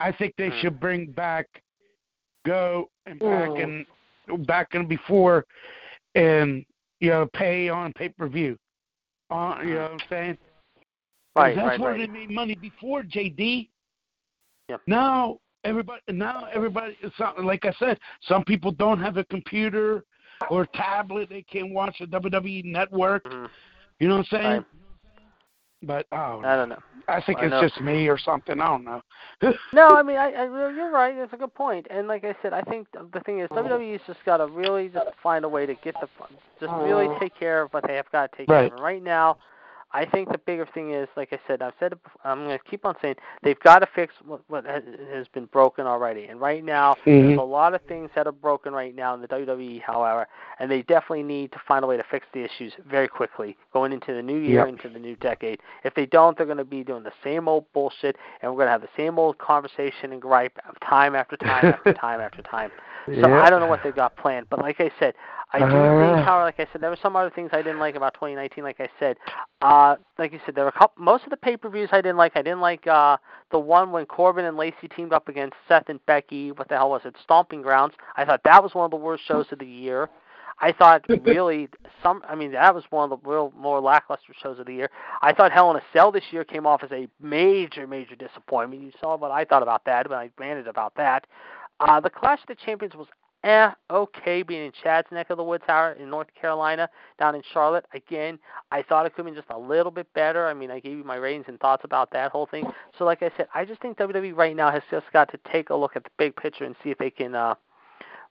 [0.00, 0.60] I think they Mm.
[0.60, 1.62] should bring back
[2.46, 3.86] Go and back Mm.
[4.28, 5.44] and back and before,
[6.14, 6.64] and
[7.00, 8.56] you know, pay on pay per view.
[9.30, 10.38] Uh, you know what I'm saying?
[11.34, 11.98] Right, that's right, where right.
[11.98, 13.68] they made money before, JD.
[14.68, 14.80] Yep.
[14.86, 20.04] Now everybody, now everybody, some, like I said, some people don't have a computer
[20.50, 21.28] or a tablet.
[21.28, 23.24] They can't watch the WWE Network.
[23.24, 23.48] Mhm.
[23.98, 24.56] You know what I'm saying?
[24.56, 24.64] Right.
[25.82, 26.82] But oh, I don't know.
[27.08, 28.60] I think it's just me or something.
[28.60, 29.00] I don't know.
[29.72, 31.14] No, I mean, I, I you're right.
[31.14, 31.86] It's a good point.
[31.90, 35.06] And like I said, I think the thing is WWE's just got to really just
[35.22, 36.08] find a way to get the
[36.58, 38.72] just really take care of what they have got to take care of.
[38.72, 39.36] And right now,
[39.92, 42.02] I think the bigger thing is, like I said, I've said it.
[42.02, 45.46] Before, I'm going to keep on saying they've got to fix what, what has been
[45.46, 46.24] broken already.
[46.26, 47.26] And right now, Mhm.
[47.28, 50.26] there's a lot of things that are broken right now in the WWE, however,
[50.58, 53.92] and they definitely need to find a way to fix the issues very quickly going
[53.92, 54.68] into the new year, Yep.
[54.68, 55.60] into the new decade.
[55.84, 58.66] If they don't, they're going to be doing the same old bullshit, and we're going
[58.68, 62.70] to have the same old conversation and gripe time after time after time after time.
[63.06, 63.40] So Yeah.
[63.40, 65.14] I don't know what they've got planned, but like I said,
[65.52, 66.14] I do Uh.
[66.14, 68.64] think, how like I said, there were some other things I didn't like about 2019.
[68.64, 69.16] Like I said,
[69.62, 72.32] uh, like you said, there were a couple, most of the pay-per-views I didn't like.
[72.36, 73.16] I didn't like uh,
[73.52, 76.52] the one when Corbin and Lacey teamed up against Seth and Becky.
[76.52, 77.14] What the hell was it?
[77.22, 77.94] Stomping Grounds.
[78.16, 80.08] I thought that was one of the worst shows of the year.
[80.58, 81.68] I thought really
[82.02, 82.22] some.
[82.28, 84.90] I mean, that was one of the real more lackluster shows of the year.
[85.22, 88.82] I thought Hell in a Cell this year came off as a major, major disappointment.
[88.82, 91.26] You saw what I thought about that, but I ranted about that.
[91.78, 93.06] Uh, the Clash of the Champions was
[93.46, 97.42] eh, okay, being in Chad's neck of the woods, Howard, in North Carolina, down in
[97.52, 97.86] Charlotte.
[97.94, 98.38] Again,
[98.72, 100.46] I thought it could have been just a little bit better.
[100.48, 102.64] I mean, I gave you my ratings and thoughts about that whole thing.
[102.98, 105.70] So, like I said, I just think WWE right now has just got to take
[105.70, 107.54] a look at the big picture and see if they can uh,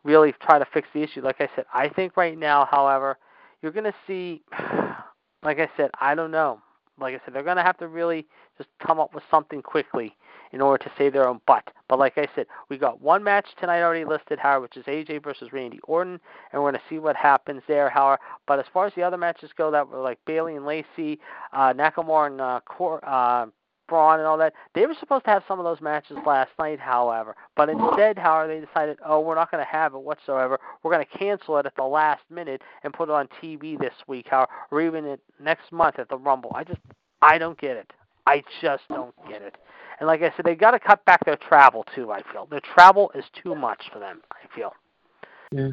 [0.04, 1.22] really try to fix the issue.
[1.22, 3.18] Like I said, I think right now, however,
[3.62, 4.44] you're going to see,
[5.44, 6.60] like I said, I don't know.
[7.00, 8.26] Like I said, they're going to have to really
[8.58, 10.16] just come up with something quickly
[10.56, 11.70] in order to save their own butt.
[11.90, 15.22] But like I said, we got one match tonight already listed, Howard, which is AJ
[15.22, 16.18] versus Randy Orton,
[16.52, 18.20] and we're going to see what happens there, Howard.
[18.48, 21.20] But as far as the other matches go, that were like Bayley and Lacey,
[21.52, 23.48] uh, Nakamura and uh, Cor- uh,
[23.90, 26.80] Braun and all that, they were supposed to have some of those matches last night,
[26.80, 27.36] however.
[27.58, 30.58] But instead, Howard, they decided, oh, we're not going to have it whatsoever.
[30.84, 33.94] We're going to cancel it at the last minute and put it on TV this
[34.08, 36.54] week, Howard, or even it next month at the Rumble.
[36.56, 36.80] I just,
[37.22, 37.92] I don't get it.
[38.26, 39.56] I just don't get it.
[40.00, 42.12] And like I said, they got to cut back their travel too.
[42.12, 44.22] I feel their travel is too much for them.
[44.32, 44.74] I feel.
[45.52, 45.70] Yeah.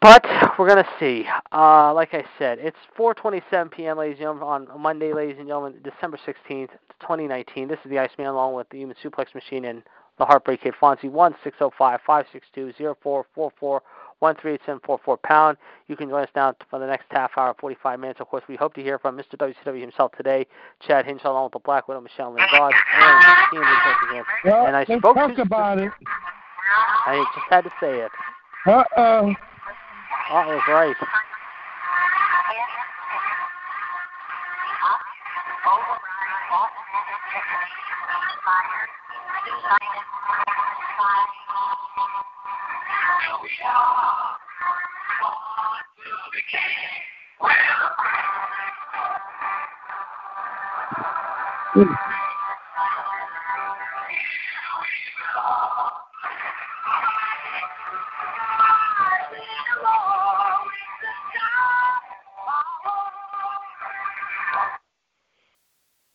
[0.00, 0.26] But
[0.58, 1.24] we're gonna see.
[1.50, 5.80] Uh, like I said, it's 4:27 p.m., ladies and gentlemen, on Monday, ladies and gentlemen,
[5.82, 6.68] December 16th,
[7.00, 7.68] 2019.
[7.68, 9.82] This is the Iceman along with the Human Suplex Machine and
[10.18, 11.10] the Heartbreak Kid Fonzie.
[11.10, 13.82] One six zero five five six two zero four four four
[14.24, 15.58] one three eight seven four four pound.
[15.86, 18.20] You can join us now for the next half hour, 45 minutes.
[18.20, 19.36] Of course, we hope to hear from Mr.
[19.36, 20.46] WCW himself today,
[20.80, 22.74] Chad Hinshaw, along with the Black Widow, Michelle Lynn and
[23.52, 23.62] Ian
[24.10, 24.24] again.
[24.46, 25.92] Well, And I let's spoke talk to- about it.
[27.06, 28.10] I just had to say it.
[28.66, 29.34] Uh oh.
[30.30, 30.96] Oh, it was right.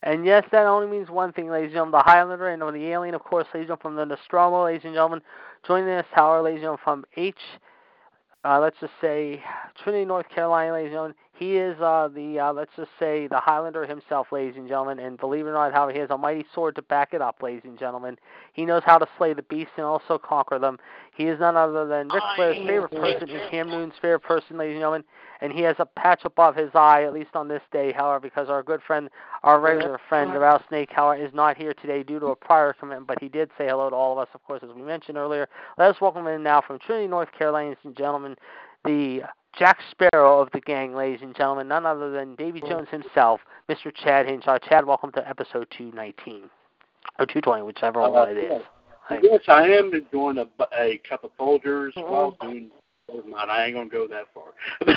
[0.02, 1.92] And yes, that only means one thing, ladies and gentlemen.
[1.92, 4.94] The Highlander and the alien, of course, ladies and gentlemen, from the Nostromo, ladies and
[4.96, 5.22] gentlemen.
[5.68, 7.36] Joining us, Tower, ladies and gentlemen, from H,
[8.46, 9.42] uh, let's just say
[9.84, 11.16] Trinity, North Carolina, ladies and gentlemen.
[11.40, 15.00] He is uh, the uh, let's just say the Highlander himself, ladies and gentlemen.
[15.00, 17.42] And believe it or not, how he has a mighty sword to back it up,
[17.42, 18.18] ladies and gentlemen.
[18.52, 20.78] He knows how to slay the beasts and also conquer them.
[21.16, 24.74] He is none other than Ric Flair's favorite person and Cam Newton's favorite person, ladies
[24.74, 25.06] and gentlemen.
[25.40, 28.50] And he has a patch above his eye, at least on this day, however, because
[28.50, 29.10] our good friend,
[29.44, 33.08] our regular friend, the Rattlesnake, however, is not here today due to a prior commitment.
[33.08, 35.48] But he did say hello to all of us, of course, as we mentioned earlier.
[35.78, 38.36] Let us welcome in now from Trinity, North Carolina, ladies and gentlemen,
[38.84, 39.22] the
[39.58, 43.94] Jack Sparrow of the gang, ladies and gentlemen, none other than Davy Jones himself, Mr.
[43.94, 44.58] Chad Hinshaw.
[44.60, 46.50] Chad, welcome to episode 219.
[47.18, 48.62] Or 220, whichever uh, one it is.
[49.24, 50.48] Yes, I am enjoying a,
[50.78, 52.12] a cup of Folgers mm-hmm.
[52.12, 52.70] while doing
[53.28, 53.50] mine.
[53.50, 54.54] I ain't going to go that far.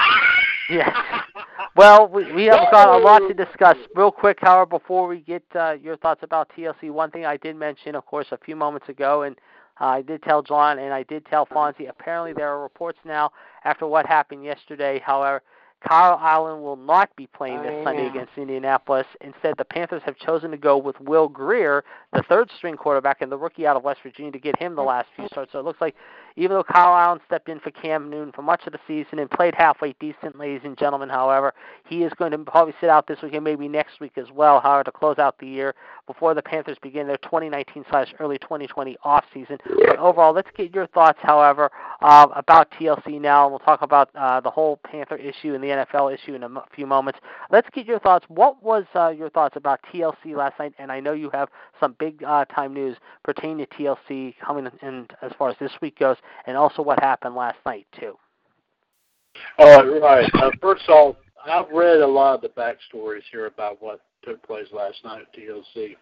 [0.70, 1.22] yeah.
[1.74, 3.76] Well, we, we have got a lot to discuss.
[3.94, 7.56] Real quick, however, before we get uh, your thoughts about TLC, one thing I did
[7.56, 9.36] mention, of course, a few moments ago, and
[9.82, 11.88] uh, I did tell John and I did tell Fonzie.
[11.88, 13.32] Apparently, there are reports now
[13.64, 15.02] after what happened yesterday.
[15.04, 15.42] However,
[15.86, 19.06] Kyle Allen will not be playing this oh, Sunday against Indianapolis.
[19.20, 21.82] Instead, the Panthers have chosen to go with Will Grier,
[22.12, 24.82] the third string quarterback and the rookie out of West Virginia, to get him the
[24.82, 25.50] last few starts.
[25.50, 25.96] So it looks like
[26.36, 29.30] even though Kyle Allen stepped in for Cam Newton for much of the season and
[29.30, 31.54] played halfway decent, ladies and gentlemen, however,
[31.86, 34.60] he is going to probably sit out this week and maybe next week as well,
[34.60, 35.74] however, to close out the year
[36.06, 39.58] before the Panthers begin their 2019 slash early 2020 off season.
[39.86, 44.40] But overall, let's get your thoughts, however, uh, about TLC now, we'll talk about uh,
[44.40, 47.20] the whole Panther issue and the NFL issue in a m- few moments.
[47.50, 48.24] Let's get your thoughts.
[48.28, 50.74] What was uh, your thoughts about TLC last night?
[50.78, 51.48] And I know you have
[51.78, 55.98] some big uh, time news pertaining to TLC coming in as far as this week
[55.98, 58.16] goes and also what happened last night too.
[59.58, 60.30] Oh, right.
[60.34, 64.66] Uh, first off, I've read a lot of the backstories here about what took place
[64.72, 65.96] last night at TLC.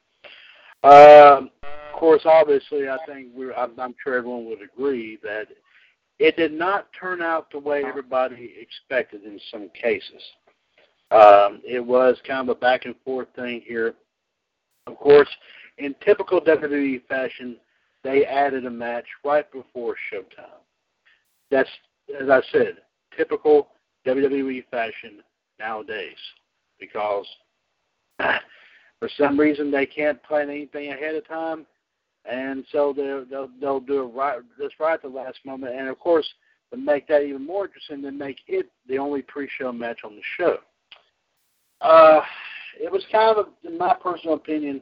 [0.82, 5.48] Um, of course, obviously, I think we're, I'm, I'm sure everyone would agree that
[6.18, 10.22] it did not turn out the way everybody expected in some cases.
[11.10, 13.94] Um, it was kind of a back and forth thing here.
[14.86, 15.28] Of course,
[15.78, 17.56] in typical WWE fashion,
[18.02, 20.62] they added a match right before Showtime.
[21.50, 21.68] That's,
[22.20, 22.78] as I said,
[23.16, 23.68] typical
[24.06, 25.22] WWE fashion
[25.58, 26.16] nowadays
[26.78, 27.26] because
[28.18, 31.66] for some reason they can't plan anything ahead of time,
[32.24, 35.74] and so they'll they'll, they'll do it right just right at the last moment.
[35.74, 36.26] And of course,
[36.70, 40.22] to make that even more interesting, they make it the only pre-show match on the
[40.36, 40.58] show.
[41.80, 42.20] Uh,
[42.80, 44.80] it was kind of, in my personal opinion,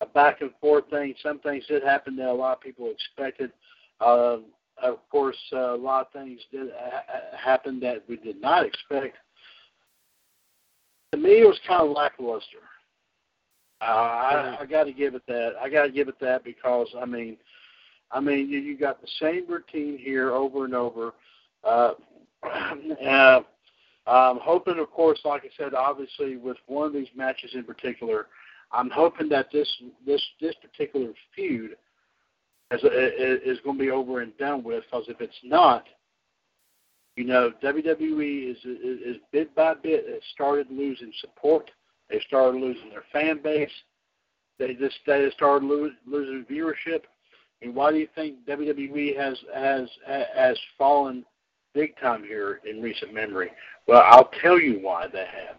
[0.00, 1.14] a back and forth thing.
[1.22, 3.52] Some things did happen that a lot of people expected.
[4.00, 4.38] Uh,
[4.82, 9.16] of course, uh, a lot of things did ha- happen that we did not expect.
[11.12, 12.58] To me, it was kind of lackluster.
[13.80, 15.52] Uh, I, I got to give it that.
[15.60, 17.36] I got to give it that because I mean,
[18.10, 21.12] I mean, you, you got the same routine here over and over.
[21.64, 21.92] Uh,
[22.44, 23.40] uh,
[24.06, 28.28] I'm hoping, of course, like I said, obviously with one of these matches in particular,
[28.72, 29.68] I'm hoping that this
[30.06, 31.72] this this particular feud
[32.70, 34.84] is is going to be over and done with.
[34.84, 35.86] Because if it's not,
[37.16, 41.70] you know, WWE is is, is bit by bit has started losing support.
[42.10, 43.70] They started losing their fan base.
[44.58, 47.02] They just they started lo- losing viewership.
[47.60, 49.88] And why do you think WWE has has
[50.36, 51.24] has fallen
[51.74, 53.50] big time here in recent memory?
[53.86, 55.56] Well, I'll tell you why they have.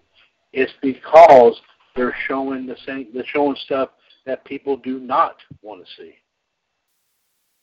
[0.54, 1.60] It's because
[1.96, 3.08] they're showing the same.
[3.14, 3.90] They're showing stuff
[4.26, 6.14] that people do not want to see.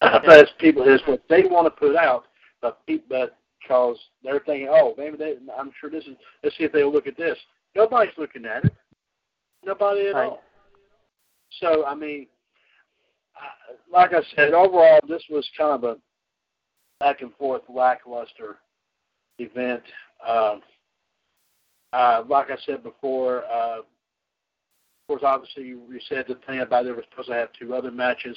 [0.01, 2.25] That's people is what they want to put out,
[2.61, 5.37] but but because they're thinking, oh, maybe they.
[5.59, 6.17] I'm sure this is.
[6.43, 7.39] Let's see if they'll look at this.
[7.75, 8.75] Nobody's looking at it.
[9.65, 10.29] Nobody at right.
[10.31, 10.43] all.
[11.61, 12.27] So I mean,
[13.93, 15.97] like I said, overall, this was kind of a
[17.01, 18.57] back and forth lackluster
[19.39, 19.83] event.
[20.27, 20.57] Uh,
[21.93, 23.79] uh, like I said before, uh,
[25.07, 27.91] course, obviously, you, you said the thing about they were supposed to have two other
[27.91, 28.37] matches.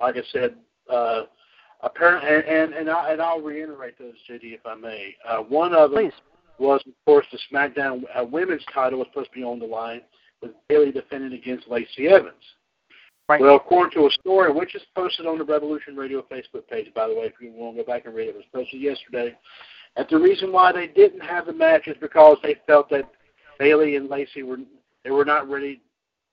[0.00, 0.54] Like I said,
[0.92, 1.22] uh,
[1.82, 5.14] apparently, and and and, I, and I'll reiterate those, JD, if I may.
[5.28, 6.12] Uh, one of them Please.
[6.58, 10.02] was, of course, the SmackDown uh, Women's title was supposed to be on the line
[10.40, 12.34] with Bayley defending against Lacey Evans.
[13.28, 13.40] Right.
[13.40, 17.08] Well, according to a story which is posted on the Revolution Radio Facebook page, by
[17.08, 19.36] the way, if you want to go back and read it, it was posted yesterday.
[19.96, 23.10] And the reason why they didn't have the match is because they felt that
[23.58, 24.58] Bayley and Lacey were
[25.04, 25.82] they were not ready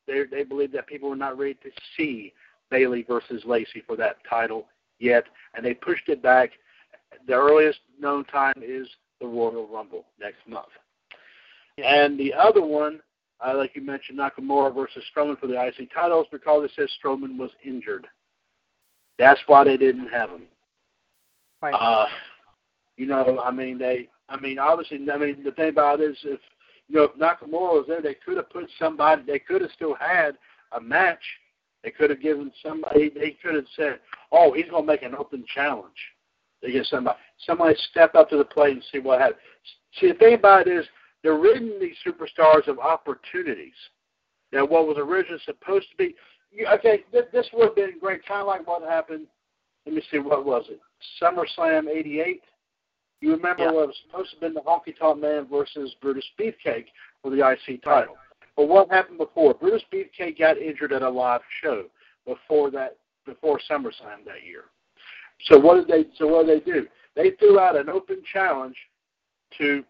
[0.07, 2.33] they they believe that people were not ready to see
[2.69, 4.67] Bayley versus Lacey for that title
[4.99, 5.25] yet,
[5.55, 6.51] and they pushed it back.
[7.27, 8.87] The earliest known time is
[9.19, 10.67] the Royal Rumble next month.
[11.83, 12.99] And the other one,
[13.45, 17.37] uh, like you mentioned, Nakamura versus Strowman for the IC titles because it says Strowman
[17.37, 18.07] was injured.
[19.19, 20.43] That's why they didn't have him.
[21.61, 21.73] Right.
[21.73, 22.07] Uh,
[22.97, 26.17] you know, I mean, they I mean, obviously, I mean, the thing about it is,
[26.23, 26.39] if
[26.87, 29.23] you know, if Nakamura was there, they could have put somebody.
[29.25, 30.37] They could have still had
[30.71, 31.23] a match.
[31.83, 33.09] They could have given somebody.
[33.09, 33.99] They could have said,
[34.31, 35.97] "Oh, he's going to make an open challenge."
[36.61, 37.17] They get somebody.
[37.45, 39.39] Somebody step up to the plate and see what happens.
[39.99, 40.85] See, the thing about it is,
[41.21, 43.73] they're ridding these superstars of opportunities.
[44.51, 46.15] Now, what was originally supposed to be,
[46.73, 48.25] okay, th- this would have been great.
[48.25, 49.27] Kind of like what happened.
[49.85, 50.79] Let me see, what was it?
[51.21, 52.41] SummerSlam '88.
[53.25, 53.71] You remember Yeah.
[53.71, 56.89] what was supposed to have been the Honky Tonk Man versus Brutus Beefcake
[57.23, 58.19] for the IC title.
[58.55, 59.55] But what happened before?
[59.55, 61.89] Brutus Beefcake got injured at a live show
[62.27, 64.65] before that before SummerSlam that year.
[65.45, 66.87] So what did they so what did they do?
[67.15, 68.77] They threw out an open challenge
[69.57, 69.83] to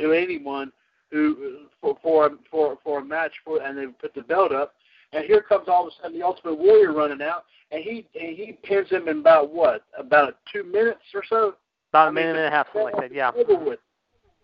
[0.00, 0.72] to anyone
[1.12, 4.74] who for for for for a match for and they put the belt up
[5.12, 8.36] and here comes all of a sudden the Ultimate Warrior running out and he and
[8.36, 11.54] he pins him in about what about two minutes or so.
[11.96, 13.14] About a minute and a half, something like that.
[13.14, 13.30] Yeah.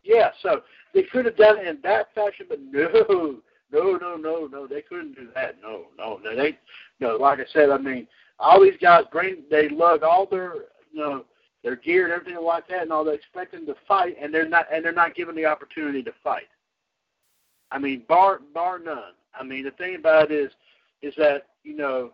[0.04, 0.62] Yeah, so
[0.94, 4.80] they could have done it in that fashion, but no, no, no, no, no, they
[4.80, 5.56] couldn't do that.
[5.60, 6.58] No, no, no, they,
[6.98, 7.16] no.
[7.16, 8.08] Like I said, I mean,
[8.38, 10.54] all these guys bring, they lug all their,
[10.92, 11.26] you know,
[11.62, 14.48] their gear and everything like that, and all they expect them to fight, and they're
[14.48, 16.48] not, and they're not given the opportunity to fight.
[17.70, 19.12] I mean, bar bar none.
[19.38, 20.52] I mean, the thing about it is,
[21.02, 22.12] is that you know,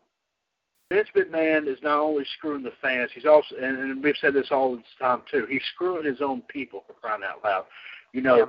[0.91, 4.49] Vince McMahon is not only screwing the fans, he's also, and, and we've said this
[4.51, 5.47] all the time too.
[5.49, 7.65] He's screwing his own people for crying out loud.
[8.13, 8.45] You know, Yeah.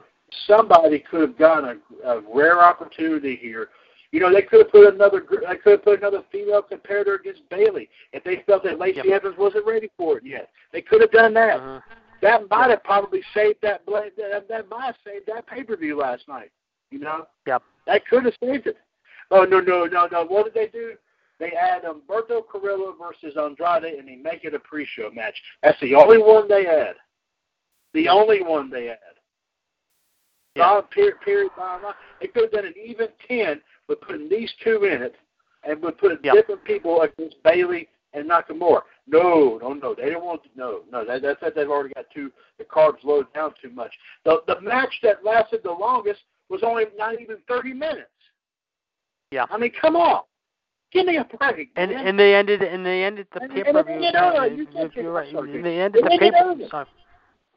[0.47, 3.69] somebody could have gotten a, a rare opportunity here.
[4.11, 7.47] You know, they could have put another, they could have put another female competitor against
[7.49, 9.23] Bayley if they felt that Lacey Yep.
[9.23, 10.49] Evans wasn't ready for it yet.
[10.71, 11.59] They could have done that.
[11.59, 11.83] Mhm.
[12.21, 15.97] That might have probably saved that that, that might have saved that pay per view
[15.97, 16.51] last night.
[16.89, 17.27] You know?
[17.45, 17.63] Yep.
[17.85, 18.77] That could have saved it.
[19.31, 20.25] Oh no no no no!
[20.25, 20.95] What did they do?
[21.39, 25.35] They add Humberto Carrillo versus Andrade, and they make it a pre-show match.
[25.63, 26.95] That's the only one they add.
[27.93, 28.97] The only one they add.
[30.55, 30.81] Yeah.
[30.91, 31.93] Period, period, blah, blah.
[32.19, 35.15] They could have done an even ten, but putting these two in it,
[35.63, 36.33] and would put Yep.
[36.35, 38.81] different people against Bayley and Nakamura.
[39.07, 39.93] No, no, no.
[39.93, 40.49] They don't want to.
[40.55, 41.05] No, no.
[41.05, 43.93] That, that's that they've already got too the card's loaded down too much.
[44.25, 48.09] The the match that lasted the longest was only not even thirty minutes.
[49.31, 49.45] Yeah.
[49.49, 50.23] I mean, come on,
[50.91, 51.69] give me a break.
[51.75, 52.07] And man.
[52.07, 54.07] and they ended and they ended the And- pay and per they view.
[54.07, 54.55] ended early.
[54.55, 55.31] You can't get right.
[55.31, 55.61] sorry.
[55.61, 56.67] They ended the early.
[56.69, 56.85] Sorry.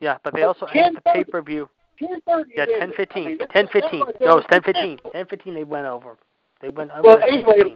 [0.00, 1.14] Yeah, but they also ended the 10:30.
[1.14, 1.68] pay per view.
[1.98, 2.20] ten.
[2.56, 2.82] Yeah, ten.
[2.82, 4.04] I mean, that's- Ten fifteen.
[4.20, 4.98] No, it's ten fifteen.
[5.12, 5.54] Ten fifteen.
[5.54, 6.16] They went over.
[6.60, 7.02] They went over.
[7.02, 7.74] Well, anyway,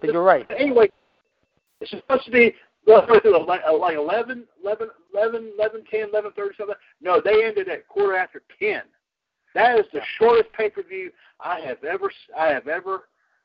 [0.00, 0.46] But you're right.
[0.56, 0.90] Anyway,
[1.80, 2.54] it's supposed to be
[2.86, 3.06] well,
[3.46, 6.76] like uh, like 11, 11, 11, 11, 10, 11, 30, something.
[7.00, 8.82] No, they ended at quarter after 10.
[9.54, 11.10] That is the shortest pay per view
[11.40, 13.04] I have ever I have ever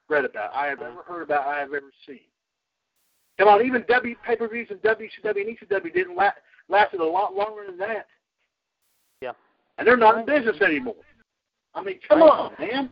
[0.09, 0.53] read about.
[0.53, 1.47] I have ever heard about.
[1.47, 2.19] I have ever seen.
[3.37, 6.31] Come on, even W pay per views and WCW and ECW didn't la-
[6.67, 8.07] lasted a lot longer than that.
[9.21, 9.31] Yeah.
[9.77, 10.95] And they're not in business anymore.
[11.73, 12.29] I mean, come Right.
[12.29, 12.91] on, man.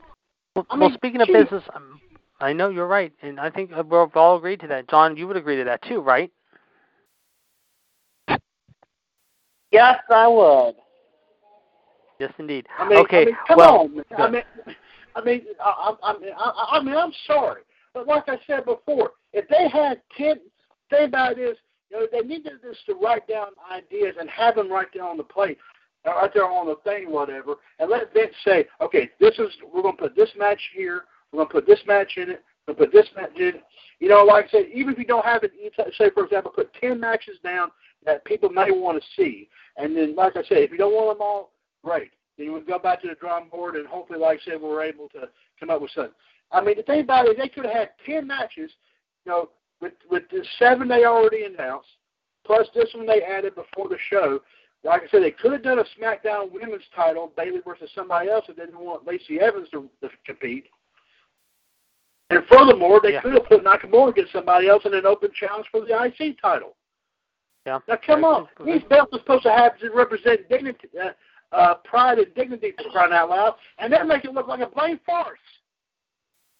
[0.55, 1.33] Well, I well mean, speaking of gee.
[1.33, 1.99] business, um,
[2.39, 4.87] I know you're right, and I think uh, we've all agreed to that.
[4.87, 6.31] John, you would agree to that too, right?
[9.71, 10.75] Yes, I would.
[12.19, 12.67] Yes, indeed.
[12.79, 13.21] I mean, okay.
[13.21, 13.95] I mean, come well, on.
[13.95, 14.05] man.
[14.17, 14.43] I mean,
[15.17, 17.63] I mean, I, I, I mean, I, I mean, I'm sorry,
[17.93, 20.35] but like I said before, if they had ten,
[20.91, 21.57] thing about it is,
[21.89, 25.17] you know, they needed this to write down ideas and have them right there on
[25.17, 25.57] the plate,
[26.07, 29.81] uh, right there on the thing, whatever, and let Vince say, okay, this is we're
[29.81, 32.93] gonna put this match here, we're gonna put this match in it, we're gonna put
[32.93, 33.47] this match in.
[33.55, 33.63] it.
[33.99, 35.51] You know, like I said, even if you don't have it,
[35.97, 37.69] say for example, put ten matches down
[38.05, 41.17] that people may want to see, and then like I said, if you don't want
[41.17, 41.53] them all,
[41.83, 42.11] great.
[42.37, 45.09] Then we go back to the drawing board, and hopefully, like I said, we're able
[45.09, 46.13] to come up with something.
[46.51, 48.71] I mean, the thing about it, they could have had ten matches,
[49.25, 49.49] you know,
[49.81, 51.89] with with the seven they already announced,
[52.45, 54.41] plus this one they added before the show.
[54.83, 58.45] Like I said, they could have done a SmackDown Women's Title, Bayley versus somebody else,
[58.47, 60.65] if they didn't want Lacey Evans to, to compete.
[62.29, 63.21] And furthermore, they Yeah.
[63.21, 66.75] could have put Nakamura against somebody else in an open challenge for the IC title.
[67.65, 67.79] Yeah.
[67.87, 68.47] Now, come on.
[68.63, 71.09] These belts are supposed to have to represent dignity, uh,
[71.51, 74.67] uh, pride and dignity for crying out loud, and they're making it look like a
[74.67, 75.39] blamed farce.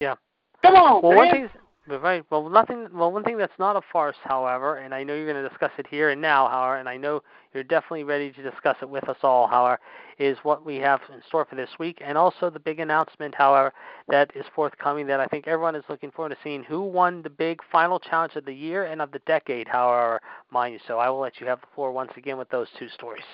[0.00, 0.14] Yeah.
[0.62, 1.18] Come on, Well, man.
[1.18, 1.48] one thing,
[1.86, 2.24] but right.
[2.30, 2.88] Well, nothing.
[2.92, 5.70] Well, one thing that's not a farce, however, and I know you're going to discuss
[5.78, 7.22] it here and now, however, and I know
[7.54, 9.80] you're definitely ready to discuss it with us all, however,
[10.18, 13.72] is what we have in store for this week, and also the big announcement, however,
[14.08, 17.30] that is forthcoming that I think everyone is looking forward to seeing who won the
[17.30, 20.20] big final challenge of the year and of the decade, however,
[20.50, 20.80] mind you.
[20.86, 23.24] So I will let you have the floor once again with those two stories.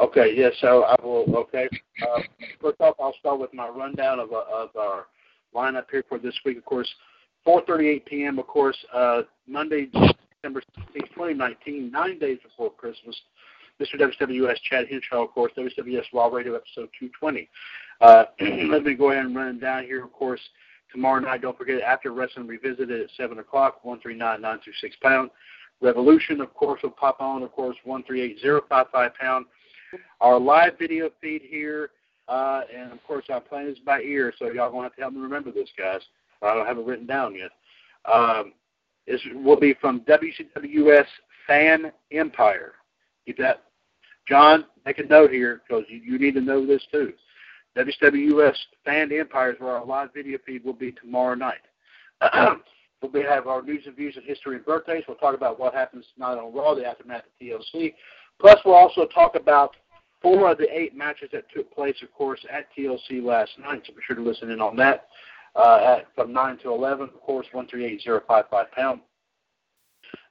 [0.00, 1.68] Okay, yes, so I will, okay.
[2.02, 2.22] Uh,
[2.60, 5.06] first off, I'll start with my rundown of, uh, of our
[5.54, 6.88] lineup here for this week, of course.
[7.46, 10.62] 4.38 p.m., of course, uh, Monday, December
[10.94, 13.14] 16, 2019, nine days before Christmas.
[13.80, 13.98] Mr.
[13.98, 17.48] WWS Chad Hinshaw, of course, WWS Raw Radio episode 220.
[18.00, 18.24] Uh,
[18.70, 20.40] let me go ahead and run down here, of course.
[20.92, 25.30] Tomorrow night, don't forget, after Wrestling Revisited at 7 o'clock, 139926 pound.
[25.82, 29.46] Revolution, of course, will pop on, of course, 138055 pound.
[30.20, 31.90] Our live video feed here,
[32.28, 35.14] uh, and of course, I'm playing this by ear, so y'all to have to help
[35.14, 36.00] me remember this, guys.
[36.42, 37.50] I don't have it written down yet.
[38.10, 38.52] Um,
[39.06, 41.06] is will be from WCWS
[41.46, 42.74] Fan Empire.
[43.26, 43.64] Keep that,
[44.28, 44.64] John.
[44.86, 47.12] Make a note here because you, you need to know this too.
[47.76, 51.60] WWS Fan Empire is where our live video feed will be tomorrow night.
[53.02, 55.04] we'll be, have our news and views of history and birthdays.
[55.06, 57.94] We'll talk about what happens tonight on Raw, the aftermath of TLC.
[58.40, 59.76] Plus, we'll also talk about
[60.22, 63.82] four of the eight matches that took place, of course, at TLC last night.
[63.86, 65.08] So be sure to listen in on that
[65.54, 69.00] uh, at, from 9 to 11, of course, 138055 pound.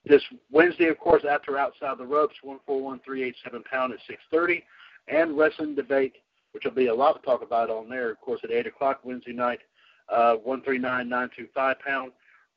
[0.05, 4.63] This Wednesday, of course, after Outside the Ropes, 141387 pound at 630,
[5.07, 6.13] and Wrestling Debate,
[6.53, 9.01] which will be a lot to talk about on there, of course, at 8 o'clock
[9.03, 9.59] Wednesday night,
[10.09, 12.11] uh, 139925 pound.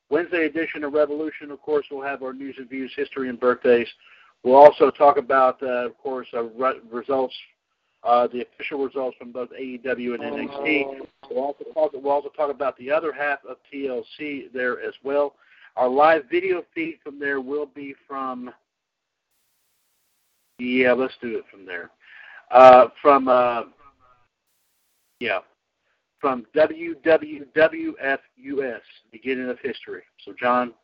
[0.08, 3.88] Wednesday edition of Revolution, of course, we'll have our news and views, history, and birthdays.
[4.44, 7.34] We'll also talk about, uh, of course, uh, re- results
[8.04, 11.04] uh, the official results from both AEW and NXT.
[11.30, 15.34] We'll also, talk, we'll also talk about the other half of TLC there as well.
[15.76, 18.50] Our live video feed from there will be from,
[20.58, 21.90] yeah, let's do it from there.
[22.50, 23.62] Uh, from, uh,
[25.20, 25.38] yeah,
[26.20, 27.96] from WWWFUS,
[29.12, 30.02] beginning of history.
[30.24, 30.74] So, John,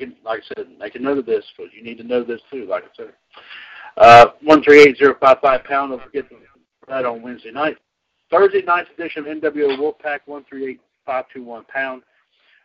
[0.00, 2.66] it, like I said, a note of this because you need to know this too,
[2.66, 3.12] like I said.
[3.96, 6.24] Uh, 138055 pound, don't forget
[6.88, 7.76] that on Wednesday night.
[8.30, 12.02] Thursday night's edition of NWO Wolfpack 138521 pound.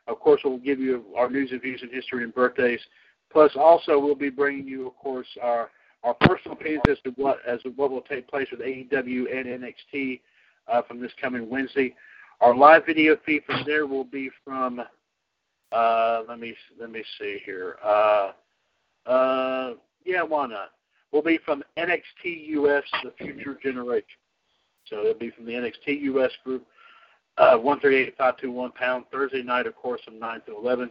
[0.07, 2.79] Of course, we'll give you our news and views and history and birthdays.
[3.31, 5.69] Plus, also we'll be bringing you, of course, our
[6.03, 9.63] our personal opinions as to what as to what will take place with AEW and
[9.63, 10.21] NXT
[10.67, 11.95] uh, from this coming Wednesday.
[12.41, 14.81] Our live video feed from there will be from.
[15.71, 17.77] Uh, let me let me see here.
[17.83, 18.31] Uh,
[19.05, 19.73] uh,
[20.05, 20.71] yeah, why not?
[21.11, 24.05] We'll be from NXT US, the Future Generation.
[24.87, 26.65] So it'll be from the NXT US group
[27.37, 28.17] uh, 138
[28.75, 30.89] pound Thursday night, of course, from 9 to 11.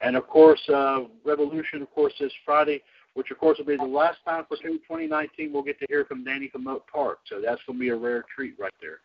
[0.00, 2.82] And of course, uh, Revolution, of course, this Friday,
[3.14, 6.24] which of course will be the last time for 2019 we'll get to hear from
[6.24, 7.18] Danny from Oak Park.
[7.26, 9.00] So that's going to be a rare treat right there.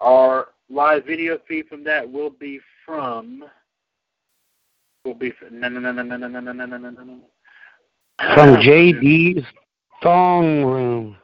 [0.00, 3.44] Our live video feed from that will be from.
[5.06, 7.20] Will be from, no, no, no, no, no, no, no, no, no, no, no.
[8.34, 9.46] From JD's
[10.02, 11.16] Thong Room.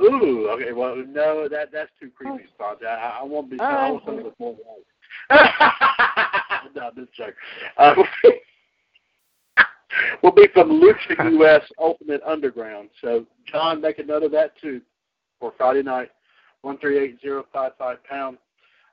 [0.00, 0.72] Ooh, okay.
[0.72, 2.86] Well, no, that that's too creepy, Sponsor.
[2.86, 3.60] I, I won't be.
[3.60, 4.56] I want something with more
[5.30, 5.50] light.
[6.74, 7.34] no, this joke.
[7.76, 7.94] Uh,
[10.22, 12.88] will be from Lucha US Ultimate Underground.
[13.02, 14.80] So, John, make a note of that too
[15.38, 16.08] for Friday night,
[16.62, 18.38] one three eight zero five five pound.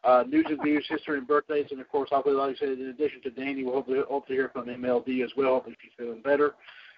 [0.03, 2.87] Uh, news and views, history and birthdays, and of course, hopefully, like I said, in
[2.87, 5.53] addition to Danny, we'll hopefully hope to hear from MLD as well.
[5.53, 6.55] Hopefully, she's feeling better,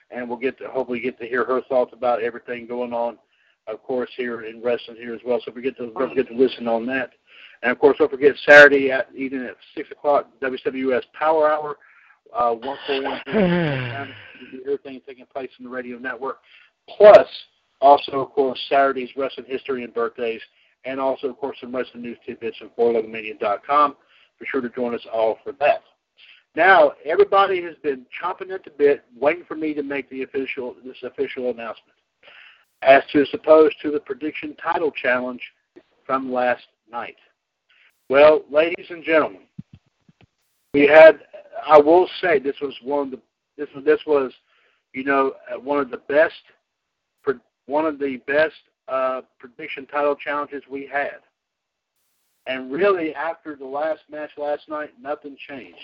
[0.10, 3.18] and we'll get to hopefully get to hear her thoughts about everything going on
[3.68, 5.40] of course, here in wrestling here as well.
[5.44, 7.12] So forget to don't forget to listen on that.
[7.64, 11.78] And of course, don't forget Saturday at evening at six o'clock, WWS Power Hour,
[12.36, 13.22] uh, one four one.
[14.66, 16.40] Everything taking place in the radio network.
[16.98, 17.28] Plus,
[17.82, 20.42] also of course Saturday's wrestling history and birthdays,
[20.86, 23.96] and also of course some wrestling news tidbits from 411mania.com.
[24.40, 25.82] Be sure to join us all for that.
[26.56, 30.76] Now, everybody has been chomping at the bit, waiting for me to make the official
[30.86, 31.98] this official announcement
[32.82, 35.42] as to as opposed to the prediction title challenge
[36.06, 37.16] from last night.
[38.10, 39.42] Well, ladies and gentlemen,
[40.74, 41.20] we had.
[41.66, 43.20] I will say this was one of the
[43.58, 44.32] this was this was,
[44.94, 45.34] you know,
[45.64, 46.34] one of the best
[47.68, 48.56] one of the best
[48.88, 51.20] uh, prediction title challenges we had.
[52.48, 55.80] And really, after the last match last night, nothing changed.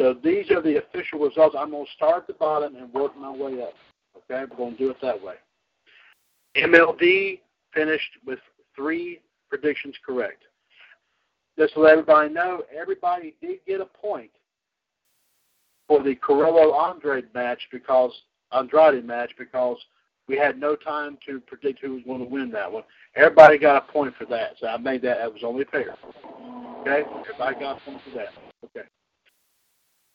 [0.00, 1.56] So these are the official results.
[1.58, 3.74] I'm going to start at the bottom and work my way up.
[4.16, 5.34] Okay, we're going to do it that way.
[6.56, 7.40] MLD
[7.74, 8.38] finished with
[8.74, 10.44] three predictions correct.
[11.58, 14.30] Just to let everybody know, everybody did get a point
[15.88, 18.12] for the Carrillo Andrade match because
[18.52, 19.76] Andrade match because
[20.28, 22.84] we had no time to predict who was going to win that one.
[23.16, 25.18] Everybody got a point for that, so I made that.
[25.18, 25.96] That was only fair.
[26.80, 28.28] Okay, everybody got a point for that.
[28.64, 28.86] Okay.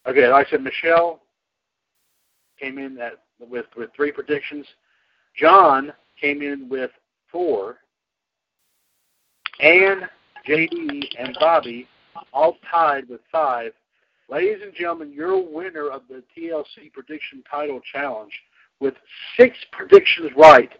[0.06, 1.20] Okay, like I said, Michelle
[2.60, 4.66] came in at, with with three predictions.
[5.36, 6.90] John came in with
[7.30, 7.78] four.
[9.60, 10.08] Ann,
[10.48, 11.88] JD, and Bobby
[12.32, 13.72] all tied with five.
[14.30, 18.32] Ladies and gentlemen, your winner of the TLC Prediction Title Challenge
[18.84, 18.94] with
[19.38, 20.70] six predictions right,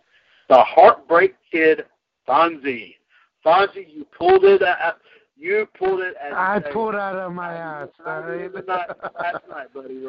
[0.51, 1.87] the Heartbreak Kid,
[2.29, 2.97] Fonzie.
[3.45, 4.63] Fonzie, you pulled it.
[4.63, 4.99] Out,
[5.37, 6.15] you pulled it.
[6.23, 7.89] At, I pulled out of my ass.
[8.07, 10.05] Last night, buddy.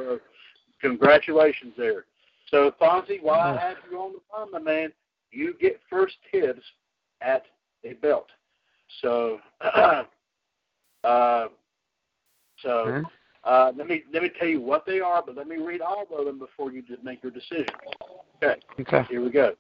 [0.82, 2.04] Congratulations there.
[2.52, 4.92] So, Fonzie, while I have you on the phone, my man,
[5.32, 6.62] you get first tips
[7.22, 7.46] at
[7.86, 8.28] a belt.
[9.02, 10.04] So, uh,
[12.62, 13.04] so?
[13.46, 16.06] Uh, let me let me tell you what they are, but let me read all
[16.18, 17.68] of them before you just make your decision.
[18.44, 19.04] Okay, Okay.
[19.10, 19.54] here we go.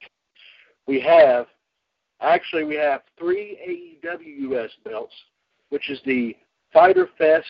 [0.88, 1.48] We have
[2.22, 5.14] actually we have three AEW US belts,
[5.70, 6.36] which is the
[6.74, 7.45] Fighter Fest,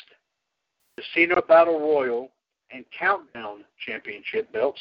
[0.97, 2.29] Casino Battle Royal,
[2.71, 4.79] and Countdown Championship belts.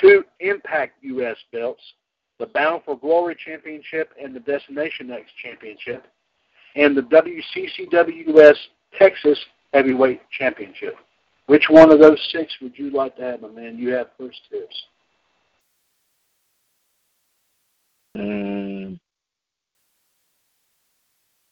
[0.00, 1.82] Two Impact US belts,
[2.38, 6.06] the Bound for Glory Championship and the Destination X Championship,
[6.76, 8.56] and the WCCWS
[8.98, 9.38] Texas
[9.72, 10.96] Heavyweight Championship.
[11.46, 13.78] Which one of those six would you like to have, my man?
[13.78, 14.82] You have first tips.
[18.16, 18.98] Mm,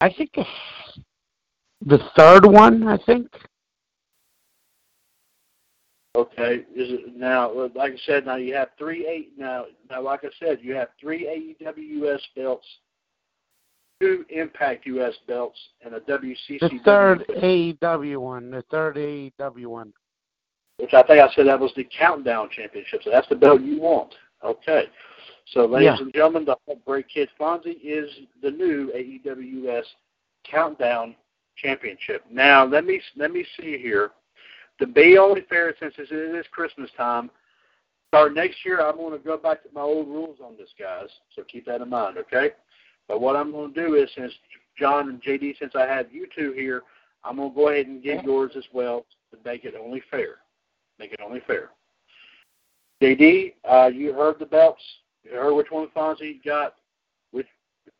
[0.00, 0.44] I think the,
[1.86, 2.86] the third one.
[2.86, 3.28] I think.
[6.16, 6.64] Okay.
[6.74, 7.52] Is it now?
[7.74, 9.32] Like I said, now you have three eight.
[9.38, 12.66] Now, now, like I said, you have three AEW US belts,
[14.00, 16.60] two Impact US belts, and a WCCW.
[16.60, 18.50] The third AEW one.
[18.50, 19.92] The third AEW one.
[20.78, 23.02] which I think I said that was the Countdown Championship.
[23.04, 24.14] So that's the belt you want.
[24.42, 24.84] Okay.
[25.52, 26.04] So, ladies Yeah.
[26.04, 28.08] and gentlemen, the Heartbreak Kid Fonzie is
[28.40, 29.84] the new AEW US
[30.44, 31.14] Countdown
[31.56, 32.24] Championship.
[32.30, 34.12] Now, let me let me see here.
[34.78, 37.30] To be only fair, since it is Christmas time,
[38.08, 41.08] start next year, I'm going to go back to my old rules on this, guys.
[41.36, 42.52] So keep that in mind, okay?
[43.10, 44.32] But what I'm going to do is, since
[44.78, 46.82] John and JD, since I have you two here,
[47.24, 50.36] I'm going to go ahead and get yours as well to make it only fair.
[51.00, 51.70] Make it only fair.
[53.02, 54.80] JD, uh, you heard the belts.
[55.24, 56.76] You heard which one Fonzie got,
[57.32, 57.48] which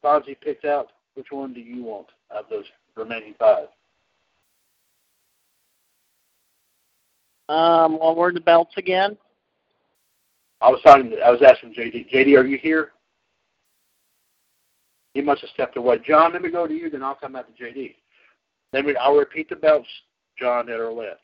[0.02, 0.92] Fonzie picked out.
[1.14, 2.66] Which one do you want of those
[2.96, 3.66] remaining five?
[7.48, 9.18] Um, what were the belts again?
[10.60, 11.12] I was talking.
[11.24, 12.12] I was asking JD.
[12.14, 12.92] JD, are you here?
[15.14, 15.98] He must have stepped away.
[16.06, 17.94] John, let me go to you, then I'll come back to JD.
[18.72, 19.88] Then we, I'll repeat the belts,
[20.38, 21.20] John, that are left.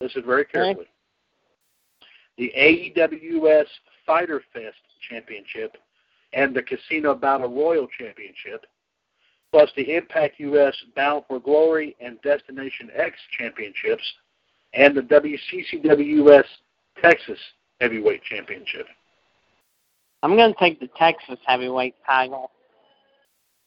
[0.00, 0.86] Listen very carefully.
[2.36, 3.66] The AEWS
[4.04, 4.76] Fighter Fest
[5.08, 5.76] Championship
[6.32, 8.66] and the Casino Battle Royal Championship,
[9.52, 14.02] plus the Impact US Bound for Glory and Destination X Championships,
[14.74, 16.44] and the WCCWS
[17.00, 17.38] Texas
[17.80, 18.86] Heavyweight Championship.
[20.22, 22.50] I'm going to take the Texas heavyweight title.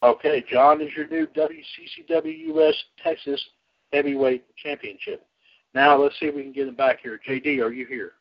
[0.01, 2.73] Okay, John is your new WCCWS
[3.03, 3.43] Texas
[3.91, 5.25] Heavyweight Championship.
[5.73, 7.19] Now let's see if we can get him back here.
[7.27, 8.13] JD, are you here?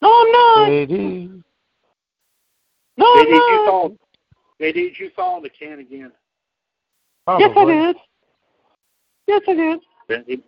[0.00, 0.68] No, I'm not.
[0.70, 1.42] JD.
[2.96, 3.66] No, JD, I'm did you not.
[3.68, 3.96] fall?
[4.60, 6.12] JD, did you fall in the can again?
[7.28, 7.96] Yes, I did.
[9.28, 9.80] Yes, I did.
[10.26, 10.42] He-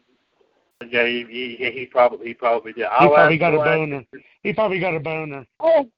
[0.90, 2.80] Yeah, he, he, he probably he probably did.
[2.82, 4.04] He I'll probably got a I'll ask- boner.
[4.42, 5.46] He probably got a boner.
[5.60, 5.88] Oh,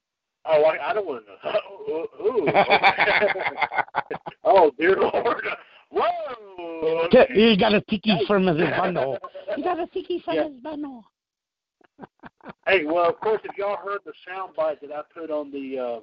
[0.47, 2.07] oh, I, I don't want to know.
[2.21, 2.47] Ooh, ooh,
[4.43, 5.43] oh, dear Lord.
[5.91, 7.07] Whoa.
[7.11, 9.17] Get- He got a tiki from his bundle.
[9.55, 10.43] He got a tiki from Yeah.
[10.49, 11.03] his bundle.
[12.67, 15.79] Hey, well, of course, if y'all heard the sound bite that I put on the
[15.79, 16.01] um,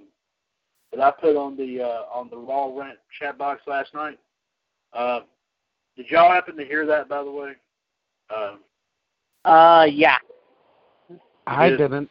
[0.92, 4.18] that I put on the uh, on the Raw Rant chat box last night,
[4.94, 5.20] uh,
[5.96, 7.08] did y'all happen to hear that?
[7.08, 7.52] By the way,
[8.34, 8.60] um,
[9.44, 10.16] Uh, yeah.
[11.46, 12.08] I didn't.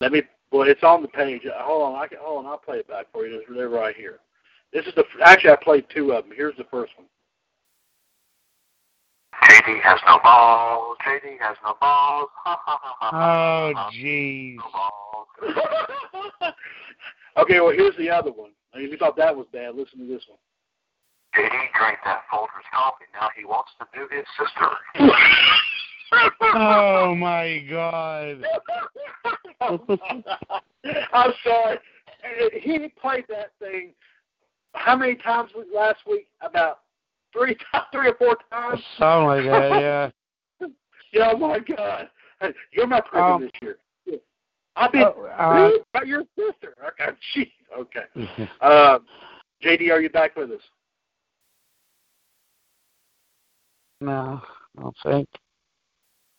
[0.00, 0.22] let me.
[0.56, 1.42] Well, it's on the page.
[1.44, 2.50] Uh, hold on, I can hold on.
[2.50, 3.42] I'll play it back for you.
[3.46, 4.20] They're- They're right here.
[4.72, 6.32] This is the actually I played two of them.
[6.34, 7.06] Here's the first one.
[9.44, 10.96] JD has no balls.
[11.06, 12.30] JD has no balls.
[12.46, 14.56] Oh, jeez.
[14.56, 15.28] No balls.
[17.36, 18.50] okay, well here's the other one.
[18.72, 20.38] I mean, if you thought that was bad, listen to this one.
[21.36, 23.04] JD drank that Folgers coffee.
[23.12, 24.70] Now he wants to do his sister.
[26.40, 28.42] Oh my God.
[29.60, 31.78] I'm sorry.
[31.78, 33.92] Uh, He played that thing
[34.76, 36.28] how many times was last week?
[36.40, 36.80] About
[37.32, 37.56] three,
[37.92, 38.80] three or four times.
[38.98, 40.10] Something like that, yeah.
[41.12, 42.10] Yeah, oh my God,
[42.72, 43.76] you're my prison Um, this year.
[44.74, 46.74] I've been Oh, uh, by your sister.
[46.88, 48.48] Okay, gee, okay.
[48.60, 48.98] Uh,
[49.64, 50.60] JD, are you back with us?
[54.00, 54.42] no,
[54.76, 55.28] I don't think.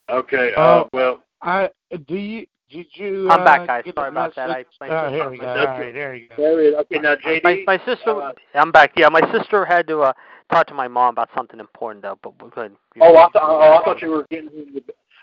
[0.09, 0.53] Okay.
[0.55, 0.89] Uh, Oh.
[0.93, 1.69] well, I
[2.07, 3.29] do you did you?
[3.29, 3.83] I'm uh, back, guys.
[3.93, 4.49] Sorry about that.
[4.49, 5.45] I- my oh, sister- here we go.
[5.45, 6.35] my All sister- right, there you go.
[6.37, 6.75] there it is.
[6.75, 7.43] Okay, now JD.
[7.43, 8.93] My my sister, uh, I'm back.
[8.97, 10.13] Yeah, my sister had to uh,
[10.51, 12.17] talk to my mom about something important though.
[12.21, 12.75] But we're good.
[13.01, 14.49] Oh, I, th- oh, I thought you were getting.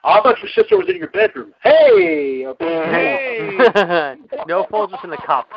[0.04, 1.54] I thought your sister was in your bedroom.
[1.62, 2.66] Hey, okay.
[2.92, 4.14] hey.
[4.46, 5.48] no Folgers in the cup.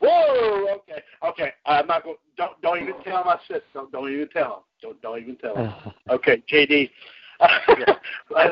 [0.00, 0.76] Whoa.
[0.76, 1.02] Okay.
[1.24, 1.52] Okay.
[1.66, 2.16] I'm not going.
[2.36, 3.62] Don't don't even tell my sister.
[3.74, 4.62] Don't don't even tell him.
[4.80, 5.72] Don't don't even tell him.
[6.10, 6.90] Okay, JD.
[7.42, 7.48] As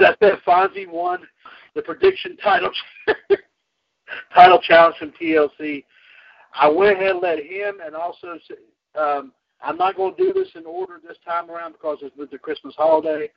[0.00, 1.20] I said, Fonzie won
[1.74, 2.70] the prediction title
[4.34, 5.84] title challenge from TLC.
[6.54, 8.38] I went ahead and let him, and also
[8.98, 9.32] um,
[9.62, 12.38] I'm not going to do this in order this time around because it's with the
[12.38, 13.30] Christmas holiday.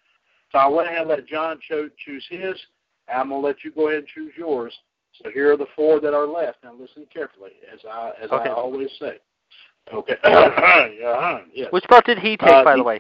[0.51, 2.55] So I went ahead and let John cho- choose his.
[3.07, 4.73] And I'm going to let you go ahead and choose yours.
[5.21, 6.59] So here are the four that are left.
[6.63, 8.49] Now listen carefully, as I as Okay.
[8.49, 9.19] I always say.
[9.93, 10.15] Okay.
[10.23, 11.67] yeah, yes.
[11.71, 12.99] Which belt did he take, Uh, by he- the way?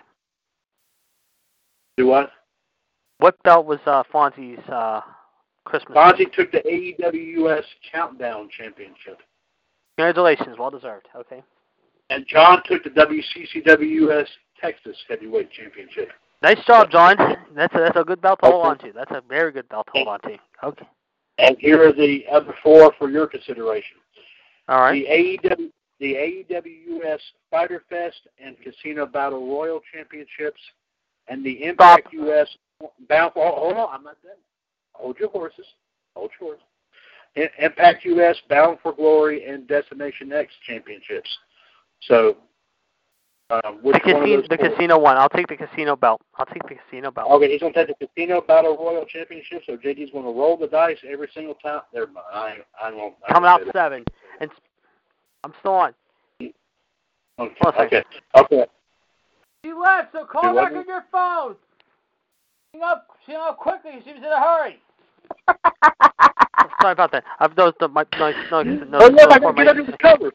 [1.97, 2.31] Do what?
[3.19, 5.01] What belt was uh, Fonzie's uh,
[5.65, 5.97] Christmas?
[5.97, 9.19] Fonzie took the AEW US Countdown Championship,
[9.97, 11.07] Congratulations, well deserved.
[11.15, 11.43] Okay.
[12.09, 14.27] and John took the WCCW US
[14.59, 16.09] Texas Heavyweight Championship.
[16.41, 17.15] Nice job, John.
[17.55, 18.69] That's a, that's a good belt to hold Okay.
[18.69, 18.91] on to.
[18.93, 20.37] That's a very good belt to hold on to.
[20.63, 20.85] Okay.
[21.37, 23.97] And here are the other four for your consideration.
[24.67, 25.05] All right.
[25.41, 30.59] The AEW, the AEW US Fighter Fest and Casino Battle Royal Championships,
[31.27, 32.47] and the Impact US
[33.07, 33.49] Bound for.
[33.51, 34.33] Hold on, I'm not done.
[34.93, 35.65] Hold your horses.
[36.15, 36.65] Hold your horses.
[37.59, 41.29] Impact US Bound for Glory and Destination X Championships.
[42.01, 42.37] So,
[43.49, 44.69] um, which the one of casino, those the four?
[44.69, 45.17] casino one.
[45.17, 46.21] I'll take the casino belt.
[46.37, 47.31] I'll take the casino belt.
[47.31, 49.63] Okay, he's going to take the Casino Battle Royal Championship.
[49.65, 51.81] So JD's going to roll the dice every single time.
[51.93, 52.25] Never mind.
[52.31, 53.15] I, I won't.
[53.27, 54.05] I Coming won't out say seven,
[54.41, 54.51] and
[55.43, 55.93] I'm still on.
[56.39, 56.53] Okay.
[57.61, 58.03] Hold on Okay.
[58.37, 58.65] Okay.
[59.65, 61.55] She left, so call back on your phone.
[62.73, 63.91] Hang up, hang up quickly.
[64.03, 64.79] She was in a hurry.
[66.81, 67.23] Sorry about that.
[67.39, 68.97] I've those the my no no no.
[68.99, 70.31] Oh, yeah, I for can get my- under the cover.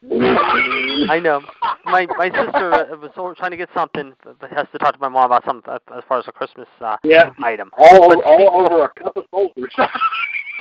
[1.11, 1.41] I know.
[1.85, 5.09] My my sister uh, was trying to get something, but has to talk to my
[5.09, 7.31] mom about something uh, as far as a Christmas uh, Yeah.
[7.43, 7.71] item.
[7.77, 9.73] All, But all over a cup of folders.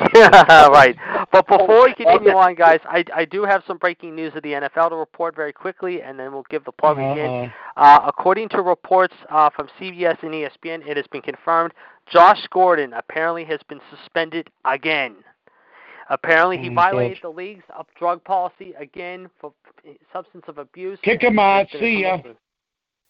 [0.14, 0.96] right.
[1.32, 4.52] But before we continue on, guys, I I do have some breaking news of the
[4.52, 7.50] NFL to report very quickly, and then we'll give the plug again.
[7.76, 7.82] Uh-oh.
[7.82, 11.72] Uh, according to reports uh, from CBS and ESPN, it has been confirmed
[12.10, 15.16] Josh Gordon apparently has been suspended again.
[16.10, 17.64] Apparently, he Oh, violated the league's
[17.98, 19.52] drug policy again for
[20.12, 20.98] substance of abuse.
[21.02, 21.66] Kick him out.
[21.78, 22.18] See ya.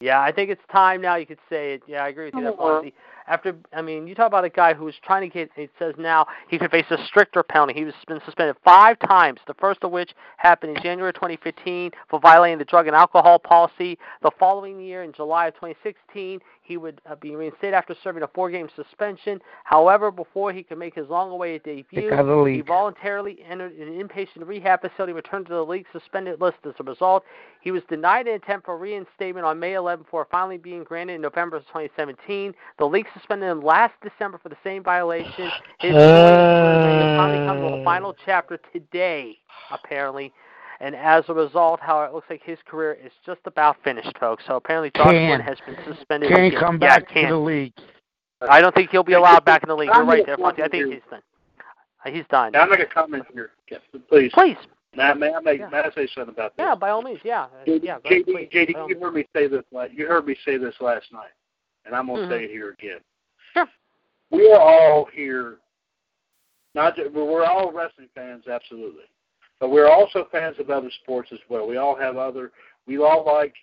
[0.00, 1.16] Yeah, I think it's time now.
[1.16, 1.82] You could say it.
[1.86, 2.42] Yeah, I agree with you.
[2.42, 2.92] There, Fonzie.
[3.28, 5.50] After, I mean, you talk about a guy who's trying to get.
[5.56, 7.74] It says now he could face a stricter penalty.
[7.74, 9.40] He was been suspended five times.
[9.46, 13.98] The first of which happened in January 2015 for violating the drug and alcohol policy.
[14.22, 18.28] The following year, in July of 2016, he would uh, be reinstated after serving a
[18.28, 19.40] four-game suspension.
[19.64, 23.88] However, before he could make his long-awaited debut, out of the he voluntarily entered an
[23.88, 27.24] inpatient rehab facility, returned to the league suspended list as a result.
[27.60, 31.22] He was denied an attempt for reinstatement on May 11 before finally being granted in
[31.22, 32.54] November of 2017.
[32.78, 35.50] The league suspended him last December for the same violation.
[35.80, 39.38] His story has finally come to a final chapter today,
[39.70, 40.32] apparently.
[40.80, 44.44] And as a result, how it looks like his career is just about finished, folks.
[44.46, 45.40] So apparently, Josh Can.
[45.40, 46.30] Has been suspended.
[46.30, 46.60] Can't again.
[46.60, 47.24] come yeah, back can.
[47.24, 47.72] to the league.
[48.48, 49.90] I don't think he'll be allowed back in the league.
[49.92, 50.62] You're right there, Fonzie.
[50.62, 51.22] I think he's done.
[52.06, 52.52] Uh, He's done.
[52.52, 53.50] Now, I'm make a comment here.
[54.08, 54.30] Please.
[54.32, 54.56] Please.
[54.94, 55.68] May, I- may, I make, Yeah.
[55.68, 56.64] may I say something about this?
[56.64, 57.18] Yeah, by all means.
[57.24, 57.42] Yeah.
[57.44, 57.98] Uh, JD, Yeah.
[58.04, 58.48] JD.
[58.52, 59.64] JD you heard me say this.
[59.72, 61.30] la- You heard me say this last night,
[61.88, 62.38] and I'm going to Mhm.
[62.38, 63.00] say it here again.
[63.54, 63.66] Sure.
[64.30, 65.58] We are all here.
[66.74, 69.06] Not that, we're all wrestling fans, absolutely,
[69.58, 71.66] but we're also fans of other sports as well.
[71.66, 72.52] We all have other.
[72.86, 73.54] We all like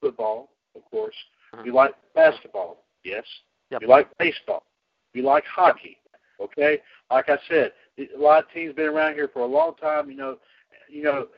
[0.00, 1.14] football, of course.
[1.54, 1.64] Mhm.
[1.64, 3.24] We like basketball, yes.
[3.70, 3.82] Yep.
[3.82, 4.66] We like baseball.
[5.14, 5.98] We like hockey.
[6.40, 10.10] Okay, like I said, a lot of teams been around here for a long time.
[10.10, 10.38] You know,
[10.88, 11.28] you know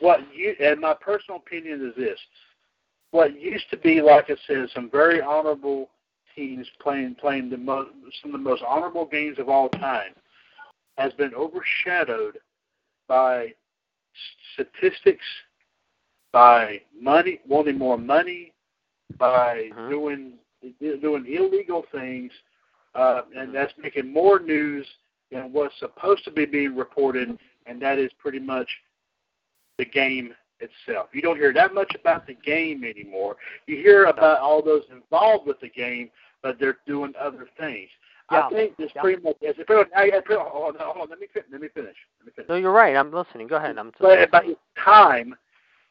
[0.00, 2.18] what you and my personal opinion is this:
[3.14, 5.88] what used to be, like I said, some very honorable
[6.34, 10.14] teams playing playing the most some of the most honorable games of all time,
[10.98, 12.38] has been overshadowed
[13.06, 13.54] by
[14.54, 15.24] statistics,
[16.32, 18.52] by money, wanting more money,
[19.16, 19.90] by Mhm.
[19.90, 20.38] doing
[20.80, 22.32] doing illegal things,
[22.96, 24.92] uh, and that's making more news
[25.30, 28.82] than what's supposed to be being reported, and that is pretty much
[29.78, 31.08] the game itself.
[31.12, 33.36] You don't hear that much about the game anymore.
[33.66, 36.10] You hear about all those involved with the game,
[36.42, 37.88] but they're doing other things.
[38.30, 38.46] Yeah.
[38.46, 39.02] I think it's Yeah.
[39.02, 39.36] pretty much.
[39.40, 41.08] It's pretty much I, I, hold on, hold on.
[41.10, 41.96] Let me let me finish.
[42.20, 42.48] Let me finish.
[42.48, 42.96] No, you're right.
[42.96, 43.46] I'm listening.
[43.48, 43.78] Go ahead.
[43.78, 45.34] I'm But, but it's time.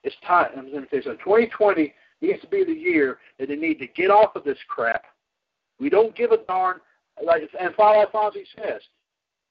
[0.03, 0.49] It's time.
[0.57, 1.14] I'm going to say so.
[1.15, 5.03] 2020 needs to be the year that they need to get off of this crap.
[5.80, 6.80] We don't give a darn.
[7.23, 8.81] Like and Father Fonzie says,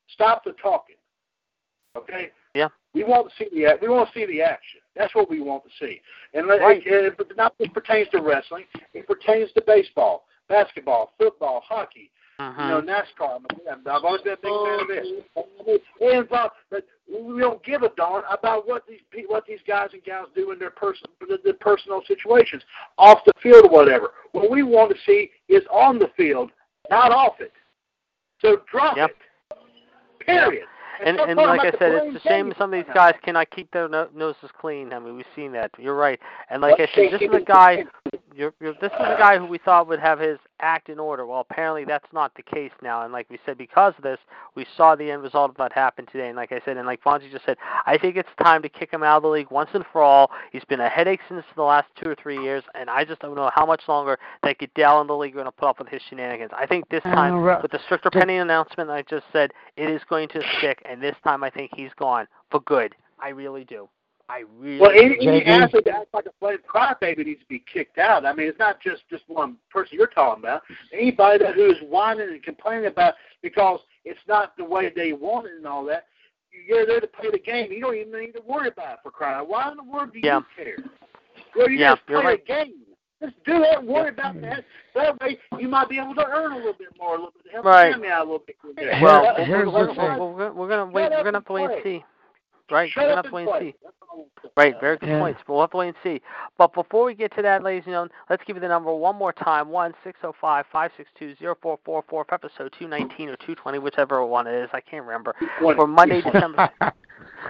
[0.09, 0.97] stop the talking.
[1.97, 2.31] Okay.
[2.55, 2.69] Yeah.
[2.95, 4.81] We want to see the we want to see the action.
[4.97, 6.01] That's what we want to see.
[6.35, 6.83] And Right.
[6.87, 8.65] it, it, not just pertains to wrestling.
[8.93, 12.11] It pertains to baseball, basketball, football, hockey.
[12.39, 12.81] You know, uh-huh.
[12.83, 13.39] NASCAR.
[13.87, 15.07] I've always been a big fan of this.
[15.37, 15.47] Oh.
[16.01, 19.91] It involves, uh, but we don't give a darn about what these what these guys
[19.93, 21.07] and gals do in their person
[21.45, 22.63] their personal situations,
[22.99, 24.13] off the field or whatever.
[24.33, 26.51] What we want to see is on the field,
[26.91, 27.53] not off it.
[28.41, 29.11] So drop Yep.
[29.11, 29.17] it.
[30.27, 30.67] Period.
[31.05, 33.89] And, and like I said, it's a shame some of these guys cannot keep their
[33.89, 34.93] no- noses clean.
[34.93, 35.71] I mean, we've seen that.
[35.79, 36.19] You're right.
[36.51, 37.85] And like I said, this is a guy.
[38.35, 41.27] You're, you're, this is a guy who we thought would have his act in order.
[41.27, 43.03] Well, apparently that's not the case now.
[43.03, 44.19] And like we said, because of this,
[44.55, 46.29] we saw the end result of what happened today.
[46.29, 48.93] And like I said, and like Fonzie just said, I think it's time to kick
[48.93, 50.31] him out of the league once and for all.
[50.51, 53.35] He's been a headache since the last two or three years, and I just don't
[53.35, 55.89] know how much longer that Goodell and the league are going to put up with
[55.89, 56.53] his shenanigans.
[56.57, 60.29] I think this time, with the stricter penny announcement I just said, it is going
[60.31, 62.95] to stick, and this time I think he's gone for good.
[63.19, 63.89] I really do.
[64.29, 64.79] I really.
[64.81, 65.29] Well, any, do.
[65.31, 65.47] any JD?
[65.47, 68.25] athlete that acts like a flame crybaby needs to be kicked out.
[68.25, 70.63] I mean, it's not just just one person you're talking about.
[70.93, 75.53] Anybody that who's whining and complaining about because it's not the way they want it
[75.57, 76.07] and all that.
[76.69, 77.73] You're there to play the game.
[77.73, 79.41] You don't even need to worry about it for crying.
[79.41, 79.49] out.
[79.49, 80.41] Why in the world do Yeah.
[80.59, 80.77] you care?
[81.57, 82.43] Well, you Yeah, just you're play right.
[82.43, 82.75] a game.
[83.23, 83.79] Just do that.
[83.79, 84.65] and Worry about that.
[84.95, 87.53] That way, you might be able to earn a little bit more, a little bit,
[87.53, 87.89] help Right.
[87.89, 88.57] the family out a little bit.
[89.01, 90.19] Well, That- here's we're, the we're, thing.
[90.19, 91.11] we're, we're, we're gonna wait.
[91.11, 92.05] We're gonna have to wait and see.
[92.71, 93.75] Right, Shut we're gonna have to wait and see.
[93.83, 94.53] That's all I'm saying.
[94.57, 95.19] Right, very good Yeah.
[95.19, 95.41] points.
[95.47, 96.21] We'll have to wait and see.
[96.59, 99.17] But before we get to that, ladies and gentlemen, let's give you the number one
[99.17, 102.73] more time: one six zero five five six two zero four four four for episode
[102.79, 104.71] two nineteen or two twenty, whichever one it is.
[104.73, 105.35] I can't remember.
[105.61, 106.71] For Monday, December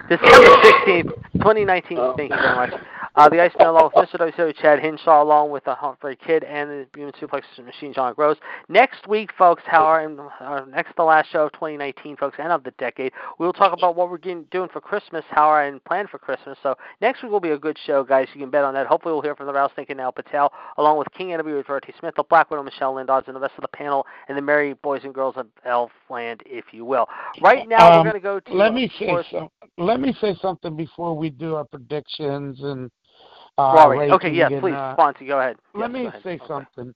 [0.09, 1.11] December sixteenth,
[1.41, 1.97] twenty nineteen.
[1.99, 2.13] Oh.
[2.17, 2.73] Thank you very much.
[3.15, 4.19] Uh, the Iceman along with Mr.
[4.19, 8.37] WCW Chad Hinshaw, along with the Humphrey Kid and the Human Suplex Machine John Gross.
[8.69, 12.63] Next week, folks, how our, our next to last show of 2019, folks, and of
[12.63, 16.07] the decade, we'll talk about what we're getting, doing for Christmas, how our and plan
[16.07, 16.57] for Christmas.
[16.63, 18.27] So next week will be a good show, guys.
[18.33, 18.87] You can bet on that.
[18.87, 21.93] Hopefully, we'll hear from the Rouse Thinking Al Patel, along with King NW with Verity
[21.99, 24.73] Smith, the Black Widow Michelle Lindards, and the rest of the panel, and the merry
[24.73, 27.07] boys and girls of Elfland, if you will.
[27.43, 30.15] Right now, Um, we're going to go to let me say course, some, let me
[30.21, 32.89] say something before we do our predictions and
[33.57, 33.87] uh.
[33.87, 35.57] Okay, yeah, and, please, uh, Fonzie, go ahead.
[35.75, 36.21] let me ahead.
[36.23, 36.45] say Okay.
[36.47, 36.93] something.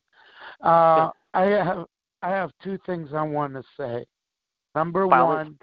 [0.63, 1.85] Uh, I have
[2.21, 4.05] I have two things I want to say.
[4.75, 5.57] Number all one,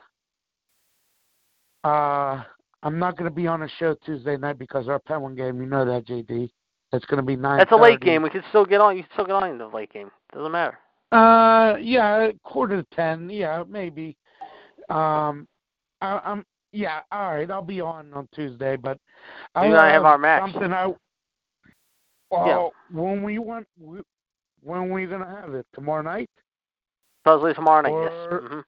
[1.83, 2.43] uh,
[2.83, 5.61] I'm not going to be on a show Tuesday night because our Penguin game.
[5.61, 6.51] You know that, JD.
[6.93, 7.59] It's going to be nine.
[7.59, 8.23] That's a late game.
[8.23, 8.97] We can still get on.
[8.97, 10.11] You can still get on in the late game.
[10.33, 10.79] Doesn't matter.
[11.11, 13.29] Uh, yeah, quarter to ten.
[13.29, 14.17] Yeah, maybe.
[14.91, 15.49] Um,
[16.01, 16.45] I, I'm
[16.75, 17.01] yeah.
[17.13, 18.99] All right, I'll be on on Tuesday, but
[19.55, 20.53] I You and I have our match.
[20.53, 20.93] Something I.
[22.31, 23.67] Well, when we want,
[24.61, 26.29] when we gonna have it tomorrow night?
[27.23, 27.93] Supposedly tomorrow night.
[27.93, 28.51] Or- yes.
[28.51, 28.61] hmm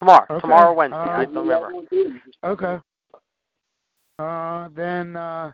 [0.00, 0.26] Tomorrow.
[0.30, 0.40] Okay.
[0.40, 0.98] Tomorrow Wednesday.
[0.98, 1.72] Uh, I don't remember.
[2.42, 2.78] Okay.
[4.18, 5.52] Uh, then uh,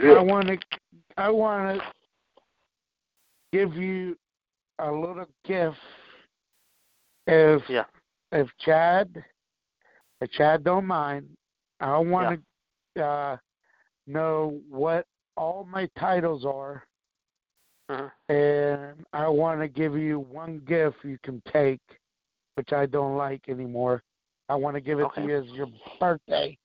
[0.00, 0.58] I want to
[1.16, 1.86] I want to
[3.52, 4.16] give you
[4.78, 5.76] a little gift.
[7.26, 7.84] If Yeah.
[8.32, 9.24] if Chad
[10.26, 11.28] Chad don't mind,
[11.80, 12.42] I want
[12.96, 13.36] to uh,
[14.06, 15.06] know what
[15.36, 16.84] all my titles are,
[17.90, 18.10] Mhm.
[18.28, 21.80] and I want to give you one gift you can take,
[22.54, 24.02] which I don't like anymore.
[24.48, 25.22] I want to give it Okay.
[25.22, 25.68] to you as your
[25.98, 26.56] birthday.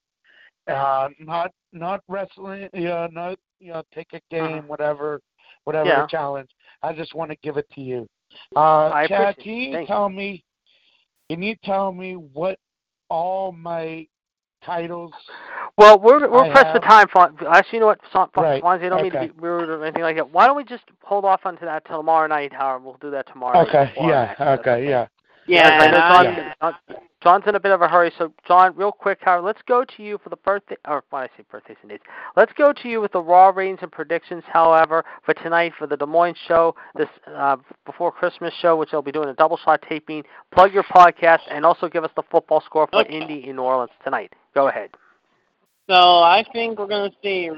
[0.67, 5.21] Uh, not not wrestling, you know, not you know, take a game, whatever,
[5.63, 5.99] whatever Uh-huh.
[5.99, 6.01] Yeah.
[6.03, 6.49] the challenge.
[6.81, 8.07] I just want to give it to you.
[8.55, 10.43] Uh, I Chad, can you Thank tell me?
[11.29, 12.57] Can you tell me what
[13.09, 14.07] all my
[14.63, 15.11] titles?
[15.77, 17.37] Well, we're we're I pressed for have- time, Fon.
[17.49, 19.19] Actually, you know what, Fon, Right, Fonzie, I don't okay.
[19.19, 20.31] mean to be rude or anything like that.
[20.31, 22.83] Why don't we just hold off onto that till tomorrow night, Howard?
[22.83, 23.59] We'll do that tomorrow.
[23.67, 25.07] Okay, yeah, match, if that's okay, yeah.
[25.47, 28.75] Because I know Yeah, John's, John- John's in a bit of a hurry, so John,
[28.75, 31.77] real quick, Howard, let's go to you for the birthday, or when I say birthdays
[31.81, 32.03] and dates,
[32.37, 34.43] let's go to you with the Raw ratings and predictions.
[34.47, 39.01] However, for tonight for the Des Moines show, this uh, before Christmas show, which I'll
[39.01, 40.23] be doing a double shot taping.
[40.51, 43.13] Plug your podcast and also give us the football score for Okay.
[43.19, 44.31] Indy in New Orleans tonight.
[44.53, 44.91] Go ahead.
[45.89, 47.49] So I think we're going to see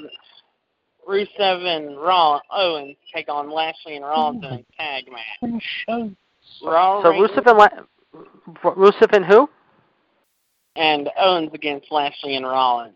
[1.08, 6.14] Rusev and Raw Owens take on Lashley and Rollins in a tag match.
[6.60, 9.50] So Rusev and La- Rusev and who?
[10.78, 12.94] and Owens against Lashley and Rollins.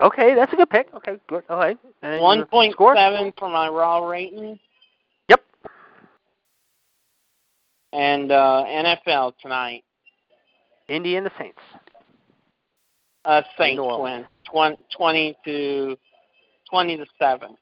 [0.00, 0.88] Okay, that's a good pick.
[0.94, 1.44] Okay, good.
[1.48, 1.76] Okay.
[2.02, 2.94] And your One point score?
[2.96, 4.58] seven for my Raw rating.
[5.28, 5.42] Yep.
[7.92, 9.84] And uh, NFL tonight.
[10.88, 11.58] Indy and the Saints.
[13.24, 15.96] Uh, Saints win 20, 20 to
[16.70, 17.56] twenty to seven.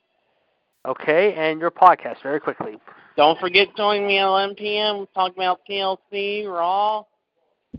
[0.87, 2.79] Okay, and your podcast very quickly.
[3.17, 4.99] Don't forget to join me at 11 p.m.
[4.99, 7.05] We're talking about TLC, Raw,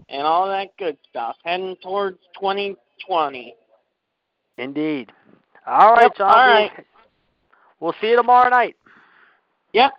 [0.09, 1.35] and all that good stuff.
[1.43, 3.55] Heading towards 2020.
[4.57, 5.11] Indeed.
[5.67, 6.31] All right, Yep, John.
[6.37, 6.69] all we'll-
[7.81, 8.77] We'll see you tomorrow night.
[9.73, 9.91] Yep.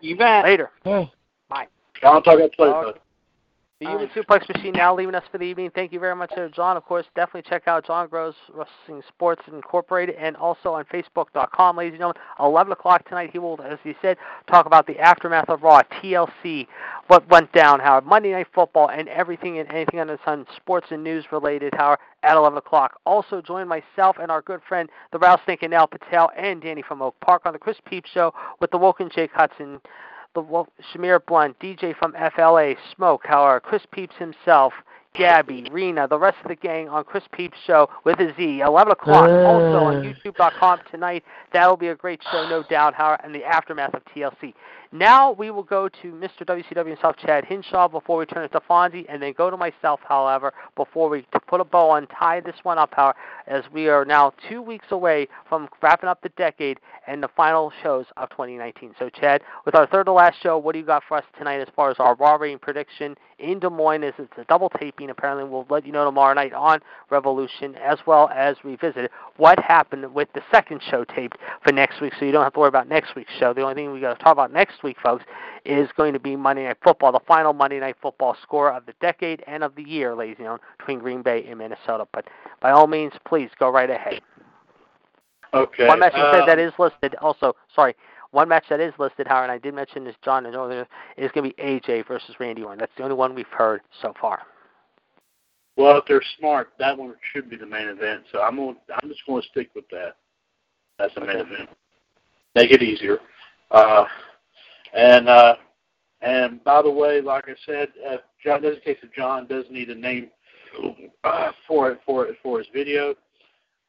[0.00, 0.44] You bet.
[0.44, 0.70] Later.
[0.84, 1.10] Hey,
[1.48, 1.66] Bye.
[2.04, 3.00] I'll talk about play, All bud.
[3.78, 5.70] The Human Suplex Machine now leaving us for the evening.
[5.74, 6.78] Thank you very much, there, John.
[6.78, 11.92] Of course, definitely check out John Gross Wrestling Sports Incorporated and also on Facebook.com, ladies
[11.92, 12.22] and gentlemen.
[12.40, 14.16] 11 o'clock tonight, he will, as he said,
[14.50, 16.66] talk about the aftermath of Raw, TLC,
[17.08, 20.86] what went down, how Monday Night Football, and everything and anything under the sun, sports
[20.88, 22.98] and news related, how at 11 o'clock.
[23.04, 27.02] Also, join myself and our good friend, the Rattlesnake and Al Patel, and Danny from
[27.02, 29.82] Oak Park on the Chris Peep Show with the Woken Jake Hudson
[30.36, 34.74] the Shamir Blunt, DJ from FLA, Smoke, how our Chris Peeps himself,
[35.14, 38.92] Gabby, Rena, the rest of the gang on Chris Peeps show with a Z, 11
[38.92, 39.28] o'clock.
[39.28, 40.02] Also on uh.
[40.02, 41.24] YouTube.com tonight.
[41.52, 42.94] That'll be a great show, no doubt.
[42.94, 44.52] How and the aftermath of TLC.
[44.92, 46.44] Now we will go to Mr.
[46.44, 50.00] WCW himself, Chad Hinshaw, before we turn it to Fonzie, and then go to myself,
[50.08, 54.04] however, before we put a bow on, tie this one up, however, as we are
[54.04, 58.94] now two weeks away from wrapping up the decade and the final shows of 2019.
[58.98, 61.60] So, Chad, with our third to last show, what do you got for us tonight
[61.60, 64.04] as far as our Raw rating prediction in Des Moines?
[64.04, 66.80] As it's a double taping, apparently we'll let you know tomorrow night on
[67.10, 72.12] Revolution, as well as revisit what happened with the second show taped for next week,
[72.18, 73.52] so you don't have to worry about next week's show.
[73.52, 75.24] The only thing we got to talk about next week, folks,
[75.64, 78.94] is going to be Monday Night Football, the final Monday Night Football score of the
[79.00, 82.06] decade and of the year, ladies and gentlemen, between Green Bay and Minnesota.
[82.12, 82.26] But
[82.60, 84.20] by all means, please go right ahead.
[85.54, 85.86] Okay.
[85.86, 87.14] One match that is listed.
[87.16, 87.96] Also, sorry,
[88.32, 90.86] one match that is listed, Howard, and I did mention this, John, and earlier,
[91.16, 92.78] is going to be AJ versus Randy Orton.
[92.78, 94.42] That's the only one we've heard so far.
[95.76, 98.24] Well, if they're smart, that one should be the main event.
[98.32, 98.76] So I'm going.
[98.90, 100.16] I'm just going to stick with that.
[100.98, 101.52] That's the main Okay.
[101.52, 101.70] event.
[102.54, 103.18] Make it easier.
[103.70, 104.04] Uh,
[104.94, 105.56] and uh,
[106.22, 109.64] and by the way, like I said, uh, John, there's a case of John does
[109.70, 110.30] need a name
[111.24, 113.14] uh, for it for it for his video.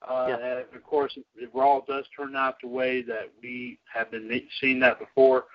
[0.07, 0.35] Uh, Yeah.
[0.35, 4.29] And of course, if Raw does turn out the way that we have been
[4.59, 5.45] seeing that before,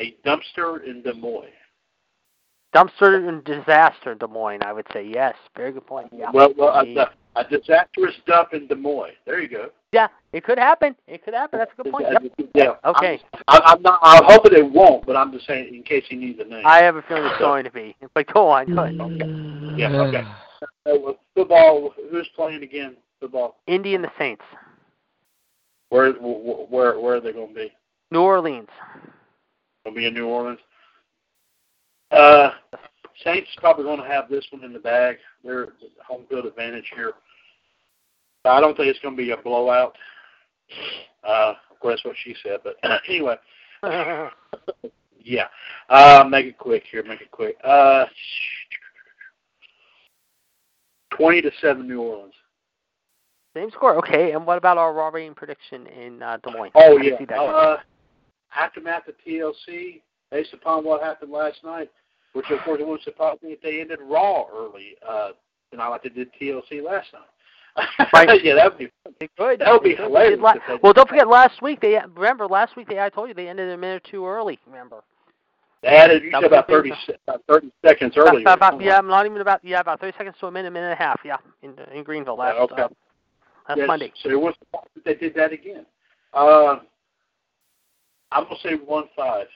[0.00, 1.48] a dumpster in Des Moines.
[2.74, 4.62] Dumpster and disaster, Des Moines.
[4.62, 5.34] I would say yes.
[5.56, 6.08] Very good point.
[6.12, 6.30] Yeah.
[6.32, 7.08] Well, well, Yeah.
[7.38, 9.12] A disastrous dump in Des Moines.
[9.26, 9.68] There you go.
[9.92, 10.94] Yeah, it could happen.
[11.06, 11.58] It could happen.
[11.58, 12.06] That's a good point.
[12.10, 12.50] Yep.
[12.54, 12.74] Yeah.
[12.84, 13.20] Okay.
[13.46, 14.00] I'm, I'm not.
[14.02, 16.62] I'm hoping it won't, but I'm just saying in case he needs a name.
[16.66, 17.96] I have a feeling it's going to be.
[18.14, 18.74] But go on.
[18.74, 19.00] Go ahead.
[19.00, 19.80] Okay.
[19.80, 19.88] yeah.
[19.88, 20.24] Okay.
[20.60, 21.94] Uh, well, football.
[22.10, 22.96] Who's playing again?
[23.20, 23.56] Football.
[23.66, 24.44] Indy and the Saints.
[25.88, 27.72] Where where where are they going to be?
[28.10, 28.68] New Orleans.
[29.84, 30.60] Going to be in New Orleans.
[32.10, 32.50] Uh,
[33.24, 35.16] Saints probably going to have this one in the bag.
[35.44, 35.68] They're
[36.06, 37.12] home field advantage here.
[38.44, 39.96] I don't think it's going to be a blowout.
[41.26, 42.60] Uh, of course, that's what she said.
[42.62, 42.76] But
[43.08, 43.36] anyway,
[45.20, 45.46] yeah.
[45.88, 47.02] Uh, make it quick here.
[47.02, 47.56] Make it quick.
[47.64, 48.06] Uh,
[51.16, 52.34] twenty to seven, New Orleans.
[53.54, 53.96] Same score.
[53.96, 54.32] Okay.
[54.32, 56.72] And what about our Raw rating prediction in uh, Des Moines?
[56.74, 57.18] Oh you yeah.
[57.18, 57.38] see that?
[57.38, 57.76] Uh,
[58.56, 60.00] aftermath of TLC,
[60.30, 61.90] based upon what happened last night,
[62.34, 65.30] which of course it wouldn't surprise me if they ended Raw early, uh,
[65.72, 67.22] not like they did TLC last night.
[68.12, 68.42] Right.
[68.44, 68.90] yeah, that would be.
[69.20, 69.60] They could.
[69.60, 70.04] That would be They could.
[70.04, 71.80] They hilarious la- they well, don't forget last week.
[71.80, 72.88] They remember last week.
[72.88, 74.58] They I told you they ended a minute or two early.
[74.66, 75.02] Remember?
[75.82, 76.92] They added you said about the thirty
[77.26, 78.40] about thirty seconds earlier.
[78.40, 81.00] About, about, yeah, not even about yeah, about thirty seconds to a minute, minute and
[81.00, 81.20] a half.
[81.24, 82.82] Yeah, in in Greenville last Yeah, okay.
[82.82, 82.88] uh,
[83.68, 84.12] last Yes, Monday.
[84.22, 84.54] So it was
[84.96, 85.86] if they did that again.
[86.34, 86.78] Uh,
[88.32, 89.46] I'm gonna say one five.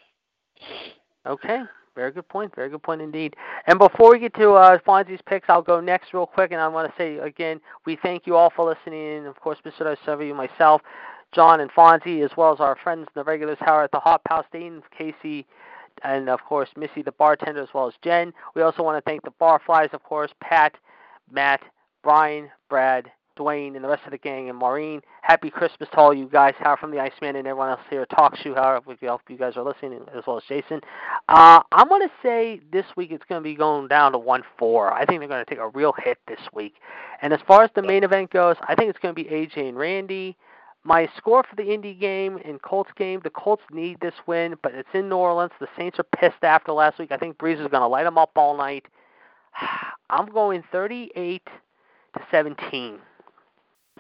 [1.27, 1.63] Okay.
[1.95, 2.55] Very good point.
[2.55, 3.37] Very good point indeed.
[3.67, 6.69] And before we get to uh, Fonzie's picks, I'll go next real quick, and I
[6.69, 9.19] want to say again, we thank you all for listening.
[9.19, 9.97] And of course, Mr.
[10.07, 10.81] W, myself,
[11.33, 14.23] John, and Fonzie, as well as our friends and the regulars, Howard at the Hot
[14.25, 15.47] Pals, Dane, Casey,
[16.03, 18.33] and of course Missy, the bartender, as well as Jen.
[18.55, 20.77] We also want to thank the Barflies, of course, Pat,
[21.31, 21.61] Matt,
[22.03, 25.01] Brian, Brad, Dwayne, and the rest of the gang, and Maureen.
[25.23, 28.11] Happy Christmas to all you guys, Howard from the Iceman, and everyone else here at
[28.11, 28.55] Talk Show.
[28.55, 30.81] Howard, hope you guys are listening, as well as Jason.
[31.29, 34.43] Uh, I'm going to say this week it's going to be going down to 1
[34.59, 34.93] 4.
[34.93, 36.75] I think they're going to take a real hit this week.
[37.21, 39.69] And as far as the main event goes, I think it's going to be AJ
[39.69, 40.37] and Randy.
[40.85, 44.75] My score for the Indy game and Colts game, the Colts need this win, but
[44.75, 45.53] it's in New Orleans.
[45.61, 47.13] The Saints are pissed after last week.
[47.13, 48.87] I think Brees is going to light them up all night.
[50.11, 51.43] I'm going 38
[52.15, 52.99] to 17.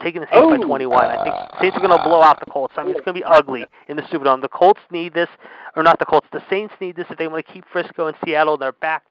[0.00, 0.66] Taking the Saints by Oh.
[0.66, 1.04] 21.
[1.04, 2.74] I think Saints are going to blow out the Colts.
[2.76, 4.40] I mean, it's going to be ugly in the Superdome.
[4.40, 5.28] The Colts need this,
[5.76, 6.26] or not the Colts.
[6.32, 9.04] The Saints need this if they want to keep Frisco and Seattle in their back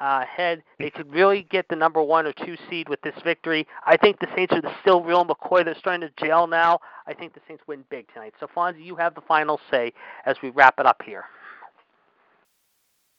[0.00, 0.62] uh, head.
[0.78, 3.66] They could really get the number one or two seed with this victory.
[3.86, 5.64] I think the Saints are still real McCoy.
[5.64, 6.80] They're starting to gel now.
[7.06, 8.34] I think the Saints win big tonight.
[8.40, 9.92] So, Fonzie, you have the final say
[10.26, 11.24] as we wrap it up here.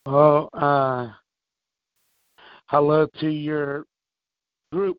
[0.06, 1.10] Well, uh,
[2.66, 3.86] hello to your
[4.72, 4.98] group,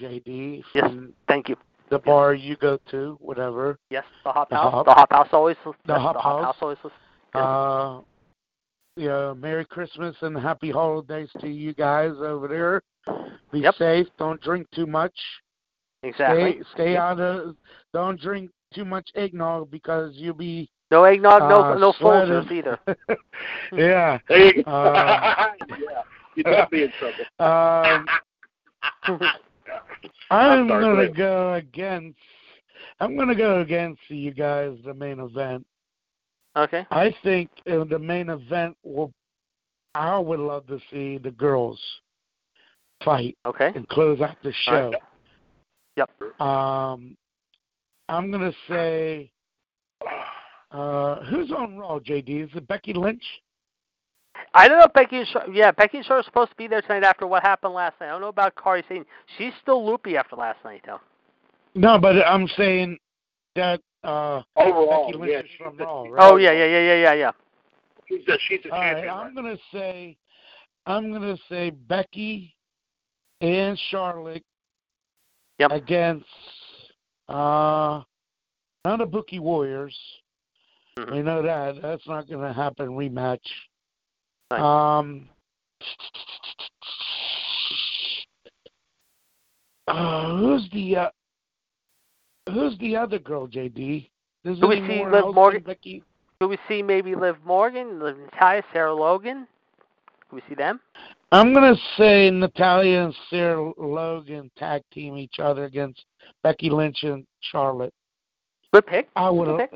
[0.00, 0.90] JD, Yes.
[1.26, 1.56] Thank you.
[1.90, 3.78] the bar you go to, whatever.
[3.90, 4.72] Yes, the Hot The House.
[4.72, 5.56] Hop- the Hot House always.
[5.64, 6.44] the yes, Hop the Hot House.
[6.44, 6.78] House always.
[6.84, 6.92] Yes.
[7.34, 8.00] Uh,
[8.96, 12.82] you know, Merry Christmas and Happy Holidays to you guys over there.
[13.52, 13.74] Be Yep.
[13.76, 14.06] safe.
[14.18, 15.14] Don't drink too much.
[16.02, 16.52] Exactly.
[16.52, 17.56] Stay stay out of.
[17.92, 20.68] Don't drink too much eggnog because you'll be.
[20.90, 22.32] No eggnog, no uh, no sweating.
[22.34, 22.78] Folgers either.
[23.72, 24.18] yeah.
[24.28, 24.70] There you go.
[24.70, 24.96] Um,
[25.70, 26.02] yeah,
[26.34, 27.24] you don't be in trouble.
[29.08, 29.20] Um,
[30.30, 32.18] I'm I'm sorry, go gonna go against.
[33.00, 34.76] I'm gonna go against you guys.
[34.84, 35.66] The main event.
[36.56, 36.86] Okay.
[36.90, 39.12] I think uh, the main event will.
[39.94, 41.80] I would love to see the girls
[43.04, 43.72] fight Okay.
[43.74, 44.92] and close out the All right.
[44.92, 46.06] show.
[46.20, 46.40] Yep.
[46.40, 47.16] Um,
[48.08, 49.30] I'm gonna say.
[50.70, 51.98] Uh, who's on Raw?
[51.98, 53.22] JD is it Becky Lynch?
[54.54, 55.24] I don't know if Becky.
[55.24, 58.08] Sh- yeah, Becky Shaw is supposed to be there tonight after what happened last night.
[58.08, 59.04] I don't know about Kairi Sane.
[59.36, 61.00] She's still loopy after last night, though.
[61.74, 62.98] No, but I'm saying
[63.54, 66.32] that uh, Overall, Becky Lynch yeah, is from she's a- Raw, right?
[66.32, 67.30] Oh yeah, yeah, yeah, yeah, yeah, yeah.
[68.08, 69.14] She's a, she's a All right, champion.
[69.14, 70.16] I'm gonna say,
[70.86, 72.54] I'm gonna say Becky
[73.40, 74.44] and Charlotte
[75.58, 75.72] Yep.
[75.72, 76.24] against
[77.28, 78.00] uh,
[78.84, 79.96] not the Kabuki Warriors.
[80.98, 81.12] Mhm.
[81.12, 82.88] We know that that's not gonna happen.
[82.90, 83.40] Rematch.
[84.50, 85.28] Um.
[89.86, 91.08] Uh, who's the uh,
[92.50, 94.08] who's the other girl, JD?
[94.44, 95.62] Does Do we see Liv Morgan?
[95.62, 96.02] Becky?
[96.40, 99.46] Do we see maybe Liv Morgan, Liv Natalya, Sarah Logan?
[100.30, 100.80] Do we see them?
[101.32, 106.04] I'm gonna say Natalya and Sarah Logan tag team each other against
[106.42, 107.92] Becky Lynch and Charlotte.
[108.72, 109.08] Good pick.
[109.16, 109.68] I would Okay.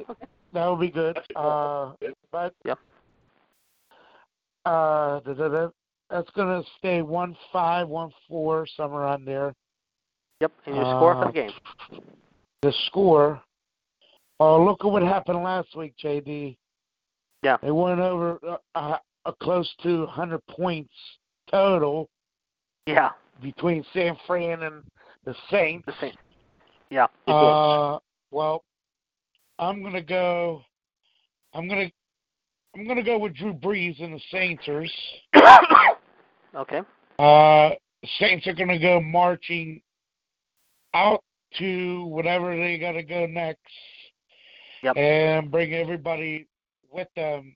[0.53, 1.19] that would be good.
[1.37, 1.93] Uh,
[2.31, 2.79] but Yep.
[4.65, 5.69] Uh, da, da, da,
[6.11, 9.55] that's gonna stay one five, one four, somewhere on there.
[10.41, 10.53] Yep.
[10.67, 11.51] And your score for Uh, the game.
[12.63, 13.41] The score.
[14.41, 16.57] Oh, look at what happened last week, JD.
[17.43, 17.57] Yeah.
[17.63, 20.93] They went over uh, uh, uh, close to 100 points
[21.51, 22.09] total
[22.87, 23.11] Yeah.
[23.41, 24.85] between San Fran and
[25.25, 25.87] the Saints.
[25.87, 26.15] The same.
[26.91, 27.07] Yeah.
[27.27, 27.99] Uh,
[28.31, 28.65] well,
[29.59, 30.65] I'm gonna go.
[31.55, 31.91] I'm gonna.
[32.75, 34.65] I'm gonna go with Drew Brees and the Saints.
[36.55, 36.81] okay.
[37.19, 37.71] Uh,
[38.19, 39.83] Saints are gonna go marching
[40.95, 41.23] out
[41.59, 43.61] to whatever they gotta go next.
[44.83, 44.97] Yep.
[44.97, 46.47] And bring everybody
[46.91, 47.55] with them,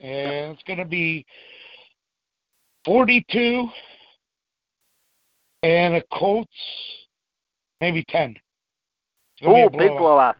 [0.00, 1.24] and it's gonna be
[2.84, 3.68] 42
[5.62, 6.50] and a Colts,
[7.80, 8.36] maybe 10.
[9.40, 10.36] It's Ooh, a big blowout.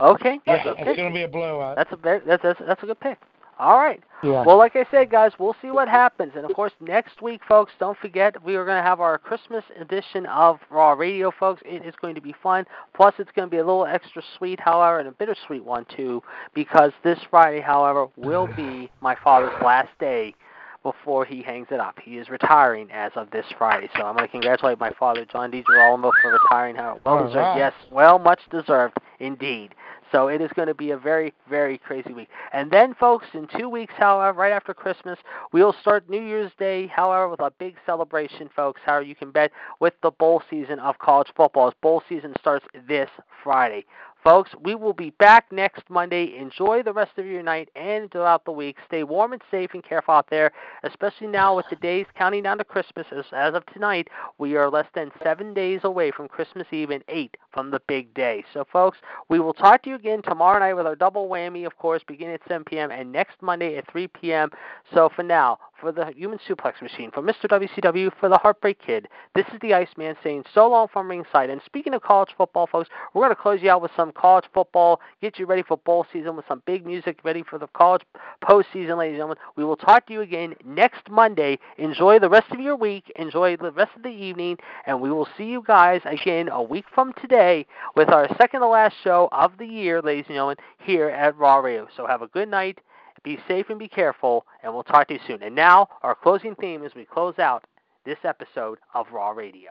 [0.00, 0.38] Okay.
[0.46, 1.76] Yeah, it's going to be a blowout.
[1.76, 3.18] That's a that's, that's that's a good pick.
[3.58, 4.02] All right.
[4.22, 4.44] yeah.
[4.44, 6.32] Well, like I said, guys, we'll see what happens.
[6.36, 9.64] And of course, next week, folks, don't forget we are going to have our Christmas
[9.80, 11.62] edition of Raw Radio, folks.
[11.64, 12.66] It is going to be fun.
[12.94, 16.22] Plus, it's going to be a little extra sweet, however, and a bittersweet one too,
[16.54, 20.34] because this Friday, however, will be my father's last day
[20.82, 21.98] before he hangs it up.
[22.00, 23.88] He is retiring as of this Friday.
[23.96, 25.62] So I'm going to congratulate my father, John D.
[25.62, 26.76] DiGirolamo, for retiring.
[26.76, 27.36] How well deserved.
[27.36, 27.58] right.
[27.58, 29.74] Yes, well, much deserved indeed.
[30.12, 32.28] So it is going to be a very, very crazy week.
[32.52, 35.18] And then, folks, in two weeks, however, right after Christmas,
[35.52, 38.80] we'll start New Year's Day, however, with a big celebration, folks.
[38.84, 41.68] however, you can bet with the bowl season of college football.
[41.68, 43.10] As bowl season starts this
[43.42, 43.84] Friday.
[44.26, 46.36] Folks, we will be back next Monday.
[46.36, 48.74] Enjoy the rest of your night and throughout the week.
[48.84, 50.50] Stay warm and safe and careful out there,
[50.82, 53.06] especially now with the days counting down to Christmas.
[53.12, 57.04] As, as of tonight, we are less than seven days away from Christmas Eve and
[57.06, 58.44] eight from the big day.
[58.52, 58.98] So, folks,
[59.28, 62.34] we will talk to you again tomorrow night with our double whammy, of course, beginning
[62.34, 62.90] at 7 p.m.
[62.90, 64.50] and next Monday at 3 p.m.
[64.92, 67.44] So, for now, for the Human Suplex Machine, for Mr.
[67.44, 71.48] WCW, for the Heartbreak Kid, this is the Iceman saying so long from ringside.
[71.48, 74.44] And speaking of college football, folks, we're going to close you out with some college
[74.52, 78.02] football, get you ready for bowl season with some big music, ready for the college
[78.42, 79.36] postseason, ladies and gentlemen.
[79.56, 81.58] We will talk to you again next Monday.
[81.78, 85.28] Enjoy the rest of your week, enjoy the rest of the evening, and we will
[85.36, 89.52] see you guys again a week from today with our second to last show of
[89.58, 91.86] the year, ladies and gentlemen, here at Raw Radio.
[91.96, 92.80] So have a good night.
[93.22, 95.42] Be safe and be careful, and we'll talk to you soon.
[95.42, 97.64] And now, our closing theme as we close out
[98.04, 99.70] this episode of Raw Radio.